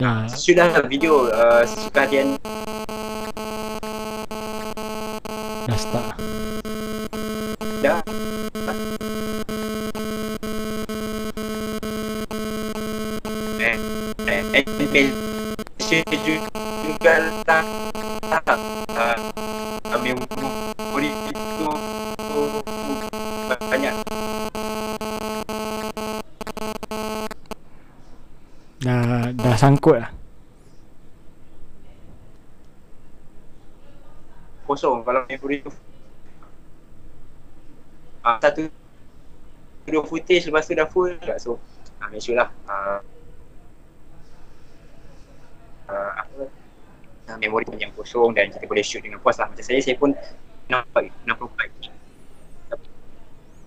Dah. 0.00 0.32
Sudah 0.32 0.80
video 0.88 1.28
uh, 1.28 1.68
sekalian. 1.68 2.40
Malaysia 14.94 16.06
juga 16.22 17.18
tak 17.42 17.66
ambil 19.90 20.22
murid 20.94 21.10
itu. 21.34 21.66
Banyak. 23.50 23.94
Dah 28.86 29.34
dah 29.34 29.54
sangkut 29.58 29.98
lah. 29.98 30.14
Kosong. 34.70 35.02
Kalau 35.02 35.26
memory 35.26 35.66
tu 35.66 35.74
uh, 38.22 38.38
satu 38.38 38.70
video 39.82 40.06
footage 40.06 40.46
lepas 40.46 40.70
tu 40.70 40.78
dah 40.78 40.86
full. 40.86 41.18
So 41.42 41.58
uh, 41.98 42.06
make 42.14 42.22
sure 42.22 42.38
lah. 42.38 42.54
Uh, 42.70 43.02
uh, 45.88 46.10
apa? 46.22 46.44
Memori 47.40 47.64
yang 47.80 47.88
kosong 47.96 48.36
dan 48.36 48.52
kita 48.52 48.68
boleh 48.68 48.84
shoot 48.84 49.00
dengan 49.00 49.16
puas 49.18 49.40
lah. 49.40 49.48
Macam 49.48 49.64
saya 49.64 49.80
saya 49.80 49.96
pun 49.96 50.12
nampak 50.68 51.08
nampak 51.24 51.48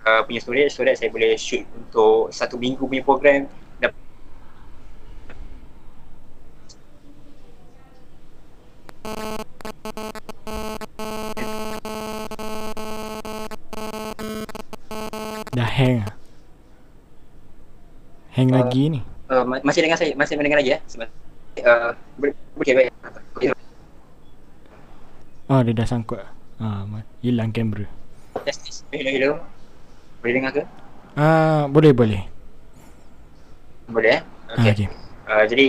uh, 0.08 0.22
punya 0.24 0.40
storage 0.40 0.72
so 0.72 0.82
that 0.86 0.96
saya 0.96 1.12
boleh 1.12 1.36
shoot 1.36 1.66
untuk 1.76 2.32
satu 2.32 2.56
minggu 2.56 2.82
punya 2.86 3.04
program. 3.04 3.50
Dah 15.48 15.66
hang 15.66 16.06
hang 18.30 18.48
uh, 18.54 18.62
lagi 18.62 18.82
ni. 18.94 19.00
uh, 19.26 19.42
masih 19.42 19.82
dengar 19.82 19.98
saya 19.98 20.14
masih 20.14 20.38
mendengar 20.38 20.62
lagi 20.62 20.76
ya? 20.76 20.78
Sebentar 20.86 21.27
uh, 21.64 21.94
boleh 22.18 22.34
boleh 22.54 22.74
baik. 22.74 22.92
Oh, 25.48 25.64
dia 25.64 25.72
dah 25.72 25.88
sangkut. 25.88 26.20
Ah, 26.60 26.84
hilang 27.24 27.48
kamera. 27.48 27.88
Testis. 28.44 28.84
Hello, 28.92 29.08
hello. 29.08 29.32
Boleh 30.20 30.32
dengar 30.36 30.50
ke? 30.52 30.62
Ah, 31.16 31.64
boleh 31.70 31.96
boleh. 31.96 32.22
Boleh 33.88 34.20
eh? 34.20 34.22
Okey. 34.60 34.72
Okay. 34.76 34.88
Uh, 35.24 35.44
jadi 35.48 35.66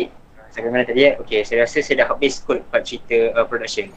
sampai 0.52 0.70
mana 0.74 0.84
tadi 0.84 1.08
eh? 1.08 1.14
Okay, 1.24 1.48
saya 1.48 1.64
rasa 1.64 1.80
saya 1.80 2.04
dah 2.04 2.08
habis 2.12 2.44
kot 2.44 2.60
part 2.68 2.84
cerita 2.84 3.32
uh, 3.40 3.48
production. 3.48 3.88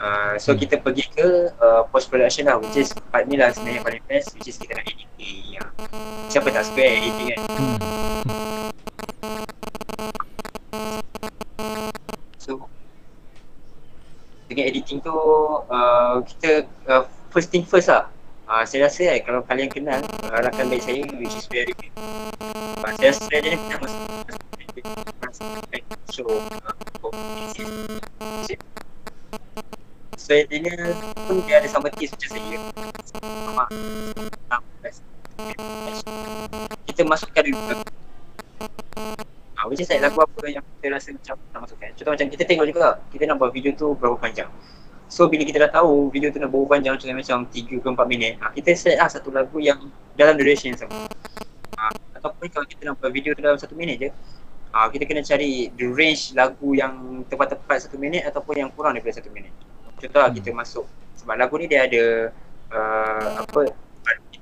Uh, 0.00 0.40
so 0.40 0.56
Hmm. 0.56 0.64
kita 0.64 0.80
pergi 0.80 1.04
ke 1.12 1.52
uh, 1.60 1.84
post 1.92 2.08
production 2.08 2.48
lah 2.48 2.56
which 2.56 2.80
is 2.80 2.90
part 3.12 3.28
ni 3.28 3.36
lah 3.36 3.52
sebenarnya 3.52 3.84
paling 3.84 4.04
best 4.08 4.32
which 4.34 4.48
is 4.48 4.56
kita 4.56 4.72
nak 4.72 4.88
editing. 4.88 5.60
Ya. 5.60 5.62
Siapa 6.32 6.48
tak 6.48 6.64
suka 6.64 6.80
editing 6.80 7.26
kan? 7.36 7.38
Hmm. 7.60 7.99
Dengan 14.50 14.66
editing 14.66 14.98
tu 14.98 15.14
uh, 15.14 16.18
kita 16.26 16.66
uh, 16.90 17.06
first 17.30 17.54
thing 17.54 17.62
first 17.62 17.86
lah. 17.86 18.10
Uh, 18.50 18.66
saya 18.66 18.90
rasa 18.90 19.06
eh, 19.06 19.22
kalau 19.22 19.46
kalian 19.46 19.70
kenal 19.70 20.02
uh, 20.02 20.38
rakan 20.42 20.66
baik 20.66 20.82
saya 20.82 21.06
which 21.22 21.38
is 21.38 21.46
very 21.46 21.70
uh, 21.94 22.90
saya 22.98 23.14
rasa 23.14 23.30
dia 23.30 23.54
pernah 23.54 23.78
masuk 25.22 25.54
so 26.10 26.26
uh, 26.26 26.74
so 30.18 30.34
dia 30.34 30.74
pun 31.30 31.36
dia 31.46 31.62
ada 31.62 31.68
sama 31.70 31.86
taste 31.94 32.18
macam 32.18 32.28
saya. 32.34 32.58
Kita 36.90 37.02
masukkan 37.06 37.46
Ah, 39.60 39.68
which 39.68 39.84
is 39.84 39.92
like 39.92 40.00
lagu 40.00 40.16
apa 40.24 40.40
yang 40.48 40.64
kita 40.64 40.88
rasa 40.88 41.12
macam 41.12 41.36
nak 41.52 41.60
masukkan 41.68 41.92
Contoh 41.92 42.12
macam 42.16 42.26
kita 42.32 42.42
tengok 42.48 42.64
juga 42.72 42.96
Kita 43.12 43.28
nak 43.28 43.36
buat 43.36 43.52
video 43.52 43.76
tu 43.76 43.92
berapa 43.92 44.16
panjang. 44.16 44.48
So 45.04 45.28
bila 45.28 45.44
kita 45.44 45.60
dah 45.68 45.68
tahu 45.84 46.08
video 46.08 46.32
tu 46.32 46.40
nak 46.40 46.48
berapa 46.48 46.64
panjang 46.64 46.96
Contohnya 46.96 47.20
macam 47.20 47.44
3 47.44 47.68
ke 47.68 47.88
4 47.92 48.08
minit 48.08 48.40
ah, 48.40 48.48
Kita 48.56 48.72
set 48.72 48.96
lah 48.96 49.12
satu 49.12 49.28
lagu 49.28 49.60
yang 49.60 49.76
dalam 50.16 50.40
duration 50.40 50.72
yang 50.72 50.80
sama 50.80 51.04
ah, 51.76 51.92
Ataupun 52.16 52.48
kalau 52.48 52.64
kita 52.64 52.88
nak 52.88 53.04
buat 53.04 53.12
video 53.12 53.36
tu 53.36 53.44
dalam 53.44 53.60
1 53.60 53.68
minit 53.76 53.96
je 54.00 54.08
ah, 54.72 54.88
Kita 54.88 55.04
kena 55.04 55.20
cari 55.20 55.68
the 55.76 55.92
range 55.92 56.32
lagu 56.32 56.72
yang 56.72 57.20
tepat-tepat 57.28 57.84
1 57.84 58.00
minit 58.00 58.24
Ataupun 58.24 58.64
yang 58.64 58.72
kurang 58.72 58.96
daripada 58.96 59.20
1 59.20 59.28
minit. 59.28 59.52
Contoh 60.00 60.24
Hmm. 60.24 60.32
kita 60.32 60.56
masuk 60.56 60.88
Sebab 61.20 61.36
lagu 61.36 61.52
ni 61.60 61.68
dia 61.68 61.84
ada 61.84 62.32
uh, 62.72 63.44
Apa 63.44 63.68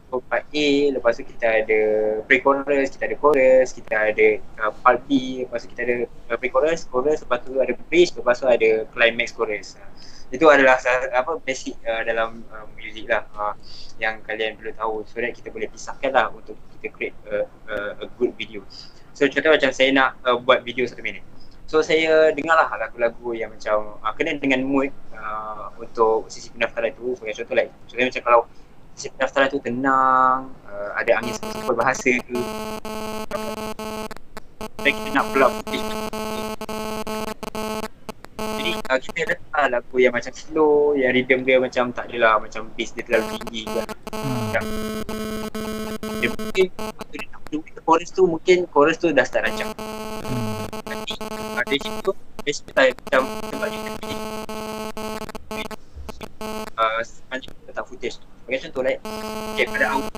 part 0.08 0.24
intro 0.24 0.24
part 0.24 0.44
A, 0.56 0.68
lepas 0.96 1.12
tu 1.20 1.24
kita 1.24 1.46
ada 1.64 1.80
pre-chorus, 2.24 2.88
kita 2.96 3.04
ada 3.12 3.16
chorus, 3.20 3.68
kita 3.76 3.94
ada 3.94 4.28
uh, 4.64 4.72
part 4.80 4.98
B, 5.04 5.44
lepas 5.44 5.64
tu 5.64 5.68
kita 5.72 5.82
ada 5.84 5.96
uh, 6.32 6.36
pre-chorus, 6.40 6.88
chorus, 6.88 7.20
lepas 7.20 7.38
tu 7.44 7.52
ada 7.60 7.72
bridge, 7.92 8.16
lepas 8.16 8.34
tu 8.40 8.46
ada 8.48 8.68
climax 8.96 9.36
chorus. 9.36 9.76
Uh, 9.76 9.88
itu 10.28 10.44
adalah 10.44 10.76
apa 11.16 11.40
basic 11.40 11.80
uh, 11.88 12.04
dalam 12.04 12.44
uh, 12.52 12.68
music 12.76 13.08
lah 13.08 13.24
uh, 13.32 13.56
yang 13.96 14.20
kalian 14.28 14.60
perlu 14.60 14.76
tahu 14.76 14.94
so 15.08 15.24
that 15.24 15.32
kita 15.32 15.48
boleh 15.48 15.68
pisahkan 15.72 16.12
lah 16.12 16.28
untuk 16.28 16.52
kita 16.76 16.92
create 16.92 17.16
a, 17.32 17.48
a, 17.68 17.76
a 18.04 18.06
good 18.20 18.36
video. 18.36 18.60
So 19.16 19.24
contoh 19.24 19.56
macam 19.56 19.72
saya 19.72 19.88
nak 19.92 20.20
uh, 20.24 20.36
buat 20.36 20.64
video 20.64 20.84
satu 20.84 21.00
minit. 21.00 21.24
So 21.68 21.84
saya 21.84 22.32
dengar 22.32 22.56
lah 22.56 22.68
lagu-lagu 22.76 23.36
yang 23.36 23.52
macam 23.52 24.00
uh, 24.00 24.12
kena 24.16 24.36
dengan 24.36 24.64
mood 24.64 24.92
uh, 25.16 25.72
untuk 25.80 26.28
sisi 26.28 26.52
pendaftaran 26.52 26.92
tu 26.96 27.16
sebagai 27.16 27.44
contoh 27.44 27.56
like 27.56 27.72
contohnya 27.88 28.08
macam 28.12 28.22
kalau 28.24 28.40
pendaftaran 29.06 29.48
tu 29.54 29.62
tenang, 29.62 30.50
uh, 30.66 30.90
ada 30.98 31.22
angin 31.22 31.38
sekolah 31.38 31.78
bahasa 31.78 32.10
ke. 32.18 32.34
Dan 34.82 34.90
kita 34.90 35.08
nak 35.14 35.24
footage 35.30 35.86
jadi 38.38 38.74
uh, 38.90 38.98
kita 38.98 39.20
letak 39.34 39.66
lagu 39.70 39.96
yang 39.98 40.14
macam 40.14 40.32
slow, 40.34 40.94
yang 40.98 41.14
rhythm 41.14 41.42
dia 41.46 41.62
macam 41.62 41.94
tak 41.94 42.10
adalah 42.10 42.42
macam 42.42 42.66
bass 42.74 42.90
dia 42.94 43.02
terlalu 43.06 43.38
tinggi 43.38 43.62
Hmm. 44.08 44.50
dia 46.18 46.28
mungkin 46.32 46.66
dia 47.12 47.20
nak 47.28 47.40
chorus 47.84 48.10
tu 48.10 48.22
mungkin 48.24 48.64
chorus 48.72 48.96
tu 48.96 49.12
dah 49.12 49.22
start 49.22 49.46
rancang 49.46 49.70
uh, 49.76 51.62
dari 51.62 51.78
situ 51.80 52.10
bass 52.42 52.58
tu 52.64 52.70
tak 52.72 52.96
macam 52.96 53.22
sebab 53.28 53.68
dia 53.68 53.80
uh, 56.76 57.00
sepanjang 57.04 57.52
kita 57.52 57.68
letak 57.68 57.84
footage 57.86 58.16
tu 58.16 58.37
Sebagai 58.48 58.72
contoh 58.72 58.80
like. 58.80 59.00
Okay 59.52 59.68
pada 59.68 59.86
awal 59.92 60.08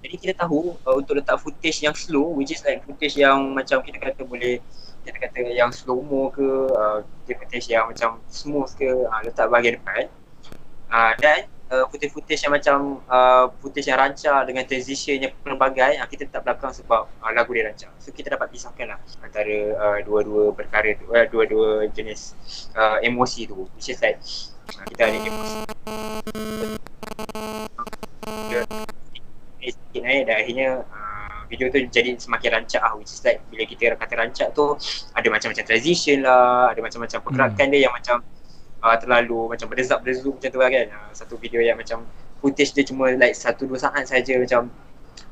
Jadi 0.00 0.14
kita 0.16 0.32
tahu 0.32 0.72
uh, 0.80 0.96
untuk 0.96 1.20
letak 1.20 1.36
footage 1.44 1.84
yang 1.84 1.92
slow 1.92 2.32
which 2.32 2.56
is 2.56 2.64
like 2.64 2.80
footage 2.88 3.20
yang 3.20 3.52
macam 3.52 3.84
kita 3.84 4.00
kata 4.00 4.24
boleh 4.24 4.56
kita 5.04 5.12
kata 5.28 5.52
yang 5.52 5.68
slow 5.68 6.00
mo 6.00 6.32
ke 6.32 6.72
uh, 6.72 7.04
footage 7.28 7.68
yang 7.68 7.84
macam 7.92 8.16
smooth 8.32 8.72
ke 8.80 8.88
uh, 8.88 9.20
letak 9.28 9.44
bahagian 9.52 9.76
depan. 9.76 10.08
Uh, 10.88 11.12
dan 11.20 11.44
uh, 11.72 11.84
footage-footage 11.90 12.42
yang 12.42 12.52
macam 12.54 12.76
uh, 13.08 13.50
footage 13.62 13.88
yang 13.88 13.98
rancang 13.98 14.42
dengan 14.46 14.64
transition 14.66 15.16
yang 15.18 15.32
pelbagai 15.42 15.98
uh, 15.98 16.06
kita 16.06 16.28
letak 16.28 16.42
belakang 16.46 16.72
sebab 16.74 17.08
uh, 17.08 17.32
lagu 17.34 17.50
dia 17.54 17.68
rancang 17.68 17.92
so 17.98 18.10
kita 18.14 18.34
dapat 18.34 18.50
pisahkan 18.50 18.94
lah 18.94 18.98
antara 19.22 19.56
uh, 19.74 19.98
dua-dua 20.04 20.54
perkara 20.54 20.94
uh, 21.12 21.26
dua-dua 21.28 21.88
jenis 21.92 22.36
uh, 22.76 22.98
emosi 23.02 23.48
tu. 23.48 23.66
Which 23.76 23.90
is 23.90 23.98
like 24.00 24.18
uh, 24.72 24.84
kita 24.88 25.02
ada 25.08 25.18
emosi. 25.18 25.58
Sikit 29.66 30.02
naik 30.06 30.30
dan 30.30 30.36
akhirnya 30.38 30.68
uh, 30.86 31.40
video 31.50 31.66
tu 31.72 31.82
jadi 31.90 32.14
semakin 32.16 32.62
rancak 32.62 32.82
lah. 32.82 32.92
Which 32.94 33.10
is 33.10 33.22
like 33.24 33.42
bila 33.50 33.66
kita 33.66 33.96
kata 33.98 34.14
rancak 34.14 34.48
tu 34.54 34.78
ada 35.12 35.26
macam-macam 35.26 35.64
transition 35.64 36.22
lah 36.22 36.70
ada 36.70 36.80
macam-macam 36.80 37.18
pergerakan 37.22 37.66
dia 37.72 37.80
yang 37.88 37.94
macam 37.94 38.22
uh, 38.82 38.96
terlalu 38.98 39.52
macam 39.52 39.66
berdezap 39.70 40.02
berdezup 40.02 40.36
macam 40.36 40.50
tu 40.50 40.60
lah 40.60 40.70
kan. 40.72 40.86
Uh, 40.92 41.10
satu 41.12 41.34
video 41.40 41.60
yang 41.60 41.76
macam 41.78 42.04
footage 42.40 42.72
dia 42.76 42.84
cuma 42.84 43.12
like 43.16 43.36
satu 43.36 43.64
dua 43.64 43.80
saat 43.80 44.04
saja 44.08 44.36
macam 44.36 44.68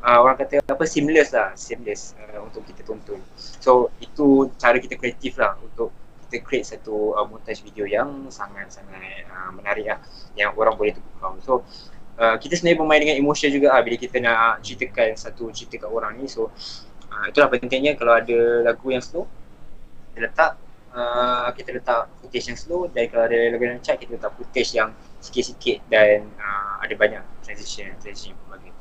uh, 0.01 0.19
orang 0.21 0.37
kata 0.41 0.65
apa 0.65 0.85
seamless 0.89 1.33
lah 1.33 1.53
seamless 1.57 2.17
uh, 2.21 2.41
untuk 2.45 2.65
kita 2.65 2.85
tonton. 2.85 3.21
So 3.37 3.93
itu 4.01 4.53
cara 4.57 4.77
kita 4.81 4.97
kreatif 4.97 5.37
lah 5.37 5.57
untuk 5.61 5.93
kita 6.27 6.41
create 6.41 6.67
satu 6.67 7.15
uh, 7.15 7.27
montage 7.29 7.61
video 7.63 7.85
yang 7.85 8.29
sangat-sangat 8.33 9.29
uh, 9.29 9.51
menarik 9.53 9.87
lah 9.87 9.99
yang 10.35 10.51
orang 10.57 10.75
boleh 10.75 10.97
tukar 10.97 11.37
so 11.45 11.63
uh, 12.19 12.37
kita 12.41 12.59
sebenarnya 12.59 12.79
bermain 12.81 13.01
dengan 13.03 13.17
emotion 13.21 13.51
juga 13.53 13.75
lah 13.75 13.83
bila 13.85 13.97
kita 13.99 14.17
nak 14.19 14.65
ceritakan 14.65 15.15
satu 15.15 15.51
cerita 15.55 15.87
kat 15.87 15.91
orang 15.91 16.19
ni. 16.19 16.27
So 16.27 16.51
uh, 17.11 17.25
itulah 17.31 17.49
pentingnya 17.51 17.95
kalau 17.99 18.19
ada 18.19 18.67
lagu 18.67 18.87
yang 18.91 19.03
slow 19.05 19.29
kita 20.15 20.31
letak 20.31 20.51
uh, 20.95 21.51
kita 21.53 21.75
letak 21.75 22.09
footage 22.23 22.47
yang 22.49 22.59
slow. 22.59 22.87
Dan 22.89 23.11
kalau 23.11 23.27
ada 23.27 23.37
lagu 23.51 23.63
yang 23.67 23.77
rancak 23.83 24.01
kita 24.01 24.17
letak 24.17 24.33
footage 24.39 24.71
yang 24.73 24.95
sikit-sikit 25.25 25.81
dan 25.89 26.29
uh, 26.37 26.85
ada 26.85 26.93
banyak 26.93 27.23
transition 27.41 27.89
transition 27.97 28.37
yang 28.37 28.41
pelbagai 28.45 28.73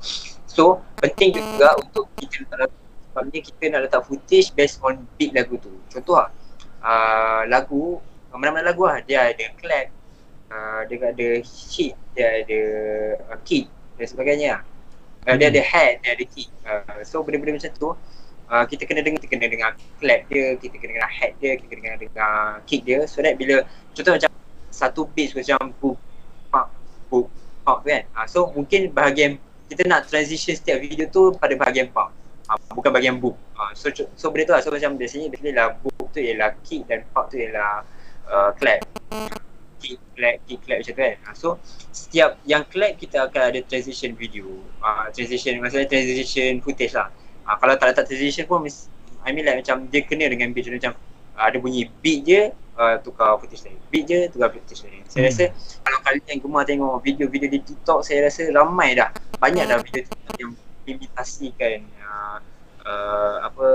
so 0.44 0.84
penting 1.00 1.32
juga 1.32 1.80
untuk 1.80 2.12
kita 2.20 2.44
letak 2.44 2.68
lagu 2.68 2.76
sebabnya 3.14 3.40
kita 3.40 3.64
nak 3.72 3.82
letak 3.88 4.02
footage 4.04 4.48
based 4.58 4.78
on 4.84 5.08
beat 5.16 5.32
lagu 5.32 5.56
tu. 5.56 5.72
Contoh 5.88 6.20
lah 6.20 6.30
uh, 6.84 7.48
lagu 7.48 8.04
mana-mana 8.36 8.76
lagu 8.76 8.84
lah. 8.84 9.00
Dia 9.08 9.32
ada 9.32 9.46
clap 9.56 9.88
uh, 10.52 10.82
dia 10.92 10.98
ada 11.00 11.28
hit 11.40 11.94
dia 12.12 12.44
ada 12.44 12.62
uh, 13.32 13.40
kick 13.48 13.72
dan 13.96 14.06
sebagainya 14.10 14.54
uh, 15.24 15.36
dia 15.40 15.48
Hmm. 15.48 15.54
ada 15.56 15.62
head 15.64 15.94
dia 16.04 16.12
ada 16.12 16.26
kick. 16.28 16.50
Uh, 16.68 17.00
so 17.08 17.24
benda-benda 17.24 17.56
macam 17.56 17.72
tu 17.72 17.90
uh, 18.54 18.66
kita 18.70 18.86
kena 18.86 19.02
dengar 19.02 19.18
kita 19.18 19.34
kena 19.34 19.46
dengar 19.50 19.72
clap 19.98 20.22
dia 20.30 20.54
kita 20.62 20.76
kena 20.78 21.02
dengar 21.02 21.10
head 21.10 21.34
dia 21.42 21.52
kita 21.58 21.74
kena 21.74 21.98
dengar 21.98 22.34
kick 22.70 22.86
dia. 22.86 23.10
So 23.10 23.26
that 23.26 23.34
bila 23.42 23.66
contoh 23.98 24.14
macam 24.14 24.30
satu 24.70 25.02
beat 25.18 25.34
macam 25.34 25.74
pak 26.54 26.66
boop 27.10 27.26
pak 27.66 27.78
tu 27.82 27.88
kan? 27.90 28.04
Uh, 28.14 28.28
so 28.30 28.40
mungkin 28.54 28.94
bahagian 28.94 29.42
kita 29.66 29.90
nak 29.90 30.06
transition 30.06 30.54
setiap 30.54 30.78
video 30.78 31.10
tu 31.10 31.34
pada 31.34 31.58
bahagian 31.58 31.90
pak 31.90 32.14
uh, 32.54 32.58
bukan 32.78 32.94
bahagian 32.94 33.18
boop 33.18 33.34
uh, 33.58 33.74
so 33.74 33.90
so 33.90 34.30
benda 34.30 34.46
tu 34.46 34.54
lah. 34.54 34.62
So 34.62 34.70
macam 34.70 35.02
biasanya 35.02 35.34
basically 35.34 35.58
lah 35.58 35.74
boop 35.82 36.14
tu 36.14 36.22
ialah 36.22 36.54
kick 36.62 36.86
dan 36.86 37.02
pak 37.10 37.34
tu 37.34 37.42
ialah 37.42 37.82
uh, 38.30 38.54
clap. 38.54 38.86
Kick 39.82 40.00
clap 40.16 40.40
kick 40.48 40.60
clap 40.64 40.78
macam 40.80 40.94
tu 40.94 41.02
kan? 41.02 41.16
Uh, 41.26 41.36
so 41.36 41.48
setiap 41.90 42.38
yang 42.46 42.62
clap 42.70 43.02
kita 43.02 43.26
akan 43.26 43.42
ada 43.50 43.60
transition 43.66 44.14
video. 44.14 44.46
Uh, 44.80 45.10
transition 45.10 45.58
maksudnya 45.58 45.90
transition 45.90 46.62
footage 46.62 46.94
lah 46.94 47.10
uh, 47.48 47.56
kalau 47.60 47.74
tak 47.76 47.94
letak 47.94 48.06
transition 48.08 48.46
pun 48.48 48.64
mis- 48.64 48.88
I 49.24 49.32
mean 49.32 49.48
like 49.48 49.64
macam 49.64 49.88
dia 49.88 50.04
kena 50.04 50.28
dengan 50.28 50.52
beat 50.52 50.68
Contoh 50.68 50.80
macam 50.80 50.94
uh, 51.40 51.44
ada 51.48 51.58
bunyi 51.60 51.88
beat 52.04 52.20
je 52.28 52.42
uh, 52.76 52.96
tukar 53.00 53.40
footage 53.40 53.64
lain. 53.64 53.80
Beat 53.88 54.04
je 54.08 54.20
tukar 54.28 54.52
footage 54.52 54.84
lain. 54.84 55.04
Saya 55.08 55.24
Hmm. 55.24 55.30
rasa 55.32 55.46
kalau 55.84 56.00
kalian 56.04 56.36
gemar 56.44 56.64
tengok 56.68 57.00
video-video 57.00 57.48
di 57.48 57.60
TikTok 57.64 58.04
saya 58.04 58.28
rasa 58.28 58.52
ramai 58.52 59.00
dah. 59.00 59.10
Banyak 59.40 59.64
dah 59.64 59.80
video 59.80 60.04
TikTok 60.04 60.36
yang 60.40 60.52
imitasikan 60.84 61.80
uh, 62.04 62.38
uh, 62.84 63.36
apa 63.48 63.68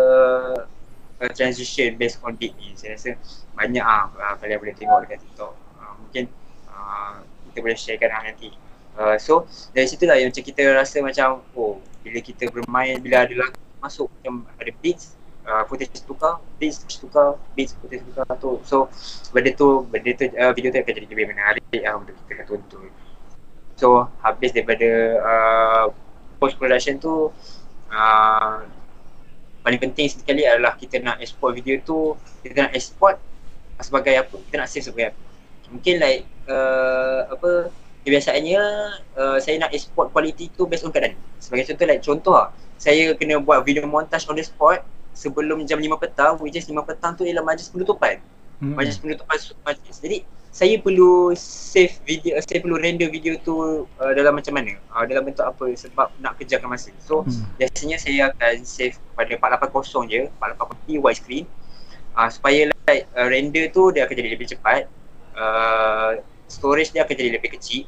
uh, 1.24 1.30
transition 1.32 1.96
based 1.96 2.20
on 2.20 2.36
beat 2.36 2.52
ni. 2.60 2.76
Saya 2.76 2.92
rasa 3.00 3.16
banyak 3.56 3.80
ah 3.80 4.12
uh, 4.12 4.34
kalian 4.36 4.60
boleh 4.60 4.76
tengok 4.76 5.08
dekat 5.08 5.18
TikTok. 5.24 5.52
Uh, 5.80 5.92
mungkin 5.96 6.24
uh, 6.68 7.24
kita 7.48 7.58
boleh 7.64 7.76
sharekan 7.78 8.12
lah 8.12 8.20
nanti 8.28 8.52
uh, 8.98 9.16
so 9.16 9.46
dari 9.70 9.86
situ 9.86 10.04
lah 10.04 10.18
yang 10.18 10.34
macam 10.34 10.44
kita 10.44 10.62
rasa 10.74 10.98
macam 11.00 11.40
oh 11.54 11.78
bila 12.02 12.18
kita 12.18 12.50
bermain 12.50 12.98
bila 12.98 13.24
ada 13.24 13.34
lagu 13.38 13.58
masuk 13.78 14.10
macam 14.18 14.42
ada 14.58 14.72
beats 14.82 15.14
uh, 15.48 15.62
footage 15.64 16.02
tukar 16.04 16.42
beats 16.58 16.84
tukar 16.98 17.38
beats 17.56 17.72
footage 17.78 18.04
tukar 18.04 18.26
tu. 18.36 18.60
So 18.66 18.92
benda 19.32 19.54
tu 19.56 19.86
benda 19.88 20.10
tu 20.12 20.28
uh, 20.34 20.52
video 20.52 20.68
tu 20.74 20.78
akan 20.82 20.92
jadi 20.92 21.08
lebih 21.08 21.26
menarik 21.30 21.64
lah 21.80 21.94
untuk 21.96 22.14
kita 22.28 22.44
tonton. 22.44 22.90
So 23.78 24.10
habis 24.20 24.52
daripada 24.52 24.88
uh, 25.22 25.84
post 26.42 26.58
production 26.58 26.98
tu 26.98 27.30
uh, 27.90 28.56
paling 29.62 29.80
penting 29.80 30.10
sekali 30.10 30.42
adalah 30.46 30.74
kita 30.74 30.98
nak 31.02 31.22
export 31.22 31.54
video 31.54 31.78
tu 31.82 32.14
kita 32.42 32.68
nak 32.68 32.72
export 32.74 33.16
sebagai 33.78 34.14
apa 34.18 34.34
kita 34.48 34.54
nak 34.58 34.68
save 34.68 34.84
sebagai 34.84 35.14
apa. 35.14 35.20
Mungkin 35.68 35.94
like 36.00 36.24
uh, 36.48 37.28
apa 37.28 37.70
kebiasaannya 38.08 38.62
uh, 39.20 39.36
saya 39.36 39.60
nak 39.60 39.76
export 39.76 40.08
quality 40.16 40.48
tu 40.56 40.64
based 40.64 40.88
on 40.88 40.90
keadaan. 40.90 41.12
Sebagai 41.36 41.68
contoh 41.68 41.84
like 41.84 42.00
contoh 42.00 42.32
lah 42.32 42.48
saya 42.80 43.12
kena 43.12 43.36
buat 43.36 43.60
video 43.68 43.84
montage 43.84 44.24
on 44.32 44.38
the 44.40 44.42
spot 44.46 44.80
sebelum 45.12 45.68
jam 45.68 45.76
5 45.76 45.92
petang 46.00 46.32
which 46.40 46.56
is 46.56 46.64
5 46.64 46.72
petang 46.88 47.12
tu 47.12 47.28
ialah 47.28 47.44
majlis 47.44 47.68
penutupan. 47.68 48.16
Hmm. 48.64 48.74
majlis 48.74 48.96
penutupan 48.96 49.36
majlis. 49.62 50.00
Jadi 50.00 50.24
saya 50.48 50.80
perlu 50.80 51.36
save 51.36 51.92
video 52.08 52.40
uh, 52.40 52.42
saya 52.42 52.64
perlu 52.64 52.80
render 52.80 53.12
video 53.12 53.36
tu 53.44 53.84
uh, 53.84 54.12
dalam 54.16 54.40
macam 54.40 54.56
mana? 54.56 54.80
Uh, 54.88 55.04
dalam 55.04 55.28
bentuk 55.28 55.44
apa 55.44 55.68
sebab 55.76 56.08
nak 56.24 56.40
kejarkan 56.40 56.72
masa. 56.72 56.94
So 57.04 57.28
hmm. 57.28 57.44
biasanya 57.60 58.00
saya 58.00 58.32
akan 58.32 58.64
save 58.64 58.96
pada 59.12 59.36
480 59.36 60.08
je 60.08 60.20
480p 60.40 60.86
widescreen 61.04 61.44
uh, 62.16 62.32
supaya 62.32 62.72
like 62.88 63.04
uh, 63.12 63.28
render 63.28 63.68
tu 63.68 63.92
dia 63.92 64.08
akan 64.08 64.16
jadi 64.16 64.30
lebih 64.32 64.48
cepat. 64.48 64.88
Uh, 65.38 66.18
storage 66.48 66.90
dia 66.90 67.04
akan 67.04 67.14
jadi 67.14 67.36
lebih 67.36 67.54
kecil 67.54 67.86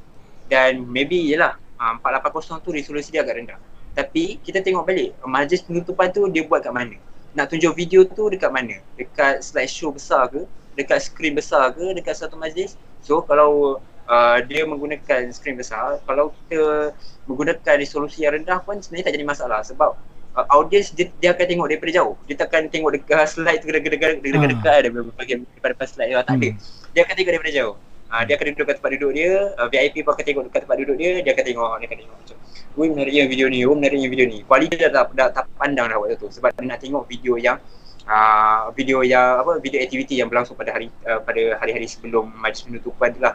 dan 0.50 0.82
maybe 0.90 1.14
yelah 1.14 1.54
uh, 1.78 1.94
480 2.02 2.66
tu 2.66 2.70
resolusi 2.74 3.14
dia 3.14 3.22
agak 3.22 3.38
rendah. 3.38 3.58
Tapi 3.94 4.42
kita 4.42 4.60
tengok 4.60 4.84
balik 4.84 5.14
majlis 5.22 5.62
penutupan 5.62 6.10
tu 6.10 6.26
dia 6.26 6.42
buat 6.42 6.60
kat 6.60 6.74
mana? 6.74 6.98
Nak 7.38 7.54
tunjuk 7.54 7.72
video 7.78 8.02
tu 8.02 8.26
dekat 8.26 8.50
mana? 8.50 8.82
Dekat 8.98 9.46
slideshow 9.46 9.94
besar 9.94 10.26
ke? 10.26 10.42
Dekat 10.74 11.06
skrin 11.06 11.34
besar 11.38 11.70
ke? 11.74 11.94
Dekat 11.94 12.18
satu 12.18 12.34
majlis? 12.34 12.74
So 13.02 13.22
kalau 13.22 13.78
uh, 14.10 14.38
dia 14.46 14.66
menggunakan 14.66 15.30
skrin 15.30 15.54
besar 15.54 16.02
kalau 16.06 16.34
kita 16.46 16.90
menggunakan 17.30 17.74
resolusi 17.78 18.26
yang 18.26 18.38
rendah 18.38 18.58
pun 18.62 18.82
sebenarnya 18.82 19.10
tak 19.10 19.14
jadi 19.18 19.26
masalah 19.26 19.60
sebab 19.62 19.94
uh, 20.34 20.46
audience 20.54 20.90
dia, 20.94 21.10
dia 21.22 21.30
akan 21.34 21.46
tengok 21.46 21.66
daripada 21.70 21.90
jauh. 21.94 22.14
Dia 22.26 22.34
takkan 22.38 22.66
tengok 22.66 22.98
dekat 22.98 23.26
slide 23.38 23.62
tu 23.62 23.70
dekat-dekat 23.70 24.22
dekat-dekat 24.22 24.74
ada 24.86 24.88
bahagian 24.90 25.46
daripada 25.58 25.86
slide. 25.86 26.10
Tu 26.10 26.18
tak 26.18 26.34
ada. 26.34 26.48
Hmm. 26.50 26.58
dia 26.94 27.00
akan 27.06 27.14
tengok 27.14 27.32
daripada 27.38 27.54
jauh 27.54 27.76
Uh, 28.10 28.22
dia 28.26 28.34
akan 28.34 28.46
duduk 28.58 28.66
kat 28.66 28.74
tempat 28.82 28.90
duduk 28.98 29.12
dia, 29.14 29.54
uh, 29.54 29.70
VIP 29.70 30.02
pun 30.02 30.18
akan 30.18 30.24
tengok 30.26 30.42
dekat 30.50 30.60
tempat 30.66 30.76
duduk 30.82 30.96
dia, 30.98 31.22
dia 31.22 31.30
akan 31.30 31.44
tengok, 31.46 31.70
dia 31.78 31.86
akan 31.86 31.98
tengok 32.02 32.16
macam 32.18 32.36
Wih 32.74 32.88
menariknya 32.90 33.22
video 33.30 33.46
ni, 33.46 33.58
wih 33.62 33.76
menariknya 33.78 34.08
video 34.10 34.26
ni 34.26 34.38
Kualiti 34.46 34.74
dah, 34.78 34.90
dah, 34.90 35.04
dah, 35.14 35.28
tak 35.30 35.46
pandang 35.54 35.86
dah 35.90 35.98
waktu 35.98 36.18
tu 36.18 36.26
sebab 36.26 36.50
dia 36.54 36.66
nak 36.66 36.82
tengok 36.82 37.06
video 37.06 37.38
yang 37.38 37.62
uh, 38.10 38.74
video 38.74 39.06
yang 39.06 39.42
apa 39.42 39.62
video 39.62 39.78
aktiviti 39.82 40.18
yang 40.18 40.26
berlangsung 40.26 40.58
pada 40.58 40.74
hari 40.74 40.90
uh, 41.06 41.22
pada 41.22 41.58
hari-hari 41.62 41.86
sebelum 41.86 42.30
majlis 42.34 42.66
penutupan 42.66 43.14
tu 43.14 43.20
lah. 43.22 43.34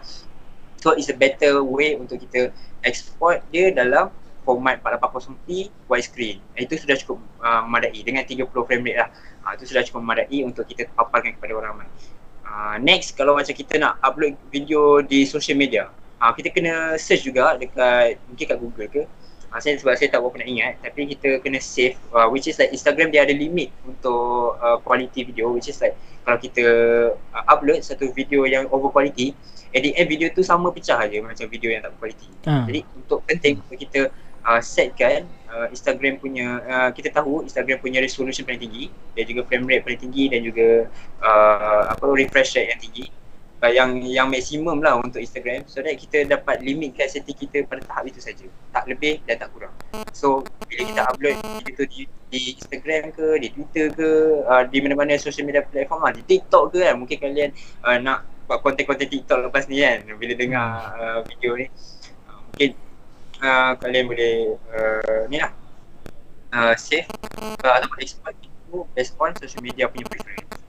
So 0.84 0.94
it's 0.94 1.10
a 1.10 1.18
better 1.18 1.64
way 1.66 1.98
untuk 1.98 2.22
kita 2.22 2.54
export 2.86 3.42
dia 3.50 3.74
dalam 3.74 4.14
format 4.46 4.78
480p 4.86 5.74
widescreen. 5.90 6.38
Itu 6.54 6.78
sudah 6.78 6.94
cukup 7.02 7.18
uh, 7.42 7.66
memadai 7.66 7.98
dengan 8.06 8.22
30 8.22 8.46
frame 8.54 8.84
rate 8.86 9.00
lah. 9.02 9.10
Uh, 9.42 9.52
itu 9.58 9.66
sudah 9.74 9.82
cukup 9.82 10.06
memadai 10.06 10.40
untuk 10.46 10.70
kita 10.70 10.86
paparkan 10.94 11.34
kepada 11.34 11.58
orang 11.58 11.82
ramai. 11.82 11.90
Uh, 12.56 12.80
next 12.80 13.20
kalau 13.20 13.36
macam 13.36 13.52
kita 13.52 13.76
nak 13.76 14.00
upload 14.00 14.40
video 14.48 15.04
di 15.04 15.28
social 15.28 15.60
media, 15.60 15.92
uh, 16.24 16.32
kita 16.32 16.56
kena 16.56 16.96
search 16.96 17.28
juga 17.28 17.60
dekat 17.60 18.16
mungkin 18.32 18.46
kat 18.48 18.58
Google 18.64 18.88
ke 18.88 19.04
uh, 19.56 19.60
saya 19.64 19.80
sebab 19.80 19.96
saya 19.96 20.12
tak 20.12 20.20
berapa 20.20 20.44
nak 20.44 20.50
ingat 20.52 20.74
tapi 20.84 21.08
kita 21.16 21.40
kena 21.40 21.60
save 21.64 21.96
uh, 22.12 22.28
which 22.28 22.52
is 22.52 22.60
like 22.60 22.76
Instagram 22.76 23.08
dia 23.08 23.24
ada 23.24 23.32
limit 23.32 23.72
untuk 23.88 24.60
uh, 24.60 24.78
quality 24.84 25.24
video 25.24 25.56
which 25.56 25.72
is 25.72 25.80
like 25.80 25.96
kalau 26.28 26.36
kita 26.36 26.66
uh, 27.16 27.44
upload 27.48 27.80
satu 27.80 28.12
video 28.12 28.44
yang 28.44 28.68
over 28.72 28.92
quality 28.92 29.32
at 29.72 29.80
the 29.80 29.96
end 29.96 30.12
video 30.12 30.28
tu 30.36 30.44
sama 30.44 30.72
pecah 30.76 31.00
aja 31.00 31.24
macam 31.24 31.48
video 31.48 31.72
yang 31.72 31.80
tak 31.80 31.96
berkualiti 31.96 32.28
uh. 32.52 32.68
jadi 32.68 32.80
untuk 33.00 33.20
penting 33.24 33.64
untuk 33.64 33.80
kita 33.80 34.12
uh, 34.46 34.62
setkan 34.62 35.26
uh, 35.50 35.68
Instagram 35.74 36.22
punya 36.22 36.62
uh, 36.64 36.90
kita 36.94 37.10
tahu 37.10 37.44
Instagram 37.44 37.82
punya 37.82 38.00
resolution 38.00 38.46
paling 38.46 38.62
tinggi 38.62 38.86
dan 39.18 39.24
juga 39.26 39.42
frame 39.50 39.66
rate 39.66 39.84
paling 39.84 40.02
tinggi 40.06 40.24
dan 40.30 40.40
juga 40.46 40.68
uh, 41.20 41.84
apa 41.92 42.06
refresh 42.14 42.56
rate 42.56 42.70
yang 42.78 42.82
tinggi. 42.82 43.06
Uh, 43.64 43.72
yang 43.72 43.98
yang 44.04 44.28
maksimum 44.30 44.84
lah 44.84 45.00
untuk 45.00 45.24
Instagram. 45.24 45.66
So 45.66 45.82
that 45.82 45.98
kita 45.98 46.28
dapat 46.28 46.62
limitkan 46.62 47.10
setting 47.10 47.34
kita 47.34 47.66
pada 47.66 47.82
tahap 47.88 48.06
itu 48.06 48.22
saja. 48.22 48.46
Tak 48.70 48.86
lebih 48.86 49.24
dan 49.26 49.42
tak 49.42 49.50
kurang. 49.56 49.74
So 50.14 50.46
bila 50.70 50.82
kita 50.86 51.02
upload 51.08 51.36
video 51.42 51.74
tu 51.74 51.86
di, 51.90 52.02
di 52.30 52.42
Instagram 52.60 53.16
ke 53.16 53.26
di 53.42 53.48
Twitter 53.56 53.86
ke 53.96 54.10
uh, 54.46 54.64
di 54.70 54.78
mana-mana 54.84 55.18
social 55.18 55.48
media 55.48 55.64
platform 55.66 56.04
lah 56.04 56.14
di 56.14 56.22
TikTok 56.28 56.76
ke 56.76 56.84
kan 56.84 56.96
mungkin 57.00 57.18
kalian 57.18 57.50
uh, 57.82 57.98
nak 57.98 58.28
buat 58.46 58.62
konten-konten 58.62 59.10
TikTok 59.10 59.50
lepas 59.50 59.66
ni 59.66 59.82
kan 59.82 60.06
bila 60.20 60.34
dengar 60.38 60.70
uh, 61.00 61.20
video 61.26 61.58
ni. 61.58 61.68
Mungkin 62.54 62.85
uh, 63.42 63.72
kalian 63.80 64.06
boleh 64.08 64.56
uh, 64.72 65.22
ni 65.28 65.42
lah. 65.42 65.52
Uh, 66.56 66.74
save. 66.80 67.10
Uh, 67.64 67.74
ataupun 67.76 68.00
export 68.00 68.36
itu 68.40 68.88
based 68.96 69.16
on 69.20 69.32
social 69.40 69.64
media 69.64 69.92
punya 69.92 70.08
preference. 70.08 70.62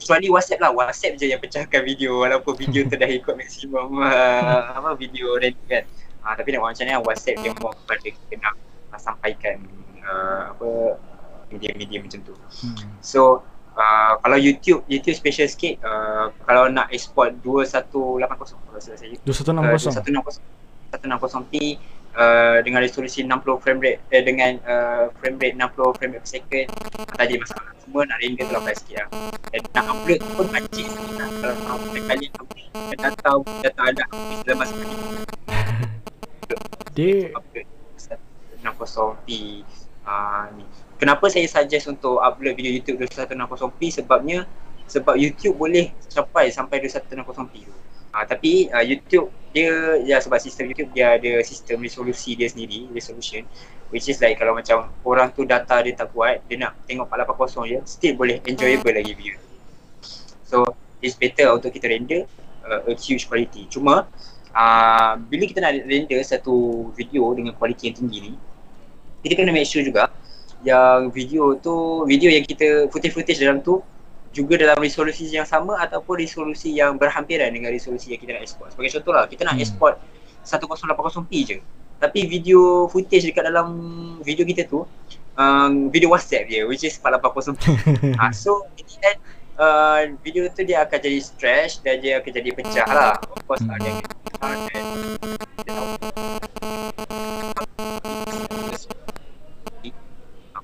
Kecuali 0.00 0.26
WhatsApp 0.32 0.60
lah. 0.64 0.70
WhatsApp 0.72 1.20
je 1.20 1.26
yang 1.28 1.40
pecahkan 1.40 1.80
video 1.84 2.24
walaupun 2.24 2.56
video 2.56 2.88
tu 2.88 2.96
dah 2.96 3.10
ikut 3.20 3.34
maksimum. 3.36 4.00
Uh, 4.00 4.60
apa 4.80 4.96
video 4.96 5.36
ready 5.36 5.60
kan. 5.68 5.84
Uh, 6.24 6.32
tapi 6.36 6.52
nak 6.52 6.64
macam 6.64 6.84
ni 6.84 6.92
lah, 6.92 7.02
WhatsApp 7.04 7.40
dia 7.40 7.52
more 7.60 7.76
kepada 7.84 8.08
kita 8.08 8.34
nak 8.40 8.54
uh, 8.92 9.00
sampaikan 9.00 9.60
uh, 10.04 10.52
apa 10.56 10.68
media-media 11.50 11.98
macam 11.98 12.20
tu. 12.22 12.34
Hmm. 12.62 12.76
so 13.02 13.42
uh, 13.74 14.12
kalau 14.22 14.38
YouTube 14.38 14.86
YouTube 14.86 15.18
special 15.18 15.48
sikit 15.50 15.82
uh, 15.82 16.30
kalau 16.46 16.70
nak 16.70 16.90
export 16.94 17.34
2180 17.42 18.22
kalau 18.22 18.80
saya 18.80 18.96
2160 19.26 19.90
uh, 19.90 20.34
160p 20.90 21.54
uh, 22.14 22.58
dengan 22.62 22.80
resolusi 22.82 23.22
60 23.22 23.62
frame 23.62 23.80
rate 23.80 24.00
eh, 24.10 24.22
dengan 24.22 24.58
uh, 24.66 25.04
frame 25.18 25.38
rate 25.38 25.54
60 25.58 25.96
frame 25.96 26.12
rate 26.16 26.22
per 26.22 26.30
second 26.30 26.66
tak 27.14 27.24
ada 27.26 27.34
masalah. 27.38 27.70
Semua 27.80 28.02
nak 28.06 28.18
render 28.22 28.44
tu 28.46 28.52
lambat 28.54 28.74
sikit 28.78 28.96
lah 29.02 29.08
dan 29.50 29.60
nak 29.74 29.84
upload 29.90 30.20
pun 30.34 30.46
makcik 30.50 30.86
sikit 30.86 31.14
lah 31.18 31.28
kalau 31.38 31.54
nak 31.54 31.70
upload 31.74 32.02
kali 32.06 32.26
upload 32.38 32.68
dan 33.00 33.12
tahu 33.22 33.40
data 33.62 33.82
ada 33.82 34.04
dalam 34.46 34.58
masa 34.58 34.74
ni 34.78 34.96
dia 36.94 37.14
upload 37.34 37.66
60p 38.60 39.28
uh, 40.04 40.44
ni. 40.58 40.64
Kenapa 41.00 41.24
saya 41.32 41.48
suggest 41.48 41.88
untuk 41.88 42.20
upload 42.20 42.54
video 42.58 42.76
YouTube 42.76 43.00
2160p 43.08 44.04
sebabnya 44.04 44.44
sebab 44.90 45.14
YouTube 45.14 45.54
boleh 45.56 45.94
capai 46.10 46.50
sampai 46.50 46.82
2160p 46.82 47.54
tu 47.64 47.74
Uh, 48.10 48.24
tapi 48.26 48.66
uh, 48.74 48.82
YouTube 48.82 49.30
dia 49.50 49.98
ya 50.06 50.22
sebab 50.22 50.38
sistem 50.38 50.70
YouTube 50.70 50.94
dia 50.94 51.18
ada 51.18 51.42
sistem 51.42 51.82
resolusi 51.82 52.38
dia 52.38 52.46
sendiri, 52.46 52.86
resolution 52.94 53.42
which 53.90 54.06
is 54.06 54.22
like 54.22 54.38
kalau 54.38 54.54
macam 54.54 54.88
orang 55.02 55.34
tu 55.34 55.42
data 55.42 55.82
dia 55.82 55.94
tak 55.94 56.14
kuat, 56.14 56.40
dia 56.46 56.56
nak 56.58 56.78
tengok 56.86 57.10
480 57.10 57.70
je, 57.74 57.78
still 57.86 58.14
boleh 58.14 58.38
enjoyable 58.46 58.94
lagi 58.94 59.12
video. 59.12 59.34
So 60.46 60.62
it's 61.02 61.18
better 61.18 61.50
untuk 61.50 61.74
kita 61.74 61.90
render 61.90 62.26
uh, 62.66 62.86
a 62.86 62.94
huge 62.94 63.26
quality. 63.26 63.66
Cuma 63.66 64.06
uh, 64.54 65.12
bila 65.26 65.42
kita 65.46 65.58
nak 65.58 65.74
render 65.82 66.22
satu 66.22 66.88
video 66.94 67.34
dengan 67.34 67.52
quality 67.58 67.90
yang 67.90 67.96
tinggi 67.98 68.18
ni, 68.30 68.32
kita 69.26 69.42
kena 69.42 69.50
make 69.50 69.66
sure 69.66 69.82
juga 69.82 70.08
yang 70.62 71.10
video 71.10 71.58
tu, 71.58 72.06
video 72.06 72.30
yang 72.30 72.46
kita 72.46 72.86
footage-footage 72.94 73.42
dalam 73.42 73.58
tu 73.58 73.82
juga 74.30 74.54
dalam 74.54 74.78
resolusi 74.78 75.26
yang 75.26 75.46
sama 75.46 75.74
ataupun 75.82 76.22
resolusi 76.22 76.70
yang 76.74 76.94
berhampiran 76.94 77.50
dengan 77.50 77.74
resolusi 77.74 78.14
yang 78.14 78.20
kita 78.22 78.38
nak 78.38 78.46
export. 78.46 78.70
Sebagai 78.70 78.90
contoh 78.98 79.12
lah, 79.14 79.26
kita 79.26 79.42
nak 79.42 79.58
hmm. 79.58 79.64
export 79.66 79.94
1080p 80.46 81.32
je. 81.44 81.56
Tapi 82.00 82.24
video 82.24 82.88
footage 82.88 83.28
dekat 83.28 83.44
dalam 83.44 83.68
video 84.24 84.46
kita 84.48 84.64
tu 84.64 84.88
um, 85.36 85.92
video 85.92 86.08
WhatsApp 86.08 86.48
je 86.48 86.64
which 86.64 86.80
is 86.80 86.96
480p. 86.96 87.60
ha, 88.16 88.32
so 88.42 88.64
in 88.80 88.88
the 88.88 88.96
end 89.04 89.18
uh, 89.60 90.08
video 90.24 90.48
tu 90.48 90.64
dia 90.64 90.80
akan 90.88 90.96
jadi 90.96 91.20
stretch 91.20 91.84
dan 91.84 92.00
dia 92.00 92.16
akan 92.24 92.30
jadi 92.32 92.50
pecah 92.56 92.88
lah. 92.88 93.20
Of 93.20 93.44
course 93.44 93.60
lah 93.68 93.76
dia 93.76 94.00
akan 94.00 94.08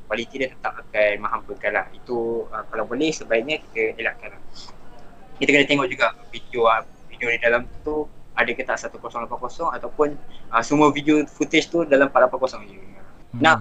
kualiti 0.06 0.40
dia 0.40 0.48
tetap 0.50 0.72
akan 0.78 1.10
menghampakan 1.20 1.70
lah. 1.74 1.86
Itu 1.92 2.48
uh, 2.48 2.64
kalau 2.70 2.86
boleh 2.86 3.10
sebaiknya 3.10 3.60
kita 3.60 3.98
elakkan 3.98 4.38
lah. 4.38 4.42
Kita 5.36 5.48
kena 5.52 5.66
tengok 5.68 5.86
juga 5.90 6.16
video 6.32 6.70
uh, 6.70 6.82
video 7.10 7.28
di 7.34 7.38
dalam 7.42 7.68
tu 7.82 8.06
ada 8.36 8.50
ke 8.52 8.62
tak 8.62 8.78
1080 8.78 9.28
ataupun 9.76 10.08
uh, 10.52 10.62
semua 10.64 10.88
video 10.92 11.24
footage 11.26 11.68
tu 11.68 11.84
dalam 11.84 12.08
480 12.08 12.70
je. 12.70 12.78
Hmm. 12.78 13.42
nak 13.42 13.58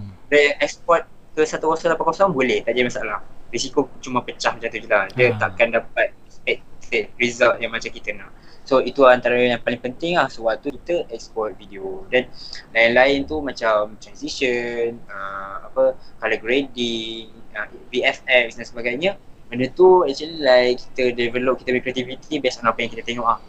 export 0.63 1.03
ke 1.35 1.43
1080 1.43 1.99
boleh 2.31 2.63
tak 2.63 2.71
ada 2.77 2.81
masalah. 2.85 3.19
Risiko 3.51 3.91
cuma 3.99 4.23
pecah 4.23 4.55
macam 4.55 4.69
tu 4.71 4.77
je 4.79 4.87
lah. 4.87 5.09
Dia 5.11 5.33
hmm. 5.33 5.39
takkan 5.39 5.67
dapat 5.73 6.15
expected 6.29 7.11
result 7.19 7.59
yang 7.59 7.73
macam 7.73 7.89
kita 7.91 8.15
nak 8.15 8.31
So 8.65 8.81
itu 8.81 9.05
antara 9.05 9.37
yang 9.37 9.61
paling 9.61 9.77
penting 9.77 10.17
lah 10.17 10.25
sewaktu 10.25 10.73
kita 10.81 11.05
export 11.13 11.53
video 11.53 12.01
dan 12.09 12.25
lain-lain 12.73 13.29
tu 13.29 13.37
macam 13.37 13.93
transition, 14.01 14.97
uh, 15.05 15.69
apa 15.69 15.93
color 16.17 16.39
grading, 16.41 17.29
uh, 17.53 17.69
VFX 17.93 18.57
dan 18.57 18.65
sebagainya 18.65 19.11
benda 19.45 19.69
tu 19.77 20.01
actually 20.01 20.41
like 20.41 20.81
kita 20.81 21.13
develop 21.13 21.61
kita 21.61 21.77
punya 21.77 21.83
creativity 21.85 22.41
based 22.41 22.57
on 22.61 22.65
apa 22.65 22.81
yang 22.81 22.89
kita 22.89 23.05
tengok 23.05 23.27
ah. 23.29 23.39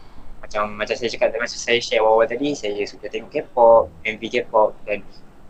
Macam 0.45 0.77
macam 0.77 0.95
saya 0.95 1.09
cakap 1.09 1.33
macam 1.33 1.49
saya 1.49 1.81
share 1.81 2.05
awal-awal 2.05 2.29
tadi 2.29 2.53
saya 2.53 2.79
suka 2.85 3.09
tengok 3.09 3.33
K-pop, 3.33 3.89
MV 4.05 4.23
K-pop 4.23 4.77
dan 4.85 5.01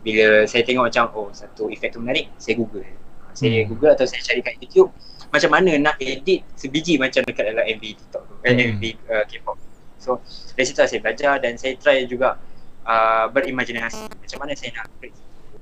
bila 0.01 0.47
saya 0.47 0.63
tengok 0.63 0.87
macam 0.87 1.11
oh 1.13 1.27
satu 1.35 1.67
efek 1.67 1.91
tu 1.91 1.99
menarik 1.99 2.31
saya 2.39 2.55
google 2.55 2.87
Saya 3.35 3.67
Hmm. 3.67 3.69
Google 3.69 3.93
atau 3.93 4.07
saya 4.09 4.23
cari 4.25 4.41
kat 4.41 4.57
YouTube 4.57 4.89
macam 5.27 5.49
mana 5.51 5.71
nak 5.77 5.95
edit 5.99 6.43
sebiji 6.55 6.95
macam 6.95 7.21
dekat 7.27 7.51
dalam 7.51 7.65
MV 7.67 7.83
TikTok 7.99 8.23
tu, 8.25 8.35
eh, 8.47 8.53
Hmm. 8.55 8.79
MV 8.79 8.83
uh, 9.11 9.23
K-pop. 9.27 9.57
So 9.99 10.23
dari 10.55 10.65
situ 10.65 10.79
saya 10.79 11.01
belajar 11.03 11.41
dan 11.43 11.59
saya 11.59 11.75
try 11.75 12.07
juga 12.07 12.39
uh, 12.87 13.25
berimajinasi 13.33 14.07
macam 14.07 14.37
mana 14.39 14.55
saya 14.55 14.71
nak 14.77 14.87
create 14.97 15.17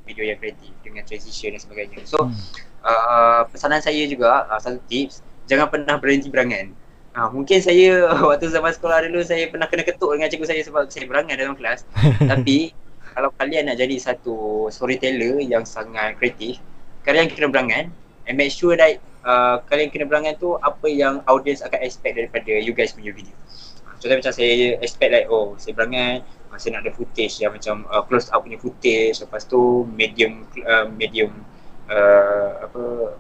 video 0.06 0.24
yang 0.30 0.38
kreatif 0.38 0.70
dengan 0.86 1.02
transition 1.02 1.58
dan 1.58 1.62
sebagainya. 1.62 2.06
So 2.06 2.30
Hmm. 2.30 2.38
uh, 2.86 3.42
pesanan 3.50 3.82
saya 3.82 4.06
juga 4.06 4.46
uh, 4.46 4.62
satu 4.62 4.78
tips 4.86 5.26
jangan 5.50 5.70
pernah 5.70 5.98
berhenti 5.98 6.30
berangan. 6.30 6.74
Uh, 7.16 7.32
mungkin 7.32 7.64
saya 7.64 8.12
waktu 8.30 8.52
zaman 8.52 8.70
sekolah 8.76 9.02
dulu 9.10 9.24
saya 9.26 9.50
pernah 9.50 9.66
kena 9.66 9.82
ketuk 9.88 10.14
dengan 10.14 10.28
cikgu 10.30 10.46
saya 10.46 10.62
sebab 10.62 10.92
saya 10.94 11.10
berangan 11.10 11.36
dalam 11.40 11.56
kelas. 11.58 11.88
Tapi 12.32 12.76
kalau 13.16 13.32
kalian 13.40 13.72
nak 13.72 13.80
jadi 13.80 13.96
satu 13.98 14.68
storyteller 14.68 15.40
yang 15.40 15.64
sangat 15.64 16.20
kreatif, 16.20 16.60
kalian 17.08 17.32
kena 17.32 17.48
berangan 17.48 17.84
and 18.28 18.36
make 18.36 18.52
sure 18.52 18.76
that 18.76 19.00
uh, 19.26 19.58
kalian 19.66 19.90
kena 19.90 20.06
berangan 20.06 20.34
tu 20.38 20.56
apa 20.62 20.88
yang 20.88 21.26
audience 21.26 21.66
akan 21.66 21.82
expect 21.82 22.16
daripada 22.16 22.54
you 22.62 22.72
guys 22.72 22.94
punya 22.94 23.12
video. 23.12 23.34
Uh, 23.84 23.98
contoh 23.98 24.16
macam 24.16 24.34
saya 24.34 24.78
expect 24.80 25.12
like 25.12 25.28
oh 25.28 25.58
saya 25.58 25.74
berangan 25.74 26.22
saya 26.56 26.80
nak 26.80 26.88
ada 26.88 26.92
footage 26.96 27.44
yang 27.44 27.52
macam 27.52 27.84
uh, 27.92 28.00
close 28.08 28.32
up 28.32 28.48
punya 28.48 28.56
footage 28.56 29.20
lepas 29.20 29.44
tu 29.44 29.84
medium 29.92 30.48
uh, 30.64 30.88
medium 30.88 31.36
uh, 31.92 32.64
apa 32.64 33.12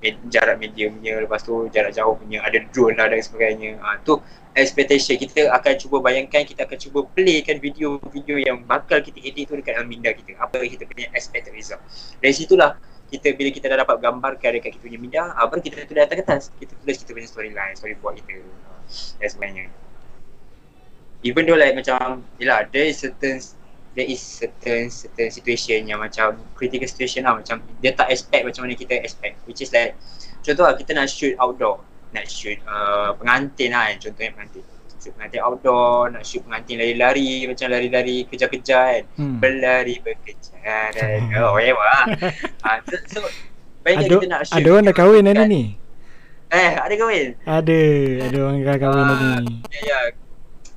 med- 0.00 0.24
jarak 0.32 0.56
mediumnya 0.56 1.20
lepas 1.20 1.44
tu 1.44 1.68
jarak 1.68 1.92
jauh 1.92 2.16
punya 2.16 2.40
ada 2.40 2.56
drone 2.72 2.96
lah 2.96 3.12
dan 3.12 3.20
sebagainya. 3.20 3.76
Uh, 3.84 4.00
tu 4.00 4.14
expectation. 4.56 5.14
Kita 5.14 5.52
akan 5.54 5.72
cuba 5.78 5.96
bayangkan 6.02 6.42
kita 6.42 6.66
akan 6.66 6.78
cuba 6.80 7.06
playkan 7.14 7.62
video-video 7.62 8.36
yang 8.40 8.64
bakal 8.66 8.98
kita 8.98 9.20
edit 9.22 9.46
tu 9.46 9.54
dekat 9.54 9.78
dalam 9.78 9.86
minda 9.86 10.10
kita. 10.10 10.34
Apa 10.40 10.62
kita 10.64 10.88
punya 10.88 11.06
expected 11.14 11.54
result. 11.54 11.82
Dari 12.18 12.34
situlah 12.34 12.74
kita 13.10 13.34
bila 13.34 13.50
kita 13.50 13.66
dah 13.66 13.82
dapat 13.82 13.96
gambarkan 13.98 14.50
dekat 14.56 14.78
kita 14.78 14.82
punya 14.86 14.98
minda 15.02 15.22
uh, 15.34 15.46
baru 15.50 15.60
kita 15.60 15.84
tulis 15.84 16.02
atas. 16.06 16.16
Kertas 16.22 16.42
kita 16.56 16.72
tulis 16.78 16.96
kita 17.02 17.10
punya 17.12 17.28
storyline 17.28 17.74
storyboard 17.74 18.22
kita. 18.22 18.40
Uh, 18.40 18.80
dan 19.18 19.28
sebagainya 19.28 19.66
even 21.22 21.44
though 21.44 21.58
like 21.58 21.76
macam 21.76 22.24
yelah 22.40 22.64
there 22.72 22.88
is 22.88 22.96
certain 23.00 23.40
there 23.92 24.06
is 24.06 24.20
certain 24.22 24.88
certain 24.88 25.28
situation 25.28 25.84
yang 25.84 26.00
macam 26.00 26.38
critical 26.54 26.86
situation 26.86 27.26
lah. 27.26 27.36
Macam 27.36 27.60
dia 27.82 27.92
tak 27.92 28.08
expect 28.08 28.46
macam 28.46 28.66
mana 28.66 28.74
kita 28.78 28.94
expect. 29.02 29.42
Which 29.44 29.60
is 29.60 29.74
like 29.74 29.98
contoh 30.40 30.64
lah 30.64 30.74
kita 30.78 30.94
nak 30.94 31.10
shoot 31.10 31.34
outdoor. 31.36 31.82
Nak 32.10 32.26
shoot 32.26 32.58
uh, 32.66 33.14
pengantin 33.18 33.74
lah 33.74 33.90
kan 33.90 33.96
contohnya 34.08 34.30
pengantin 34.34 34.64
shoot 35.00 35.12
pengantin 35.12 35.40
outdoor 35.40 36.08
nak 36.08 36.22
shoot 36.22 36.42
pengantin 36.42 36.76
lari-lari 36.76 37.30
macam 37.44 37.66
lari-lari 37.66 38.16
kejar-kejar 38.24 38.84
kan 38.92 39.04
Hmm. 39.16 39.36
berlari 39.36 39.96
berkejar 39.98 40.92
oh 41.38 41.52
whatever 41.56 41.80
lah 41.82 42.04
uh, 42.66 42.76
so, 42.84 42.96
so 43.08 43.20
Ada 43.82 44.04
kita 44.04 44.26
nak 44.26 44.42
shoot 44.44 44.56
ada 44.56 44.68
orang 44.68 44.84
dah 44.84 44.94
kahwin 44.94 45.24
hari 45.24 45.44
ni. 45.46 45.62
eh 46.50 46.72
ada 46.74 46.94
kahwin 46.94 47.28
Ada, 47.42 47.80
ada 48.22 48.36
orang 48.38 48.56
dah 48.60 48.76
kahwin 48.76 49.04
hari 49.06 49.26
ni. 49.40 49.54
Ya, 49.70 49.80
ya. 49.82 49.98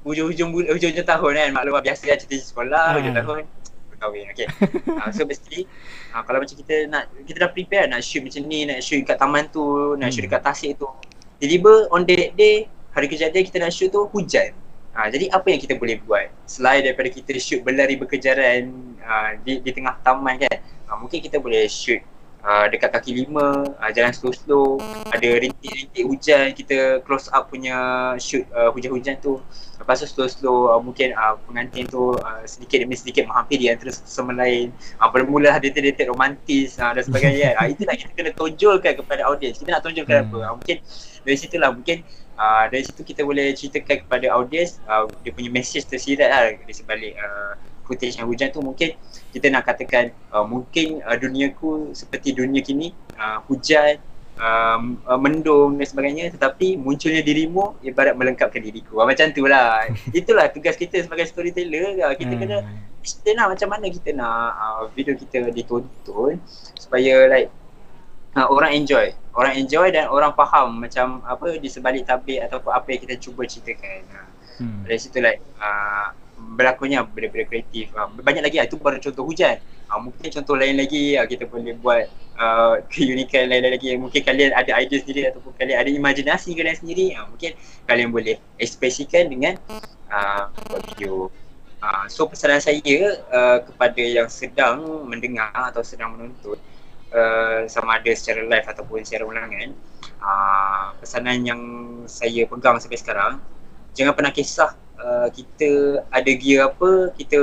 Hujung-hujung 0.04 0.52
hujung-hujung 0.52 1.00
tahun 1.02 1.32
kan 1.34 1.50
maklum 1.52 1.74
lah 1.74 1.84
biasa 1.84 2.04
kan 2.06 2.18
cerita 2.18 2.36
sekolah 2.38 2.86
Ah. 2.86 2.96
hujung 2.96 3.12
tahun 3.14 3.44
berkahwin. 3.90 4.26
Okey. 4.30 4.48
uh, 4.90 5.10
so 5.16 5.24
mesti 5.24 5.64
uh, 6.12 6.22
kalau 6.22 6.40
macam 6.40 6.56
kita 6.58 6.76
nak 6.88 7.08
kita 7.24 7.38
dah 7.40 7.50
prepare 7.50 7.88
nak 7.88 8.00
shoot 8.00 8.20
macam 8.20 8.44
ni, 8.44 8.64
nak 8.64 8.80
shoot 8.80 9.00
kat 9.02 9.16
taman 9.16 9.48
tu, 9.48 9.64
nak 9.96 10.10
shoot 10.10 10.24
Hmm. 10.24 10.32
dekat 10.32 10.44
tasik 10.44 10.72
tu. 10.76 10.88
Tiba-tiba 11.38 11.74
on 11.90 12.04
that 12.04 12.32
day 12.34 12.68
hari 12.94 13.10
kejadian 13.10 13.44
kita 13.44 13.58
nak 13.58 13.74
shoot 13.74 13.90
tu 13.90 14.06
hujan. 14.14 14.54
Uh, 14.94 15.10
jadi 15.10 15.34
apa 15.34 15.50
yang 15.50 15.58
kita 15.58 15.74
boleh 15.74 15.98
buat? 16.06 16.30
Selain 16.46 16.86
daripada 16.86 17.10
kita 17.10 17.34
shoot 17.42 17.66
berlari 17.66 17.98
berkejaran 17.98 18.70
uh, 19.02 19.34
di, 19.42 19.58
di 19.66 19.74
tengah 19.74 19.98
taman 20.06 20.38
kan 20.38 20.62
uh, 20.86 20.98
mungkin 21.02 21.18
kita 21.18 21.42
boleh 21.42 21.66
shoot 21.66 21.98
uh, 22.46 22.70
dekat 22.70 22.94
kaki 22.94 23.26
lima 23.26 23.66
uh, 23.82 23.90
jalan 23.90 24.14
slow-slow 24.14 24.78
ada 25.10 25.30
rintik-rintik 25.42 26.06
hujan 26.06 26.54
kita 26.54 27.02
close 27.10 27.26
up 27.34 27.50
punya 27.50 27.74
shoot 28.22 28.46
uh, 28.54 28.70
hujan-hujan 28.70 29.18
tu. 29.18 29.42
Lepas 29.82 30.00
tu 30.00 30.08
slow-slow 30.08 30.78
uh, 30.78 30.80
mungkin 30.80 31.18
uh, 31.18 31.42
pengantin 31.50 31.90
tu 31.90 32.14
uh, 32.14 32.42
sedikit 32.46 32.86
demi 32.86 32.94
sedikit 32.94 33.26
menghampiri 33.26 33.74
antara 33.74 33.90
satu 33.90 34.08
sama 34.08 34.32
lain. 34.38 34.70
Uh, 35.02 35.10
bermula 35.10 35.58
detik-detik 35.58 36.06
romantis 36.06 36.78
uh, 36.78 36.94
dan 36.94 37.02
sebagainya 37.02 37.58
uh, 37.58 37.66
itulah 37.66 37.98
kita 37.98 38.14
kena 38.14 38.32
tonjolkan 38.38 38.94
kepada 39.02 39.26
audience. 39.26 39.58
Kita 39.58 39.74
nak 39.74 39.82
tonjolkan 39.82 40.14
Hmm. 40.14 40.30
apa? 40.30 40.38
Uh, 40.38 40.54
mungkin 40.62 40.78
dari 41.24 41.38
situlah 41.40 41.72
mungkin 41.72 42.04
uh, 42.36 42.68
dari 42.70 42.84
situ 42.86 43.02
kita 43.04 43.24
boleh 43.24 43.56
ceritakan 43.56 44.06
kepada 44.08 44.28
audience 44.36 44.80
uh, 44.86 45.08
dia 45.24 45.32
punya 45.32 45.50
message 45.50 45.88
tersirat 45.88 46.30
lah 46.30 46.42
di 46.56 46.74
sebalik 46.76 47.14
uh, 47.18 47.56
footage 47.84 48.16
yang 48.16 48.28
hujan 48.32 48.48
tu. 48.52 48.64
Mungkin 48.64 48.96
kita 49.36 49.52
nak 49.52 49.68
katakan 49.68 50.12
uh, 50.32 50.46
mungkin 50.48 51.04
uh, 51.04 51.18
duniaku 51.20 51.92
seperti 51.92 52.32
dunia 52.32 52.64
kini 52.64 52.96
uh, 53.20 53.44
hujan 53.48 54.00
um, 54.40 54.98
uh, 55.04 55.20
mendung 55.20 55.76
dan 55.78 55.86
sebagainya 55.86 56.34
tetapi 56.34 56.80
munculnya 56.80 57.22
dirimu 57.22 57.78
ibarat 57.84 58.16
melengkapkan 58.16 58.64
diriku 58.64 59.00
uh, 59.00 59.06
macam 59.06 59.32
tu 59.36 59.44
lah. 59.48 59.88
Itulah 60.16 60.48
tugas 60.52 60.80
kita 60.80 61.02
sebagai 61.04 61.28
storyteller 61.28 62.00
uh, 62.04 62.16
kita 62.16 62.34
Hmm. 62.34 62.42
kena 62.42 62.58
explain 63.04 63.36
lah 63.36 63.52
macam 63.52 63.68
mana 63.68 63.86
kita 63.92 64.16
nak 64.16 64.48
uh, 64.56 64.82
video 64.96 65.12
kita 65.20 65.52
ditonton 65.52 66.40
supaya 66.80 67.28
like 67.28 67.52
uh, 68.38 68.48
orang 68.50 68.72
enjoy. 68.74 69.14
Orang 69.34 69.58
enjoy 69.58 69.90
dan 69.90 70.10
orang 70.14 70.34
faham 70.38 70.78
macam 70.78 71.26
apa 71.26 71.58
di 71.58 71.70
sebalik 71.70 72.06
tablik 72.06 72.42
ataupun 72.46 72.70
apa 72.70 72.88
yang 72.94 73.02
kita 73.06 73.16
cuba 73.18 73.46
ceritakan. 73.50 74.02
Uh, 74.14 74.34
Hmm. 74.62 74.86
dari 74.86 75.00
situ 75.02 75.18
like 75.18 75.42
uh, 75.58 76.14
berlakunya 76.54 77.02
benda-benda 77.02 77.50
kreatif. 77.50 77.90
Uh, 77.98 78.10
banyak 78.22 78.44
lagi 78.46 78.62
itu 78.62 78.78
baru 78.78 79.02
contoh 79.02 79.26
hujan. 79.26 79.58
Uh, 79.90 80.00
mungkin 80.02 80.30
contoh 80.30 80.54
lain 80.54 80.78
lagi 80.78 81.18
uh, 81.18 81.26
kita 81.26 81.50
boleh 81.50 81.74
buat 81.82 82.06
uh, 82.38 82.78
keunikan 82.92 83.50
lain-lain 83.50 83.74
lagi. 83.74 83.98
Mungkin 83.98 84.22
kalian 84.22 84.54
ada 84.54 84.78
idea 84.78 85.02
sendiri 85.02 85.22
ataupun 85.34 85.58
kalian 85.58 85.78
ada 85.82 85.90
imajinasi 85.90 86.54
kalian 86.54 86.78
sendiri. 86.78 87.18
Uh, 87.18 87.26
mungkin 87.34 87.58
kalian 87.90 88.10
boleh 88.14 88.38
ekspresikan 88.62 89.32
dengan 89.32 89.58
uh, 90.14 90.54
video. 90.94 91.34
Uh, 91.84 92.08
so 92.08 92.24
pesanan 92.30 92.64
saya 92.64 92.80
uh, 93.34 93.60
kepada 93.60 94.00
yang 94.00 94.32
sedang 94.32 95.04
mendengar 95.04 95.52
atau 95.52 95.84
sedang 95.84 96.16
menonton 96.16 96.56
uh, 97.14 97.70
sama 97.70 98.02
ada 98.02 98.12
secara 98.18 98.44
live 98.44 98.68
ataupun 98.68 99.06
secara 99.06 99.24
ulangan 99.24 99.70
uh, 100.20 100.92
pesanan 101.00 101.46
yang 101.46 101.62
saya 102.10 102.44
pegang 102.50 102.82
sampai 102.82 103.00
sekarang 103.00 103.34
jangan 103.94 104.14
pernah 104.18 104.34
kisah 104.34 104.74
uh, 104.98 105.28
kita 105.30 106.02
ada 106.10 106.32
gear 106.34 106.70
apa, 106.70 107.14
kita 107.16 107.42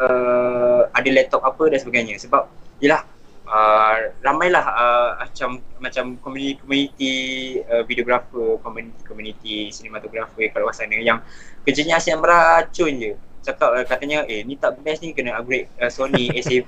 uh, 0.00 0.80
ada 0.92 1.08
laptop 1.12 1.42
apa 1.44 1.64
dan 1.72 1.78
sebagainya. 1.80 2.14
Sebab 2.20 2.46
yelah 2.82 3.02
uh, 3.48 4.12
ramailah 4.20 4.64
uh, 4.64 5.10
macam 5.24 5.50
macam 5.80 6.04
community 6.20 6.60
community 6.60 7.14
uh, 7.66 7.82
videographer, 7.84 8.60
community 8.60 9.02
community 9.04 9.54
cinematographer 9.72 10.44
kat 10.50 10.60
luar 10.60 10.76
sana 10.76 10.96
yang 10.98 11.20
kerjanya 11.64 11.98
asyik 11.98 12.20
meracun 12.20 12.92
je. 13.00 13.12
Cakap 13.46 13.70
uh, 13.72 13.84
katanya 13.86 14.26
eh 14.26 14.42
ni 14.42 14.58
tak 14.58 14.82
best 14.82 15.00
ni 15.00 15.14
kena 15.14 15.38
upgrade 15.38 15.70
uh, 15.80 15.90
Sony 15.90 16.30
A7 16.34 16.66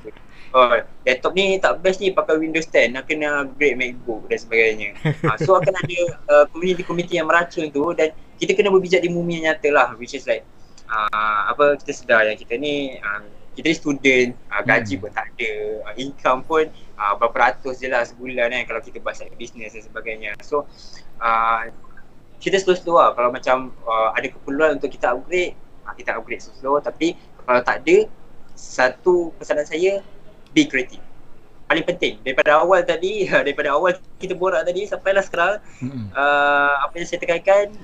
Oh, 0.49 0.73
laptop 1.05 1.37
ni 1.37 1.61
tak 1.61 1.85
best 1.85 2.01
ni 2.01 2.09
pakai 2.09 2.41
Windows 2.41 2.65
10 2.73 2.97
nak 2.97 3.05
kena 3.05 3.45
upgrade 3.45 3.77
MacBook 3.77 4.33
dan 4.33 4.41
sebagainya. 4.41 4.97
uh, 5.29 5.37
so 5.37 5.53
akan 5.61 5.77
ada 5.77 6.01
uh, 6.33 6.45
community-community 6.49 7.21
yang 7.21 7.29
meracun 7.29 7.69
tu 7.69 7.85
dan 7.93 8.17
kita 8.41 8.57
kena 8.57 8.73
berbijak 8.73 9.05
di 9.05 9.13
bumi 9.13 9.41
yang 9.41 9.53
nyata 9.53 9.69
lah 9.69 9.89
which 10.01 10.17
is 10.17 10.25
like 10.25 10.49
uh, 10.89 11.53
apa 11.53 11.77
kita 11.85 11.93
sedar 11.93 12.25
yang 12.25 12.39
kita 12.41 12.57
ni 12.57 12.97
uh, 12.97 13.21
kita 13.53 13.67
ni 13.69 13.77
student, 13.77 14.29
uh, 14.49 14.63
gaji 14.63 14.95
Hmm. 14.97 15.03
pun 15.03 15.11
tak 15.11 15.27
ada, 15.35 15.53
uh, 15.85 15.95
income 15.99 16.41
pun 16.47 16.65
uh, 16.97 17.13
berapa 17.19 17.37
ratus 17.37 17.83
je 17.83 17.91
lah 17.91 18.07
sebulan 18.07 18.55
kan 18.55 18.63
kalau 18.71 18.81
kita 18.81 19.03
buat 19.03 19.19
side 19.19 19.35
business 19.35 19.75
dan 19.75 19.83
sebagainya. 19.83 20.33
So 20.41 20.65
uh, 21.19 21.67
kita 22.39 22.57
slow-slow 22.63 22.97
lah 22.97 23.13
kalau 23.13 23.35
macam 23.35 23.75
uh, 23.83 24.15
ada 24.15 24.31
keperluan 24.31 24.79
untuk 24.79 24.95
kita 24.95 25.13
upgrade, 25.13 25.59
uh, 25.85 25.93
kita 25.93 26.15
upgrade 26.17 26.41
slow-slow 26.41 26.79
tapi 26.81 27.19
kalau 27.45 27.61
tak 27.61 27.83
ada 27.85 28.07
satu 28.55 29.35
pesanan 29.37 29.67
saya 29.67 30.01
be 30.53 30.69
creative. 30.69 31.03
Paling 31.69 31.85
penting 31.85 32.15
daripada 32.25 32.61
awal 32.65 32.81
tadi, 32.85 33.29
daripada 33.47 33.77
awal 33.77 33.97
kita 34.19 34.33
borak 34.33 34.65
tadi 34.65 34.89
sampailah 34.89 35.25
sekarang 35.25 35.57
Hmm. 35.81 36.09
uh, 36.17 36.89
apa 36.89 36.95
yang 36.99 37.07
saya 37.09 37.21
tekankan 37.21 37.77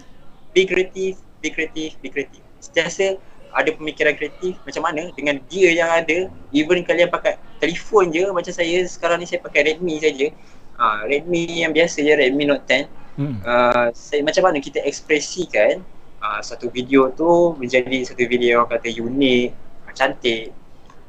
be 0.56 0.64
creative, 0.64 1.20
be 1.44 1.48
creative, 1.52 1.92
be 2.00 2.08
creative. 2.08 2.44
Sentiasa 2.62 3.20
ada 3.54 3.70
pemikiran 3.70 4.18
kreatif 4.18 4.58
macam 4.66 4.82
mana 4.82 5.14
dengan 5.14 5.38
gear 5.46 5.70
yang 5.70 5.86
ada 5.86 6.26
even 6.50 6.82
kalian 6.82 7.06
pakai 7.06 7.38
telefon 7.62 8.10
je 8.10 8.26
macam 8.34 8.50
saya 8.50 8.82
sekarang 8.82 9.22
ni 9.22 9.30
saya 9.30 9.38
pakai 9.46 9.70
Redmi 9.70 10.02
saja 10.02 10.26
uh, 10.74 11.06
Redmi 11.06 11.62
yang 11.62 11.70
biasa 11.70 12.02
je 12.02 12.12
Redmi 12.18 12.50
Note 12.50 12.66
10 12.66 12.90
Hmm. 13.14 13.38
uh, 13.46 13.94
saya, 13.94 14.26
macam 14.26 14.50
mana 14.50 14.58
kita 14.58 14.82
ekspresikan 14.82 15.86
uh, 16.18 16.42
satu 16.42 16.66
video 16.66 17.14
tu 17.14 17.54
menjadi 17.62 18.02
satu 18.02 18.26
video 18.26 18.58
orang 18.58 18.74
kata 18.74 18.90
unik, 18.90 19.54
cantik 19.94 20.50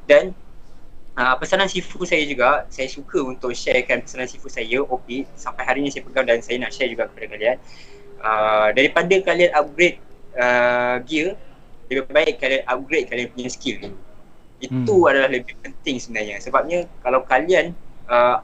dan 0.06 0.30
uh, 1.16 1.34
pesanan 1.40 1.66
sifu 1.66 2.04
saya 2.04 2.22
juga 2.24 2.64
saya 2.70 2.88
suka 2.88 3.24
untuk 3.24 3.52
sharekan 3.52 4.04
pesanan 4.04 4.28
sifu 4.28 4.46
saya 4.46 4.84
OP 4.84 5.26
sampai 5.34 5.64
hari 5.64 5.80
ni 5.82 5.90
saya 5.90 6.04
pegang 6.04 6.28
dan 6.28 6.40
saya 6.40 6.60
nak 6.62 6.70
share 6.70 6.92
juga 6.92 7.08
kepada 7.10 7.26
kalian 7.34 7.56
uh, 8.22 8.68
daripada 8.72 9.14
kalian 9.24 9.50
upgrade 9.56 9.98
uh, 10.36 11.02
gear 11.04 11.34
lebih 11.88 12.06
baik 12.10 12.34
kalian 12.38 12.62
upgrade 12.68 13.06
kalian 13.08 13.28
punya 13.32 13.48
skill 13.50 13.78
itu 14.56 14.94
Hmm. 14.96 15.08
adalah 15.12 15.28
lebih 15.28 15.52
penting 15.60 16.00
sebenarnya 16.00 16.40
sebabnya 16.40 16.88
kalau 17.04 17.20
kalian 17.28 17.76
uh, 18.08 18.40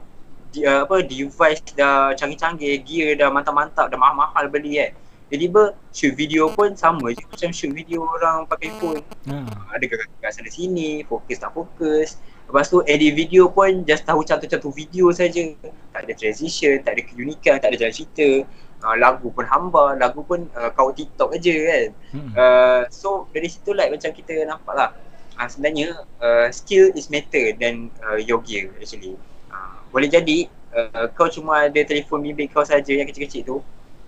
di, 0.53 0.61
uh, 0.63 0.85
apa 0.85 1.01
device 1.01 1.65
dah 1.73 2.13
canggih-canggih, 2.13 2.85
gear 2.85 3.17
dah 3.17 3.33
mantap-mantap, 3.33 3.89
dah 3.89 3.97
mahal-mahal 3.97 4.45
beli 4.47 4.77
kan. 4.77 4.93
Jadi 5.33 5.49
ber 5.49 5.73
shoot 5.89 6.13
video 6.13 6.53
pun 6.53 6.77
sama 6.77 7.09
je 7.09 7.25
macam 7.25 7.49
shoot 7.49 7.73
video 7.73 8.05
orang 8.05 8.45
pakai 8.45 8.69
phone. 8.77 9.01
Uh, 9.25 9.49
ada 9.73 9.81
kat 9.89 10.29
sana 10.29 10.45
sini, 10.53 11.01
fokus 11.09 11.41
tak 11.41 11.49
fokus. 11.57 12.21
Lepas 12.53 12.69
tu 12.69 12.85
edit 12.85 13.17
video 13.17 13.49
pun 13.49 13.81
just 13.81 14.05
tahu 14.05 14.21
cantu-cantu 14.21 14.69
video 14.69 15.09
saja. 15.09 15.41
Tak 15.89 16.05
ada 16.05 16.13
transition, 16.13 16.77
tak 16.85 16.93
ada 16.93 17.01
keunikan, 17.01 17.57
tak 17.57 17.73
ada 17.73 17.81
jalan 17.81 17.89
cerita. 17.97 18.45
Uh, 18.85 18.93
lagu 18.93 19.33
pun 19.33 19.41
hamba, 19.41 19.97
lagu 19.97 20.21
pun 20.21 20.45
uh, 20.53 20.69
kau 20.69 20.93
TikTok 20.93 21.33
aja 21.33 21.49
kan. 21.49 21.87
Hmm. 22.13 22.29
Uh, 22.37 22.81
so 22.93 23.25
dari 23.33 23.49
situ 23.49 23.73
like 23.73 23.89
macam 23.89 24.13
kita 24.13 24.45
nampak 24.45 24.69
lah 24.77 24.93
uh, 25.41 25.47
sebenarnya 25.49 25.97
uh, 26.21 26.47
skill 26.53 26.93
is 26.93 27.09
matter 27.09 27.57
than 27.57 27.89
uh, 28.05 28.21
your 28.21 28.37
gear 28.45 28.69
actually. 28.77 29.17
Uh, 29.49 29.81
boleh 29.89 30.13
jadi 30.13 30.45
uh, 30.77 31.09
kau 31.13 31.29
cuma 31.33 31.65
ada 31.65 31.81
telefon 31.81 32.21
bimbit 32.21 32.53
kau 32.53 32.61
saja 32.61 32.93
yang 32.93 33.09
kecil-kecil 33.09 33.41
tu 33.45 33.57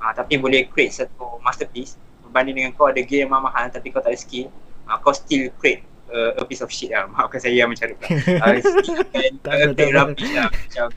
uh, 0.01 0.13
tapi 0.13 0.37
boleh 0.37 0.69
create 0.69 0.93
satu 0.93 1.41
masterpiece 1.41 1.97
berbanding 2.21 2.61
dengan 2.61 2.71
kau 2.77 2.89
ada 2.89 3.01
gear 3.01 3.25
yang 3.25 3.33
mahal 3.33 3.69
tapi 3.73 3.89
kau 3.89 4.01
tak 4.01 4.13
ada 4.13 4.19
skill 4.19 4.53
uh, 4.85 4.97
kau 5.01 5.13
still 5.13 5.49
create 5.57 5.81
uh, 6.11 6.37
a 6.37 6.43
piece 6.45 6.61
of 6.61 6.69
shit 6.69 6.91
lah. 6.91 7.07
Maafkan 7.07 7.39
saya 7.41 7.55
yang 7.65 7.69
macam 7.71 7.89
tu 7.89 7.95
uh, 7.97 8.39
kan 9.45 9.71
Tak 9.73 9.89
rubbish 9.93 10.31
lah. 10.33 10.49
Macam 10.51 10.87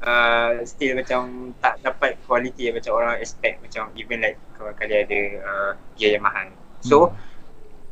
uh, 0.00 0.50
still 0.64 0.92
macam 0.96 1.20
tak 1.60 1.80
dapat 1.80 2.16
quality 2.24 2.70
yang 2.70 2.76
macam 2.76 2.92
orang 2.96 3.20
expect. 3.20 3.60
Macam 3.60 3.90
even 3.96 4.20
like 4.20 4.36
kalau 4.56 4.72
kalian 4.72 5.04
ada 5.04 5.20
uh, 5.44 5.70
gear 6.00 6.16
yang 6.16 6.24
mahal 6.24 6.48
so 6.80 7.12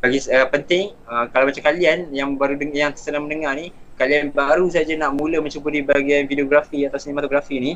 Hmm. 0.04 0.12
bagi 0.12 0.20
uh, 0.28 0.48
penting 0.52 0.92
uh, 1.08 1.24
kalau 1.32 1.48
macam 1.48 1.64
kalian 1.64 2.12
yang 2.12 2.36
baru 2.36 2.60
deng- 2.60 2.76
yang 2.76 2.92
sedang 2.92 3.24
mendengar 3.24 3.56
ni 3.56 3.72
kalian 3.96 4.28
baru 4.28 4.68
saja 4.68 4.92
nak 5.00 5.16
mula 5.16 5.40
mencuba 5.40 5.72
di 5.72 5.80
bahagian 5.80 6.28
videografi 6.28 6.84
atau 6.84 7.00
sinematografi 7.00 7.56
ni 7.56 7.72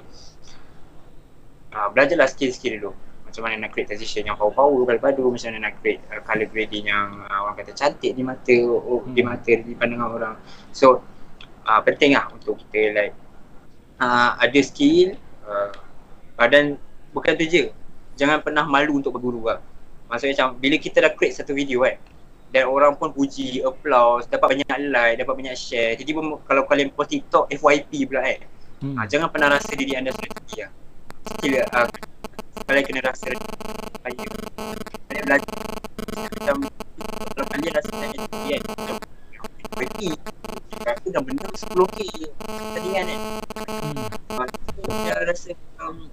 uh, 1.73 1.89
belajarlah 1.89 2.29
skill-skill 2.29 2.77
dulu 2.77 2.93
macam 3.29 3.43
mana 3.45 3.55
nak 3.67 3.71
create 3.77 3.89
transition 3.93 4.25
yang 4.25 4.37
power-power 4.41 4.83
padu-padu 4.89 5.29
macam 5.29 5.49
mana 5.53 5.69
nak 5.69 5.75
create 5.85 6.01
uh, 6.09 6.21
color 6.25 6.49
grading 6.49 6.89
yang 6.89 7.23
uh, 7.29 7.39
orang 7.45 7.57
kata 7.61 7.73
cantik 7.77 8.13
di 8.17 8.23
mata 8.25 8.57
oh, 8.65 9.05
di 9.13 9.21
Hmm. 9.21 9.29
mata 9.37 9.53
di 9.53 9.73
pandangan 9.77 10.09
orang 10.09 10.35
so 10.73 11.05
uh, 11.69 11.81
penting 11.85 12.17
lah 12.17 12.33
untuk 12.33 12.57
kita 12.67 12.97
like 12.97 13.15
uh, 14.01 14.35
ada 14.41 14.61
skill 14.65 15.15
uh, 15.45 15.71
dan 16.49 16.81
bukan 17.13 17.37
tu 17.37 17.45
je 17.45 17.69
jangan 18.17 18.41
pernah 18.41 18.65
malu 18.65 18.99
untuk 18.99 19.15
berguru 19.15 19.53
lah 19.53 19.61
maksudnya 20.09 20.35
macam 20.41 20.49
bila 20.57 20.77
kita 20.81 21.05
dah 21.05 21.13
create 21.13 21.37
satu 21.37 21.53
video 21.53 21.85
kan 21.85 22.01
dan 22.49 22.65
orang 22.65 22.97
pun 22.97 23.13
puji, 23.13 23.61
applause, 23.61 24.25
dapat 24.25 24.57
banyak 24.57 24.89
like, 24.89 25.21
dapat 25.21 25.35
banyak 25.37 25.53
share. 25.53 25.93
Jadi 26.01 26.17
pun 26.17 26.41
kalau 26.49 26.65
kalian 26.65 26.89
post 26.97 27.13
TikTok 27.13 27.53
FYP 27.53 28.09
pula 28.09 28.25
kan. 28.25 28.41
Hmm. 28.81 28.95
Ha, 28.97 29.01
jangan 29.05 29.29
pernah 29.29 29.53
rasa 29.53 29.75
diri 29.77 29.93
anda 29.99 30.15
tinggi 30.17 30.65
lah. 30.65 30.73
Skill 31.29 31.55
uh, 31.61 31.87
kalian 32.67 32.85
kena 32.89 33.01
rasa 33.05 33.31
saya. 33.31 33.39
Kalian 35.09 35.23
belajar 35.29 35.59
macam 36.39 36.57
kalau 37.37 37.47
kalian 37.53 37.73
rasa 37.77 37.91
kalian 37.93 38.21
tinggi 38.27 38.49
kan. 38.51 38.61
Macam 38.67 38.97
FYP. 39.77 39.99
Aku 40.89 41.07
dah 41.13 41.23
menang 41.23 41.53
10k 41.53 41.99
tadi 42.75 42.89
kan 42.97 43.05
kan. 43.07 43.21
Hmm. 44.33 44.49
Saya 44.89 45.23
rasa 45.29 45.51
um, 45.85 46.09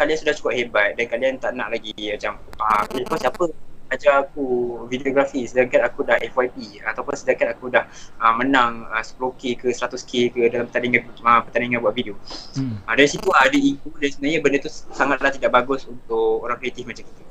kalian 0.00 0.16
sudah 0.16 0.34
cukup 0.38 0.52
hebat 0.56 0.96
dan 0.96 1.04
kalian 1.12 1.34
tak 1.36 1.52
nak 1.52 1.68
lagi 1.68 1.92
macam 1.92 2.40
ah 2.64 2.88
eh, 2.96 3.04
kau 3.04 3.20
siapa 3.20 3.44
ajar 3.90 4.26
aku 4.26 4.86
videografi 4.86 5.42
sedangkan 5.44 5.82
aku 5.82 6.06
dah 6.06 6.16
FYP 6.22 6.82
ataupun 6.86 7.14
sedangkan 7.18 7.58
aku 7.58 7.70
dah 7.74 7.84
uh, 8.22 8.34
menang 8.38 8.86
uh, 8.86 9.02
10k 9.02 9.58
ke 9.58 9.68
100k 9.74 10.12
ke 10.30 10.40
dalam 10.50 10.70
pertandingan 10.70 11.10
uh, 11.26 11.42
pertandingan 11.42 11.82
buat 11.82 11.94
video. 11.94 12.14
Hmm. 12.54 12.78
Uh, 12.86 12.94
dari 12.94 13.10
situ 13.10 13.28
ada 13.34 13.58
ego 13.58 13.90
dan 13.98 14.08
sebenarnya 14.14 14.38
benda 14.40 14.58
tu 14.62 14.70
sangatlah 14.70 15.30
tidak 15.34 15.50
bagus 15.50 15.84
untuk 15.90 16.46
orang 16.46 16.58
kreatif 16.62 16.86
macam 16.86 17.02
kita. 17.02 17.22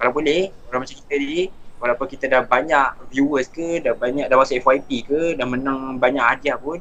Kalau 0.00 0.12
boleh 0.16 0.48
orang 0.72 0.80
macam 0.88 0.96
kita 0.96 1.14
ni 1.20 1.52
walaupun 1.80 2.06
kita 2.08 2.24
dah 2.28 2.42
banyak 2.44 2.88
viewers 3.08 3.48
ke 3.48 3.80
dah 3.80 3.96
banyak 3.96 4.28
dah 4.28 4.36
masuk 4.36 4.60
FYP 4.60 4.88
ke 5.08 5.20
dah 5.36 5.48
menang 5.48 5.96
banyak 5.96 6.20
hadiah 6.20 6.60
pun 6.60 6.80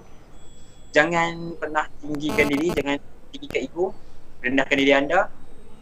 jangan 0.91 1.55
pernah 1.55 1.87
tinggikan 2.03 2.51
diri 2.51 2.67
jangan 2.75 2.97
tinggikan 3.31 3.59
ego 3.63 3.85
rendahkan 4.43 4.75
diri 4.75 4.93
anda 4.95 5.31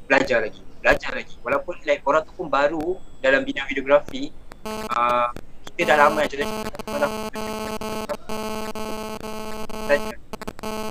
belajar 0.06 0.46
lagi 0.46 0.67
belajar 0.80 1.12
lagi. 1.14 1.36
Walaupun 1.42 1.74
like 1.86 2.02
orang 2.06 2.24
tu 2.26 2.32
pun 2.34 2.48
baru 2.48 2.98
dalam 3.20 3.42
bidang 3.44 3.66
videografi 3.68 4.30
uh, 4.94 5.30
kita 5.78 5.94
dah 5.94 5.98
lama 6.08 6.26
macam 6.26 6.38
dah 6.38 6.50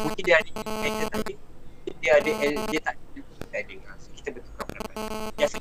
mungkin 0.06 0.22
dia 0.24 0.36
ada 0.40 0.50
ilmu 0.54 1.06
tapi 1.10 1.32
dia 2.00 2.12
ada 2.22 2.30
dia 2.70 2.80
tak 2.80 2.94
kita 3.56 3.88
Ah, 3.88 3.96
so 3.96 4.12
kita 4.12 4.28
bertukar 4.36 4.64
pendapat. 4.68 4.92
Biasa 5.40 5.56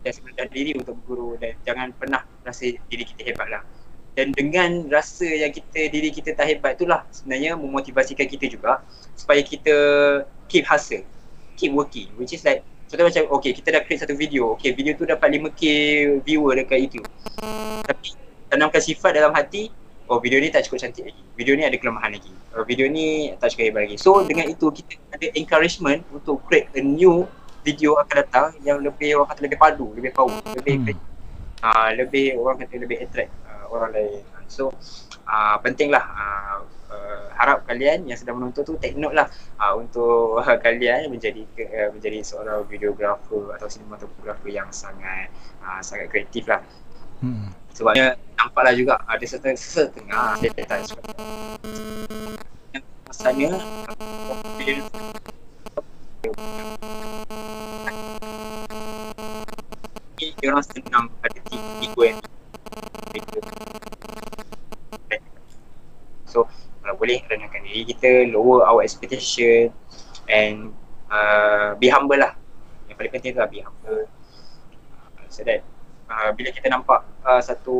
biasa 0.00 0.18
rendah 0.24 0.46
diri 0.48 0.72
untuk 0.78 0.94
berguru 1.02 1.36
dan 1.42 1.58
jangan 1.66 1.90
pernah 1.98 2.22
rasa 2.46 2.70
diri 2.86 3.04
kita 3.04 3.34
hebat 3.34 3.48
lah. 3.50 3.62
Dan 4.14 4.34
dengan 4.34 4.90
rasa 4.90 5.26
yang 5.26 5.50
kita 5.54 5.90
diri 5.90 6.10
kita 6.10 6.34
tak 6.34 6.50
hebat 6.50 6.78
itulah 6.78 7.02
sebenarnya 7.14 7.58
memotivasikan 7.58 8.26
kita 8.26 8.46
juga 8.50 8.82
supaya 9.14 9.42
kita 9.42 9.74
keep 10.50 10.66
hustle 10.66 11.06
keep 11.54 11.70
working 11.76 12.08
which 12.16 12.32
is 12.32 12.42
like 12.42 12.64
contoh 12.90 13.06
macam 13.06 13.22
okay 13.38 13.54
kita 13.54 13.68
dah 13.70 13.80
create 13.86 14.02
satu 14.02 14.18
video. 14.18 14.58
Okay 14.58 14.74
video 14.74 14.98
tu 14.98 15.06
dapat 15.06 15.30
5k 15.30 15.62
viewer 16.26 16.58
dekat 16.58 16.78
YouTube. 16.82 17.06
Tapi 17.86 18.18
tanamkan 18.50 18.82
sifat 18.82 19.14
dalam 19.14 19.30
hati 19.30 19.70
oh 20.10 20.18
video 20.18 20.42
ni 20.42 20.50
tak 20.50 20.66
cukup 20.66 20.82
cantik 20.82 21.06
lagi. 21.06 21.22
Video 21.38 21.54
ni 21.54 21.62
ada 21.62 21.78
kelemahan 21.78 22.10
lagi. 22.18 22.34
Oh, 22.58 22.66
video 22.66 22.90
ni 22.90 23.30
tak 23.38 23.54
cukup 23.54 23.64
hebat 23.70 23.80
lagi. 23.86 23.96
So 24.02 24.26
dengan 24.26 24.50
itu 24.50 24.66
kita 24.74 24.98
ada 25.14 25.26
encouragement 25.38 26.02
untuk 26.10 26.42
create 26.50 26.66
a 26.74 26.82
new 26.82 27.30
video 27.62 27.94
akan 28.02 28.14
datang 28.26 28.46
yang 28.66 28.82
lebih 28.82 29.22
orang 29.22 29.28
kata 29.30 29.40
lebih 29.46 29.58
padu 29.60 29.86
lebih 29.94 30.10
power 30.10 30.40
lebih 30.58 30.74
Hmm. 30.80 30.88
hmm. 30.90 30.98
uh, 31.62 31.90
lebih 31.94 32.26
orang 32.40 32.56
kata 32.58 32.74
lebih 32.74 32.98
attract 32.98 33.30
uh, 33.46 33.64
orang 33.70 33.90
lain. 33.94 34.22
So 34.50 34.74
uh, 35.30 35.56
pentinglah 35.62 36.02
uh, 36.02 36.66
uh, 36.90 37.30
harap 37.38 37.62
kalian 37.64 38.04
yang 38.04 38.18
sedang 38.18 38.42
menonton 38.42 38.66
tu 38.66 38.74
take 38.82 38.98
note 38.98 39.14
lah 39.14 39.30
uh, 39.62 39.78
untuk 39.78 40.42
uh, 40.42 40.58
kalian 40.64 41.08
menjadi 41.08 41.46
uh, 41.46 41.94
menjadi 41.94 42.18
seorang 42.26 42.66
videographer 42.66 43.54
atau 43.56 43.70
sinematografer 43.70 44.50
yang 44.50 44.68
sangat 44.74 45.30
uh, 45.62 45.78
sangat 45.80 46.10
kreatif 46.10 46.50
lah. 46.50 46.60
Hmm. 47.20 47.52
sebabnya 47.76 48.16
nampaklah 48.32 48.72
juga 48.72 48.96
ada 49.04 49.20
setengah 49.20 49.52
setengah 49.52 50.40
sebab 50.40 50.80
yang 53.36 53.52
dia 60.40 60.48
orang 60.48 60.64
senang 60.64 61.12
ada 61.20 61.36
yang 61.52 61.92
mereka 61.92 62.24
so 66.24 66.48
kalau 66.90 66.98
boleh 67.06 67.22
rendahkan 67.30 67.62
diri 67.62 67.86
kita 67.86 68.26
lower 68.34 68.66
our 68.66 68.82
expectation 68.82 69.70
and 70.26 70.74
uh, 71.06 71.78
be 71.78 71.86
humble 71.86 72.18
lah. 72.18 72.34
Yang 72.90 72.98
paling 72.98 73.12
penting 73.14 73.30
tu 73.30 73.38
lah 73.38 73.46
be 73.46 73.62
humble. 73.62 74.10
Uh, 74.90 75.22
so 75.30 75.46
that 75.46 75.62
uh, 76.10 76.34
bila 76.34 76.50
kita 76.50 76.66
nampak 76.66 77.06
uh, 77.22 77.38
satu 77.38 77.78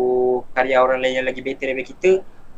karya 0.55 0.79
orang 0.79 1.03
lain 1.03 1.19
yang 1.19 1.27
lagi 1.27 1.43
better 1.43 1.75
daripada 1.75 1.91
kita 1.91 2.11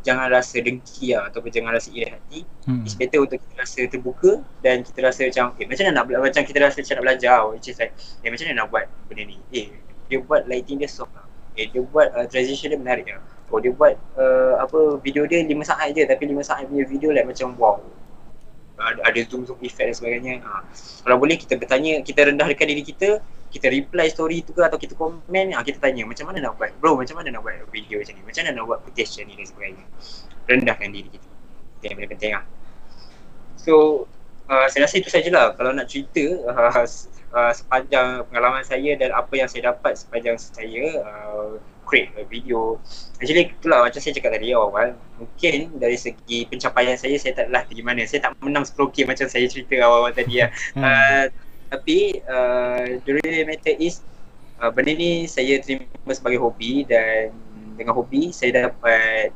jangan 0.04 0.28
rasa 0.28 0.60
dengki 0.60 1.16
lah 1.16 1.32
ataupun 1.32 1.48
jangan 1.48 1.72
rasa 1.72 1.88
iri 1.88 2.12
hati. 2.12 2.44
Hmm. 2.68 2.84
it's 2.84 3.00
better 3.00 3.24
untuk 3.24 3.40
kita 3.40 3.54
rasa 3.56 3.80
terbuka 3.88 4.44
dan 4.60 4.84
kita 4.84 5.00
rasa 5.00 5.24
macam 5.32 5.56
eh 5.56 5.64
macam 5.64 5.82
mana 5.88 6.04
nak 6.04 6.04
macam 6.20 6.42
kita 6.44 6.58
rasa 6.60 6.84
macam 6.84 6.94
nak 7.00 7.04
belajar 7.08 7.36
which 7.48 7.72
is 7.72 7.80
like 7.80 7.96
eh 8.20 8.28
macam 8.28 8.44
mana 8.44 8.54
nak 8.60 8.68
buat 8.68 8.84
benda 9.08 9.24
ni? 9.24 9.40
Eh 9.56 9.72
dia 10.12 10.20
buat 10.20 10.44
lighting 10.44 10.84
dia 10.84 10.90
soft 10.90 11.16
lah 11.16 11.21
eh 11.58 11.66
dia 11.68 11.80
buat 11.84 12.08
uh, 12.16 12.26
transition 12.28 12.72
dia 12.72 12.80
menarik 12.80 13.06
lah 13.08 13.20
oh 13.52 13.60
dia 13.60 13.72
buat 13.72 13.94
uh, 14.16 14.62
apa 14.64 14.96
video 15.04 15.28
dia 15.28 15.44
5 15.44 15.52
saat 15.64 15.92
je 15.92 16.02
tapi 16.08 16.24
5 16.28 16.40
saat 16.40 16.64
punya 16.68 16.84
video 16.88 17.12
like 17.12 17.28
macam 17.28 17.52
wow. 17.60 17.78
Ada, 18.82 19.14
ada 19.14 19.20
zoom 19.30 19.46
zoom 19.46 19.62
effect 19.62 19.86
dan 19.86 19.94
sebagainya. 19.94 20.34
Ha. 20.42 20.64
kalau 21.06 21.20
boleh 21.20 21.38
kita 21.38 21.54
bertanya 21.54 22.02
kita 22.02 22.26
rendahkan 22.26 22.66
diri 22.66 22.82
kita 22.82 23.22
kita 23.52 23.68
reply 23.68 24.08
story 24.10 24.42
tu 24.42 24.56
ke 24.56 24.64
atau 24.64 24.80
kita 24.80 24.96
komen 24.98 25.54
ha, 25.54 25.62
kita 25.62 25.78
tanya 25.78 26.02
macam 26.02 26.26
mana 26.26 26.50
nak 26.50 26.58
buat? 26.58 26.72
Bro 26.82 26.98
macam 26.98 27.20
mana 27.20 27.30
nak 27.30 27.46
buat 27.46 27.62
video 27.70 28.02
macam 28.02 28.16
ni? 28.16 28.22
Macam 28.26 28.42
mana 28.42 28.50
nak 28.58 28.64
buat 28.66 28.78
footage 28.82 29.12
macam 29.12 29.24
ni 29.28 29.34
dan 29.38 29.46
sebagainya? 29.46 29.84
Rendahkan 30.50 30.88
diri 30.90 31.08
kita. 31.14 31.28
Itu 31.78 31.84
yang 31.94 32.10
penting 32.10 32.32
lah 32.34 32.44
so 33.62 34.04
uh, 34.50 34.66
saya 34.66 34.88
rasa 34.88 34.98
itu 34.98 35.08
sajalah. 35.08 35.54
Kalau 35.54 35.70
nak 35.70 35.86
cerita 35.86 36.24
uh, 36.50 36.82
uh, 37.32 37.52
sepanjang 37.52 38.24
pengalaman 38.28 38.64
saya 38.64 38.94
dan 38.96 39.10
apa 39.12 39.32
yang 39.34 39.48
saya 39.48 39.72
dapat 39.72 39.96
sepanjang 39.98 40.36
saya 40.38 41.02
uh, 41.02 41.56
create 41.84 42.12
a 42.16 42.24
video. 42.28 42.78
Actually 43.18 43.52
itulah 43.52 43.84
macam 43.84 44.00
saya 44.00 44.12
cakap 44.14 44.38
tadi 44.38 44.54
awal 44.54 44.94
mungkin 45.18 45.76
dari 45.76 45.96
segi 45.98 46.46
pencapaian 46.46 46.96
saya 46.96 47.16
saya 47.18 47.32
taklah 47.36 47.64
pergi 47.66 47.82
mana. 47.82 48.06
Saya 48.06 48.30
tak 48.30 48.38
menang 48.40 48.64
10k 48.64 49.08
macam 49.08 49.26
saya 49.26 49.46
cerita 49.48 49.74
awal-awal 49.82 50.12
tadi 50.14 50.44
lah 50.44 50.50
Hmm. 50.72 50.84
uh, 50.84 51.24
tapi 51.72 52.20
uh, 52.28 53.00
the 53.08 53.12
real 53.16 53.48
matter 53.48 53.72
is 53.80 54.04
uh, 54.60 54.68
benda 54.68 54.92
ni 54.92 55.24
saya 55.24 55.56
terima 55.64 56.12
sebagai 56.12 56.36
hobi 56.36 56.84
dan 56.84 57.32
dengan 57.80 57.96
hobi 57.96 58.28
saya 58.28 58.68
dapat 58.68 59.32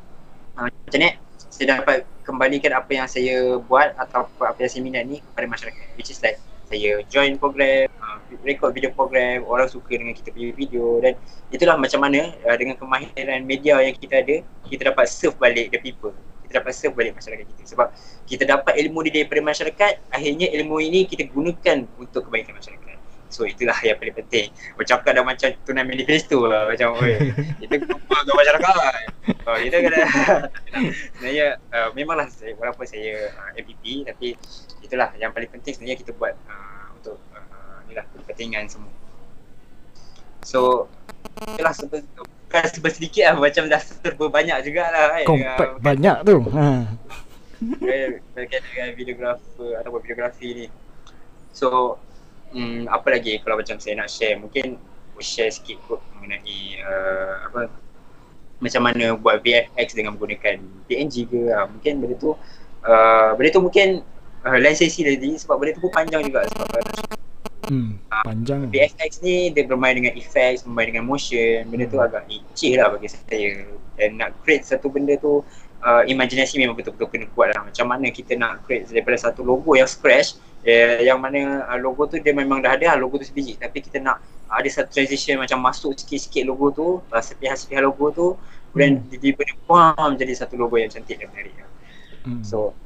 uh, 0.53 0.69
macam 0.69 0.99
ni 1.01 1.09
saya 1.49 1.81
dapat 1.81 2.05
kembalikan 2.21 2.77
apa 2.77 2.91
yang 2.93 3.07
saya 3.09 3.57
buat 3.65 3.97
atau 3.97 4.29
apa 4.45 4.59
yang 4.61 4.71
saya 4.71 4.81
minat 4.85 5.03
ni 5.09 5.17
kepada 5.23 5.45
masyarakat 5.49 5.85
which 5.97 6.13
is 6.13 6.21
like 6.21 6.37
saya 6.67 6.99
join 7.07 7.39
program, 7.39 7.87
uh, 8.03 8.19
record 8.43 8.75
video 8.75 8.91
program, 8.91 9.47
orang 9.47 9.71
suka 9.71 9.95
dengan 9.95 10.11
kita 10.11 10.35
punya 10.35 10.51
video 10.51 10.99
dan 10.99 11.15
itulah 11.47 11.79
macam 11.79 12.03
mana 12.03 12.35
uh, 12.43 12.57
dengan 12.59 12.75
kemahiran 12.75 13.47
media 13.47 13.79
yang 13.79 13.95
kita 13.95 14.19
ada, 14.19 14.35
kita 14.67 14.91
dapat 14.91 15.07
serve 15.07 15.39
balik 15.39 15.71
the 15.71 15.79
people. 15.79 16.11
Kita 16.47 16.59
dapat 16.63 16.75
serve 16.75 16.95
balik 16.95 17.15
masyarakat 17.15 17.43
kita 17.43 17.63
sebab 17.63 17.87
kita 18.27 18.43
dapat 18.43 18.75
ilmu 18.83 18.99
ni 19.07 19.09
daripada 19.15 19.39
masyarakat, 19.39 19.93
akhirnya 20.11 20.47
ilmu 20.59 20.83
ini 20.83 21.07
kita 21.07 21.31
gunakan 21.31 21.87
untuk 21.95 22.27
kebaikan 22.27 22.59
masyarakat. 22.59 22.87
So 23.27 23.43
itulah 23.43 23.75
yang 23.83 23.99
paling 23.99 24.15
penting. 24.15 24.55
Bercakap 24.79 25.11
dah 25.11 25.23
macam 25.23 25.51
tunai 25.67 25.83
manifesto 25.83 26.47
lah 26.47 26.71
macam 26.71 26.95
oi. 27.03 27.35
Kita 27.63 27.75
kumpul 27.83 28.19
dengan 28.23 28.35
masyarakat. 28.39 29.01
Oh, 29.47 29.59
kita 29.59 29.83
kena 29.83 29.99
sebenarnya 31.15 31.47
uh, 31.75 31.91
memanglah 31.91 32.27
saya 32.31 32.55
walaupun 32.55 32.87
saya 32.87 33.31
uh, 33.35 33.51
MPP 33.59 34.07
tapi 34.07 34.39
itulah 34.87 35.11
yang 35.19 35.35
paling 35.35 35.51
penting 35.51 35.75
sebenarnya 35.75 35.99
kita 35.99 36.11
buat 36.15 36.33
uh, 36.47 36.95
untuk 36.95 37.19
uh, 37.35 37.83
inilah 37.87 38.07
kepentingan 38.15 38.71
semua. 38.71 38.91
So 40.47 40.87
itulah 41.43 41.75
bukan 42.47 42.63
sebab 42.71 42.91
sedikit 42.95 43.23
lah 43.27 43.35
macam 43.35 43.67
dah 43.67 43.81
serba 43.83 44.25
banyak 44.31 44.57
jugalah 44.63 45.19
kan. 45.19 45.25
Kompak 45.27 45.69
uh, 45.75 45.79
banyak 45.83 46.17
tu. 46.23 46.37
Ha. 46.55 46.67
Berkaitan 48.31 48.69
dengan 48.71 48.89
videografer 48.95 49.69
ataupun 49.83 49.99
videografi 50.07 50.47
ni. 50.55 50.67
So 51.51 51.99
hmm, 52.55 52.87
apa 52.87 53.07
lagi 53.11 53.43
kalau 53.43 53.59
macam 53.59 53.75
saya 53.81 53.99
nak 53.99 54.07
share 54.07 54.39
mungkin 54.39 54.79
share 55.17 55.49
sikit 55.49 55.81
kot 55.89 56.01
mengenai 56.15 56.77
uh, 56.85 57.33
apa 57.49 57.61
macam 58.57 58.81
mana 58.85 59.13
buat 59.17 59.41
VFX 59.41 59.93
dengan 59.93 60.17
menggunakan 60.17 60.61
PNG 60.89 61.29
ke 61.29 61.49
uh, 61.53 61.65
mungkin 61.69 62.01
benda 62.01 62.15
tu 62.17 62.33
uh, 62.85 63.31
benda 63.37 63.49
tu 63.53 63.61
mungkin 63.61 64.01
uh, 64.45 64.57
lain 64.57 64.75
sesi 64.75 65.01
tadi 65.01 65.37
sebab 65.39 65.55
benda 65.57 65.71
tu 65.77 65.81
pun 65.81 65.91
panjang 65.93 66.21
juga 66.25 66.45
sebab 66.51 66.67
hmm, 67.71 67.91
panjang. 68.25 68.61
Uh, 68.67 68.71
VFX 68.73 69.23
ni 69.23 69.49
dia 69.55 69.63
bermain 69.65 69.95
dengan 69.95 70.13
effects 70.13 70.67
bermain 70.67 70.91
dengan 70.91 71.05
motion. 71.07 71.65
Benda 71.71 71.85
tu 71.89 71.97
agak 71.97 72.27
licin 72.29 72.77
lah 72.77 72.93
bagi 72.93 73.09
saya. 73.09 73.65
Dan 73.97 74.21
nak 74.21 74.37
create 74.45 74.61
satu 74.61 74.93
benda 74.93 75.17
tu 75.17 75.41
uh, 75.81 76.03
imajinasi 76.05 76.61
memang 76.61 76.77
betul-betul 76.77 77.09
kena 77.09 77.25
kuat 77.33 77.57
lah. 77.57 77.65
Macam 77.65 77.85
mana 77.89 78.13
kita 78.13 78.37
nak 78.37 78.65
create 78.67 78.89
daripada 78.93 79.17
satu 79.17 79.41
logo 79.41 79.73
yang 79.73 79.89
scratch 79.89 80.37
eh, 80.61 81.01
yang 81.01 81.17
mana 81.17 81.65
uh, 81.65 81.79
logo 81.81 82.05
tu 82.05 82.21
dia 82.21 82.29
memang 82.35 82.61
dah 82.61 82.77
ada 82.77 82.93
lah 82.93 82.97
logo 83.01 83.17
tu 83.17 83.25
sebiji. 83.25 83.57
Tapi 83.57 83.81
kita 83.81 83.97
nak 83.97 84.21
uh, 84.53 84.55
ada 84.61 84.69
satu 84.69 84.93
transition 84.93 85.41
macam 85.41 85.57
masuk 85.65 85.97
sikit-sikit 85.97 86.45
logo 86.45 86.69
tu 86.69 86.87
uh, 87.01 87.23
sepihak-sepihak 87.23 87.81
logo 87.81 88.05
tu 88.13 88.27
kemudian 88.77 89.01
hmm. 89.01 89.09
tiba-tiba 89.09 89.41
dia 89.41 90.13
jadi 90.21 90.33
satu 90.37 90.53
logo 90.53 90.77
yang 90.77 90.93
cantik 90.93 91.17
dan 91.17 91.33
menarik 91.33 91.55
hmm. 92.29 92.45
so 92.45 92.77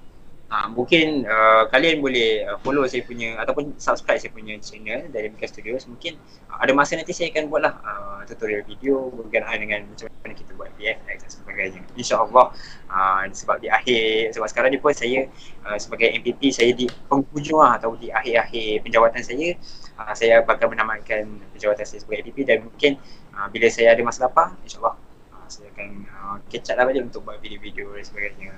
uh, 0.51 0.67
mungkin 0.69 1.23
uh, 1.23 1.65
kalian 1.71 2.03
boleh 2.03 2.43
uh, 2.45 2.59
follow 2.59 2.83
saya 2.83 3.07
punya 3.07 3.39
ataupun 3.39 3.73
subscribe 3.79 4.19
saya 4.19 4.35
punya 4.35 4.59
channel 4.59 5.07
dari 5.09 5.31
Mika 5.31 5.47
Studios 5.47 5.87
mungkin 5.87 6.19
uh, 6.51 6.59
ada 6.59 6.75
masa 6.75 6.99
nanti 6.99 7.15
saya 7.15 7.31
akan 7.31 7.47
buat 7.47 7.63
lah 7.63 7.73
uh, 7.81 8.19
tutorial 8.27 8.67
video 8.67 9.07
berkenaan 9.15 9.57
dengan 9.63 9.79
macam 9.87 10.11
mana 10.11 10.33
kita 10.35 10.51
buat 10.59 10.69
VFX 10.75 11.17
dan 11.23 11.31
sebagainya. 11.31 11.81
insyaAllah 11.95 12.47
uh, 12.91 13.21
sebab 13.31 13.57
di 13.63 13.71
akhir 13.71 14.35
sebab 14.35 14.47
sekarang 14.51 14.69
ni 14.75 14.79
pun 14.83 14.91
saya 14.91 15.25
uh, 15.65 15.77
sebagai 15.79 16.11
MPP 16.19 16.51
saya 16.51 16.75
di 16.75 16.85
penghujung 17.07 17.57
lah, 17.57 17.79
atau 17.79 17.95
di 17.95 18.11
akhir-akhir 18.11 18.83
penjawatan 18.83 19.23
saya 19.23 19.55
uh, 19.97 20.13
saya 20.13 20.43
bakal 20.43 20.67
menamatkan 20.69 21.25
penjawatan 21.55 21.87
saya 21.87 22.03
sebagai 22.03 22.27
MPP 22.27 22.43
dan 22.43 22.67
mungkin 22.67 22.99
uh, 23.33 23.47
bila 23.49 23.71
saya 23.71 23.95
ada 23.95 24.01
masa 24.03 24.27
lapang 24.27 24.53
insyaAllah 24.67 24.99
uh, 25.33 25.47
saya 25.47 25.71
akan 25.73 25.89
uh, 26.11 26.35
catch 26.51 26.69
up 26.75 26.77
lah 26.77 26.85
balik 26.85 27.07
untuk 27.07 27.23
buat 27.23 27.39
video-video 27.39 27.95
dan 27.95 28.05
sebagainya 28.05 28.51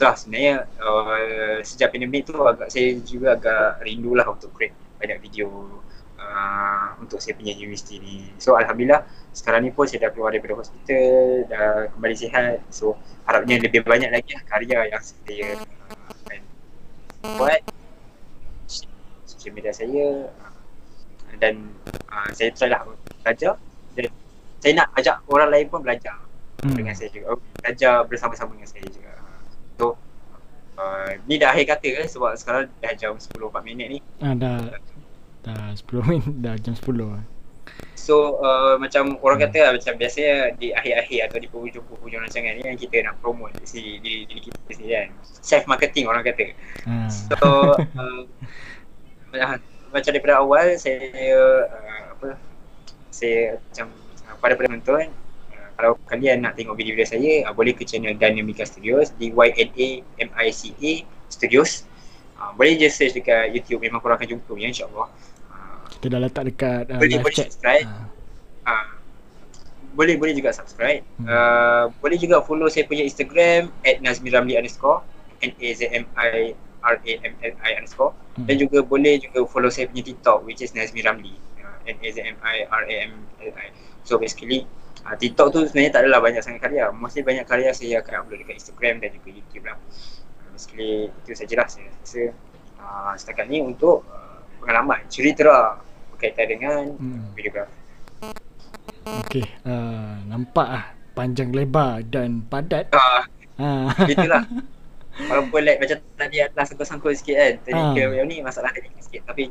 itulah 0.00 0.16
sebenarnya 0.16 0.64
uh, 0.80 1.60
sejak 1.60 1.92
pandemik 1.92 2.24
tu 2.24 2.32
agak 2.40 2.72
saya 2.72 2.96
juga 3.04 3.36
agak 3.36 3.84
rindu 3.84 4.16
lah 4.16 4.24
untuk 4.32 4.48
create 4.56 4.72
banyak 4.96 5.20
video 5.20 5.52
uh, 6.16 6.96
untuk 7.04 7.20
saya 7.20 7.36
punya 7.36 7.52
universiti 7.52 8.00
ni. 8.00 8.32
So 8.40 8.56
Alhamdulillah 8.56 9.04
sekarang 9.36 9.68
ni 9.68 9.76
pun 9.76 9.84
saya 9.84 10.08
dah 10.08 10.16
keluar 10.16 10.32
daripada 10.32 10.56
hospital 10.56 11.44
dah 11.52 11.92
kembali 11.92 12.16
sihat. 12.16 12.64
So 12.72 12.96
harapnya 13.28 13.60
lebih 13.60 13.84
banyak 13.84 14.08
lagi 14.08 14.32
lah 14.32 14.42
karya 14.48 14.88
yang 14.88 15.04
saya 15.04 15.60
akan 15.60 16.40
uh, 17.20 17.36
buat. 17.36 17.60
Social 19.28 19.52
media 19.52 19.76
saya 19.76 20.32
uh, 20.32 21.34
dan 21.36 21.76
uh, 22.08 22.32
saya 22.32 22.56
try 22.56 22.72
lah 22.72 22.88
belajar. 23.20 23.60
Dan 23.92 24.08
saya 24.64 24.72
nak 24.80 24.96
ajak 24.96 25.20
orang 25.28 25.52
lain 25.52 25.68
pun 25.68 25.84
belajar 25.84 26.16
hmm. 26.64 26.72
dengan 26.72 26.96
saya 26.96 27.12
juga. 27.12 27.36
Belajar 27.60 28.08
bersama-sama 28.08 28.56
dengan 28.56 28.64
saya 28.72 28.88
juga 28.88 29.19
uh, 30.80 31.08
Ni 31.28 31.36
dah 31.36 31.52
akhir 31.52 31.76
kata 31.76 31.88
ke 32.00 32.02
sebab 32.08 32.32
sekarang 32.40 32.72
dah 32.80 32.92
jam 32.96 33.20
10.4 33.20 33.52
minit 33.60 33.86
ni. 33.92 33.98
Ah, 34.24 34.32
Dah. 34.32 34.72
Dah 35.44 35.76
10 35.76 36.08
minit 36.08 36.34
dah 36.40 36.56
jam 36.56 36.72
10 36.72 36.96
So 38.00 38.40
uh, 38.40 38.80
macam 38.80 39.20
orang 39.20 39.44
kata 39.44 39.58
lah 39.60 39.70
macam 39.76 39.92
biasanya 40.00 40.56
di 40.56 40.72
akhir-akhir 40.72 41.30
atau 41.30 41.38
di 41.38 41.46
penghujung-penghujung 41.52 42.20
rancangan 42.24 42.56
ni 42.56 42.64
yang 42.64 42.80
kita 42.80 43.04
nak 43.04 43.20
promote 43.20 43.52
si 43.68 44.00
diri, 44.00 44.24
diri 44.24 44.40
kita 44.48 44.56
sendiri 44.72 44.92
kan. 44.96 45.08
Self 45.22 45.64
marketing 45.68 46.08
orang 46.08 46.24
kata. 46.24 46.56
Hmm. 46.88 47.10
So 47.12 47.36
uh, 47.76 48.20
macam 49.94 50.10
daripada 50.10 50.40
awal 50.40 50.80
saya 50.80 51.06
uh, 51.68 52.02
apa 52.16 52.28
saya 53.12 53.60
macam 53.68 53.86
pada 54.40 54.54
penonton 54.56 55.12
kalau 55.80 55.96
kalian 56.12 56.44
nak 56.44 56.60
tengok 56.60 56.76
video-video 56.76 57.08
saya 57.08 57.48
uh, 57.48 57.56
boleh 57.56 57.72
ke 57.72 57.88
channel 57.88 58.12
Dynamica 58.12 58.68
Studios 58.68 59.16
D 59.16 59.32
Y 59.32 59.48
N 59.56 59.70
A 59.72 59.88
M 60.20 60.30
I 60.36 60.52
C 60.52 60.76
A 60.76 60.92
Studios. 61.32 61.88
Uh, 62.36 62.52
boleh 62.52 62.76
je 62.76 62.92
search 62.92 63.16
dekat 63.16 63.48
YouTube 63.56 63.80
memang 63.80 64.04
korang 64.04 64.20
akan 64.20 64.36
jumpa 64.36 64.52
ya 64.60 64.68
insyaallah. 64.68 65.08
Uh, 65.48 65.80
kita 65.96 66.12
dah 66.12 66.20
letak 66.20 66.44
dekat 66.52 66.84
uh, 66.92 67.00
boleh, 67.00 67.16
boleh 67.24 67.32
subscribe. 67.32 67.88
Uh. 67.88 68.68
Uh, 68.68 68.88
boleh 69.96 70.14
boleh 70.20 70.36
juga 70.36 70.52
subscribe. 70.52 71.00
Hmm. 71.16 71.24
uh, 71.24 71.84
boleh 72.04 72.20
juga 72.20 72.44
follow 72.44 72.68
saya 72.68 72.84
punya 72.84 73.08
Instagram 73.08 73.72
nazmiramli 74.04 74.60
underscore 74.60 75.00
N 75.40 75.56
A 75.56 75.68
Z 75.72 75.88
M 75.96 76.04
I 76.20 76.52
R 76.84 76.96
A 77.00 77.12
M 77.24 77.34
L 77.40 77.54
I 77.64 77.70
underscore. 77.80 78.12
Hmm. 78.36 78.44
dan 78.44 78.60
juga 78.60 78.84
boleh 78.84 79.16
juga 79.16 79.48
follow 79.48 79.72
saya 79.72 79.88
punya 79.88 80.12
TikTok 80.12 80.44
which 80.44 80.60
is 80.60 80.76
nazmiramli 80.76 81.40
uh, 81.64 81.76
N 81.88 81.96
A 81.96 82.08
Z 82.12 82.20
M 82.20 82.36
I 82.44 82.68
R 82.68 82.84
A 82.84 82.94
M 83.08 83.24
L 83.40 83.52
I. 83.56 83.72
So 84.04 84.20
basically 84.20 84.68
uh, 85.06 85.16
TikTok 85.16 85.48
tu 85.52 85.60
sebenarnya 85.66 85.92
tak 85.96 86.00
adalah 86.06 86.20
banyak 86.20 86.42
sangat 86.42 86.60
karya 86.68 86.84
Mostly 86.92 87.22
banyak 87.24 87.46
karya 87.48 87.70
saya 87.72 88.00
akan 88.04 88.24
upload 88.24 88.38
dekat 88.44 88.56
Instagram 88.60 88.94
dan 89.00 89.10
juga 89.16 89.28
YouTube 89.32 89.64
lah 89.66 89.76
uh, 89.76 90.48
Basically 90.52 91.08
itu 91.08 91.30
sajalah 91.32 91.66
saya 91.68 91.88
rasa 91.90 92.22
uh, 92.80 93.12
Setakat 93.16 93.46
ni 93.48 93.64
untuk 93.64 94.04
uh, 94.08 94.40
pengalaman 94.60 95.00
cerita 95.08 95.46
lah 95.46 95.66
berkaitan 96.14 96.46
dengan 96.48 96.80
hmm. 96.96 97.32
videografi 97.32 97.78
Okay, 99.26 99.48
uh, 99.64 100.20
nampak 100.28 100.68
lah 100.68 100.84
panjang 101.16 101.50
lebar 101.50 102.04
dan 102.06 102.44
padat 102.46 102.92
uh, 102.92 103.24
uh. 103.58 103.88
Itulah 104.04 104.44
Walaupun 105.20 105.60
like 105.66 105.80
macam 105.82 105.98
tadi 106.16 106.40
adalah 106.40 106.64
sangkut-sangkut 106.64 107.12
sikit 107.18 107.36
kan 107.36 107.54
Tadi 107.66 107.80
uh. 107.80 107.92
ke 107.92 108.02
yang 108.16 108.28
ni 108.28 108.40
masalah 108.40 108.70
tadi 108.72 108.88
sikit 109.02 109.26
Tapi 109.28 109.50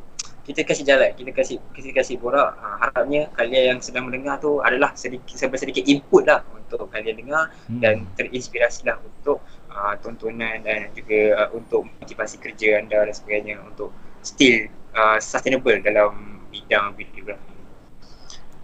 kita 0.49 0.65
kasih 0.65 0.81
jalan, 0.81 1.13
kita 1.13 1.29
kasih 1.29 1.61
kita 1.77 1.93
kasih 1.93 2.17
borak. 2.17 2.57
Ha, 2.57 2.81
harapnya 2.81 3.29
kalian 3.37 3.77
yang 3.77 3.79
sedang 3.85 4.09
mendengar 4.09 4.41
tu 4.41 4.57
adalah 4.65 4.97
sedikit 4.97 5.37
sedikit 5.37 5.85
input 5.85 6.25
lah 6.25 6.41
untuk 6.57 6.89
kalian 6.89 7.21
dengar 7.21 7.53
hmm. 7.69 7.77
dan 7.77 8.09
terinspirasi 8.17 8.89
lah 8.89 8.97
untuk 8.97 9.45
uh, 9.69 9.93
tontonan 10.01 10.65
dan 10.65 10.89
juga 10.97 11.45
uh, 11.45 11.49
untuk 11.53 11.85
motivasi 12.01 12.41
kerja 12.41 12.81
anda 12.81 13.05
dan 13.05 13.13
sebagainya 13.13 13.61
untuk 13.61 13.93
still 14.25 14.73
uh, 14.97 15.21
sustainable 15.21 15.77
dalam 15.85 16.41
bidang 16.49 16.97
videografi. 16.97 17.53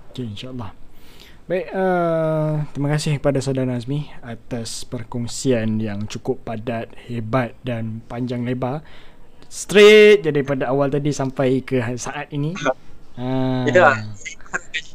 Okay, 0.09 0.25
insyaAllah. 0.25 0.73
Baik, 1.45 1.69
uh, 1.77 2.65
terima 2.73 2.89
kasih 2.97 3.21
kepada 3.21 3.37
saudara 3.37 3.69
Nazmi 3.69 4.09
atas 4.25 4.81
perkongsian 4.89 5.77
yang 5.77 6.09
cukup 6.09 6.41
padat, 6.41 6.89
hebat 7.05 7.53
dan 7.61 8.01
panjang 8.09 8.41
lebar 8.41 8.81
straight 9.47 10.25
je 10.25 10.29
daripada 10.33 10.69
awal 10.69 10.91
tadi 10.91 11.11
sampai 11.15 11.61
ke 11.63 11.79
saat 11.95 12.29
ini. 12.33 12.53
Ha. 13.15 13.63
Itu 13.63 13.79
lah. 13.79 13.95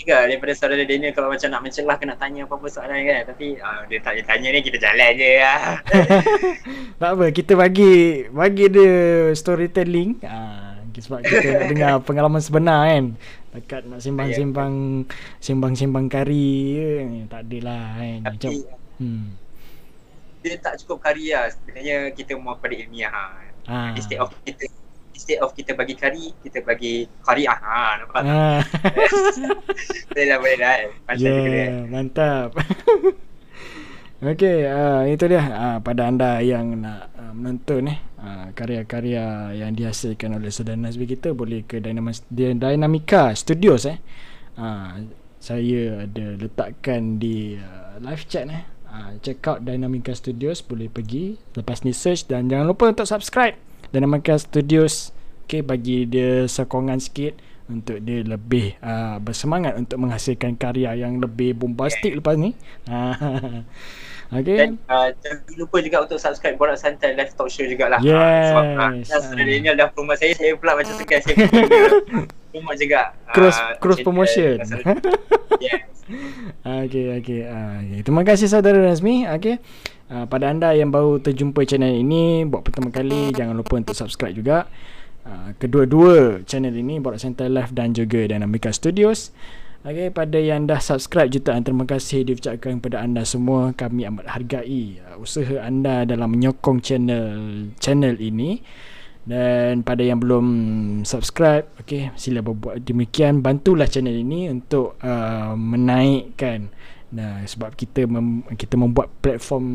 juga 0.01 0.25
daripada 0.25 0.53
saudara 0.57 0.85
Daniel 0.85 1.13
kalau 1.13 1.29
macam 1.29 1.49
nak 1.53 1.63
mencelah 1.65 1.97
kena 2.01 2.17
tanya 2.17 2.49
apa-apa 2.49 2.67
soalan 2.69 3.01
kan. 3.05 3.21
Tapi 3.33 3.61
uh, 3.61 3.81
dia 3.89 3.99
tak 4.01 4.13
dia 4.17 4.25
tanya 4.25 4.49
ni 4.53 4.61
kita 4.65 4.79
jalan 4.81 5.11
je 5.17 5.33
lah. 5.41 5.61
tak 7.01 7.11
apa, 7.17 7.27
kita 7.33 7.53
bagi 7.57 8.25
bagi 8.33 8.65
dia 8.73 8.93
storytelling. 9.37 10.21
Uh, 10.25 10.71
sebab 11.01 11.25
kita 11.25 11.47
nak 11.57 11.67
dengar 11.73 11.93
pengalaman 12.05 12.43
sebenar 12.45 12.89
kan. 12.89 13.05
Dekat 13.51 13.83
nak 13.89 14.01
simbang-simbang 14.05 15.05
simbang-simbang 15.41 16.07
kari 16.13 16.51
je. 16.77 16.93
Tak 17.29 17.41
adalah 17.49 17.85
kan. 17.97 18.19
Tapi, 18.25 18.35
macam, 18.37 18.51
hmm. 19.01 19.25
Dia 20.41 20.57
tak 20.61 20.75
cukup 20.85 20.99
kari 21.05 21.33
lah. 21.33 21.53
Sebenarnya 21.53 21.97
kita 22.17 22.37
mau 22.37 22.57
pada 22.57 22.77
ilmiah 22.77 23.13
lah. 23.13 23.50
Ha. 23.71 23.95
Instead 23.95 24.19
of 24.19 24.35
kita 24.43 24.67
instead 25.15 25.39
of 25.47 25.55
kita 25.55 25.79
bagi 25.79 25.95
kari, 25.95 26.35
kita 26.43 26.59
bagi 26.67 27.07
kariah. 27.23 27.55
Ha, 27.55 28.03
nampak 28.03 28.21
tak? 28.27 28.35
Ha. 28.35 28.43
boleh 30.11 30.27
lah, 30.27 30.37
boleh 30.43 30.57
lah. 30.59 30.75
Mantap 31.07 31.23
yeah, 31.23 31.87
mantap. 31.87 32.49
Okey, 34.21 34.69
uh, 34.69 35.09
itu 35.09 35.25
dia 35.33 35.41
uh, 35.41 35.79
pada 35.81 36.13
anda 36.13 36.45
yang 36.45 36.77
nak 36.85 37.09
uh, 37.17 37.33
menonton 37.33 37.89
eh 37.89 37.99
uh, 38.21 38.53
karya-karya 38.53 39.57
yang 39.57 39.73
dihasilkan 39.73 40.37
oleh 40.37 40.53
saudara 40.53 40.77
Nazmi 40.77 41.09
kita 41.09 41.33
boleh 41.33 41.65
ke 41.65 41.81
Dynamic 41.81 42.29
Dynamica 42.29 43.33
Studios 43.33 43.89
eh. 43.89 43.97
Uh, 44.61 45.09
saya 45.41 46.05
ada 46.05 46.37
letakkan 46.37 47.17
di 47.17 47.57
uh, 47.57 47.97
live 48.05 48.29
chat 48.29 48.45
eh. 48.45 48.61
Uh, 48.91 49.15
check 49.23 49.39
out 49.47 49.63
Dynamica 49.63 50.11
Studios 50.19 50.67
boleh 50.67 50.91
pergi 50.91 51.39
lepas 51.55 51.87
ni 51.87 51.95
search 51.95 52.27
dan 52.27 52.51
jangan 52.51 52.67
lupa 52.67 52.91
untuk 52.91 53.07
subscribe 53.07 53.55
Dynamica 53.95 54.35
Studios. 54.35 55.15
Okey, 55.47 55.63
bagi 55.63 56.07
dia 56.11 56.47
sokongan 56.47 56.99
sikit 56.99 57.39
untuk 57.71 58.03
dia 58.03 58.27
lebih 58.27 58.75
uh, 58.83 59.23
bersemangat 59.23 59.79
untuk 59.79 59.99
menghasilkan 60.03 60.59
karya 60.59 60.95
yang 60.99 61.23
lebih 61.23 61.55
bombastik 61.55 62.19
lepas 62.19 62.35
ni. 62.35 62.55
Okay. 64.31 64.63
Dan 64.63 64.79
uh, 64.87 65.11
jangan 65.19 65.43
lupa 65.59 65.83
juga 65.83 66.07
untuk 66.07 66.23
subscribe 66.23 66.55
Borak 66.55 66.79
Santai 66.79 67.19
Live 67.19 67.35
Talk 67.35 67.51
Show 67.51 67.67
jugalah. 67.67 67.99
Yes. 67.99 68.55
Uh, 68.55 69.03
sebab 69.03 69.23
uh, 69.27 69.35
uh. 69.35 69.35
Daniel 69.43 69.75
dah 69.75 69.91
promote 69.91 70.23
saya, 70.23 70.39
saya 70.39 70.55
pula 70.55 70.79
macam 70.79 70.95
segan 70.95 71.19
saya 71.19 71.35
promote 72.51 72.77
juga. 72.79 73.15
Cross, 73.31 73.57
uh, 73.57 73.79
cross 73.79 73.99
promotion. 74.03 74.61
yes. 75.65 75.87
Okay, 76.61 77.07
okay. 77.23 77.41
Uh, 77.47 77.79
okay. 77.87 78.01
Terima 78.03 78.23
kasih 78.27 78.47
saudara 78.51 78.83
Razmi. 78.83 79.31
Okay. 79.31 79.63
Uh, 80.11 80.27
pada 80.27 80.51
anda 80.51 80.75
yang 80.75 80.91
baru 80.91 81.23
terjumpa 81.23 81.63
channel 81.63 81.95
ini 81.95 82.43
buat 82.43 82.67
pertama 82.67 82.91
kali 82.91 83.31
jangan 83.31 83.55
lupa 83.55 83.79
untuk 83.79 83.95
subscribe 83.95 84.35
juga. 84.35 84.67
Uh, 85.23 85.55
kedua-dua 85.63 86.43
channel 86.43 86.75
ini 86.75 86.99
Borak 86.99 87.23
Santai 87.23 87.47
Live 87.47 87.71
dan 87.71 87.95
juga 87.95 88.27
Dynamica 88.27 88.75
Studios. 88.75 89.31
Okay, 89.81 90.13
pada 90.13 90.37
yang 90.37 90.69
dah 90.69 90.77
subscribe 90.77 91.33
jutaan 91.33 91.65
terima 91.65 91.89
kasih 91.89 92.27
diucapkan 92.27 92.83
kepada 92.83 93.01
anda 93.01 93.25
semua. 93.25 93.73
Kami 93.73 94.05
amat 94.11 94.29
hargai 94.29 95.01
uh, 95.01 95.17
usaha 95.23 95.63
anda 95.63 96.03
dalam 96.05 96.35
menyokong 96.35 96.83
channel 96.83 97.29
channel 97.79 98.19
ini. 98.19 98.61
Dan 99.21 99.85
pada 99.85 100.01
yang 100.01 100.19
belum 100.19 100.47
subscribe, 101.05 101.69
okay, 101.77 102.11
sila 102.17 102.41
berbuat 102.41 102.83
demikian. 102.83 103.45
Bantulah 103.45 103.87
channel 103.87 104.17
ini 104.17 104.49
untuk 104.49 104.97
uh, 105.05 105.53
menaikkan 105.55 106.73
Nah, 107.11 107.43
sebab 107.43 107.75
kita 107.75 108.07
mem, 108.07 108.47
kita 108.55 108.79
membuat 108.79 109.11
platform 109.19 109.67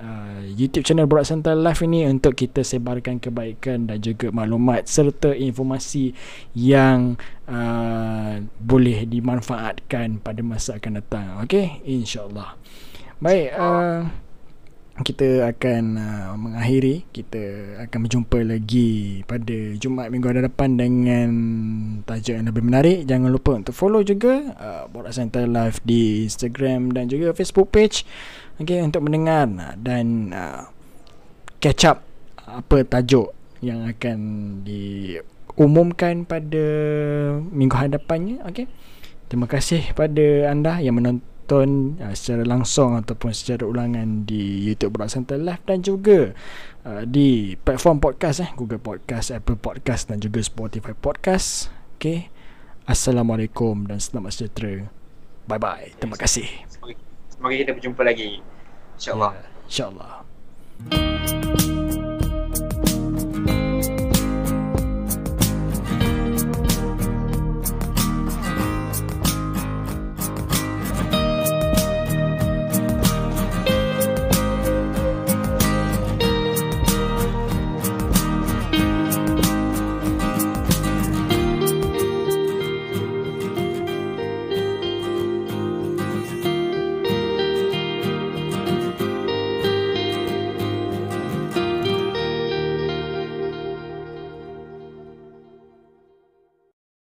uh, 0.00 0.40
YouTube 0.48 0.80
channel 0.88 1.04
Borak 1.04 1.28
Santai 1.28 1.52
Live 1.52 1.84
ini 1.84 2.08
untuk 2.08 2.32
kita 2.32 2.64
sebarkan 2.64 3.20
kebaikan 3.20 3.84
dan 3.84 4.00
juga 4.00 4.32
maklumat 4.32 4.88
serta 4.88 5.36
informasi 5.36 6.16
yang 6.56 7.20
uh, 7.44 8.40
boleh 8.56 9.04
dimanfaatkan 9.04 10.24
pada 10.24 10.40
masa 10.40 10.80
akan 10.80 11.04
datang. 11.04 11.44
Okey, 11.44 11.84
insya-Allah. 11.84 12.56
Baik, 13.20 13.52
uh, 13.60 14.08
kita 15.02 15.48
akan 15.48 15.82
uh, 15.96 16.30
mengakhiri. 16.36 17.08
Kita 17.10 17.42
akan 17.86 17.98
berjumpa 18.06 18.38
lagi 18.44 19.22
pada 19.24 19.74
Jumaat 19.76 20.12
minggu 20.12 20.30
hadapan 20.30 20.70
dengan 20.76 21.30
tajuk 22.04 22.36
yang 22.36 22.46
lebih 22.48 22.64
menarik. 22.64 22.98
Jangan 23.08 23.30
lupa 23.32 23.56
untuk 23.56 23.74
follow 23.74 24.04
juga 24.04 24.54
uh, 24.56 24.84
Borak 24.92 25.16
Center 25.16 25.48
Live 25.48 25.80
di 25.82 26.28
Instagram 26.28 26.92
dan 26.92 27.08
juga 27.08 27.32
Facebook 27.32 27.72
page. 27.72 28.04
Okay, 28.60 28.84
untuk 28.84 29.00
mendengar 29.04 29.48
uh, 29.48 29.74
dan 29.80 30.36
uh, 30.36 30.68
catch 31.64 31.88
up 31.88 32.04
apa 32.44 32.84
tajuk 32.84 33.32
yang 33.64 33.86
akan 33.88 34.18
diumumkan 34.64 36.28
pada 36.28 36.66
minggu 37.40 37.76
hadapannya. 37.76 38.44
Okay. 38.48 38.68
terima 39.30 39.46
kasih 39.46 39.94
pada 39.94 40.50
anda 40.50 40.82
yang 40.82 40.98
menonton 40.98 41.30
tonton 41.50 41.98
uh, 41.98 42.14
secara 42.14 42.46
langsung 42.46 42.94
ataupun 42.94 43.34
secara 43.34 43.66
ulangan 43.66 44.22
di 44.22 44.70
YouTube 44.70 44.94
Borak 44.94 45.10
Center 45.10 45.34
Live 45.34 45.66
dan 45.66 45.82
juga 45.82 46.30
uh, 46.86 47.02
di 47.02 47.58
platform 47.58 47.98
podcast 47.98 48.46
eh 48.46 48.50
Google 48.54 48.78
Podcast, 48.78 49.34
Apple 49.34 49.58
Podcast 49.58 50.06
dan 50.06 50.22
juga 50.22 50.38
Spotify 50.46 50.94
Podcast. 50.94 51.74
Okay. 51.98 52.30
Assalamualaikum 52.86 53.90
dan 53.90 53.98
selamat 53.98 54.30
sejahtera. 54.30 54.86
Bye 55.50 55.58
bye. 55.58 55.90
Terima 55.98 56.14
kasih. 56.14 56.46
Semoga 57.34 57.54
kita 57.58 57.74
berjumpa 57.74 58.06
lagi. 58.06 58.38
Insyaallah. 58.94 59.34
Yeah, 59.34 59.66
Insyaallah. 59.66 61.69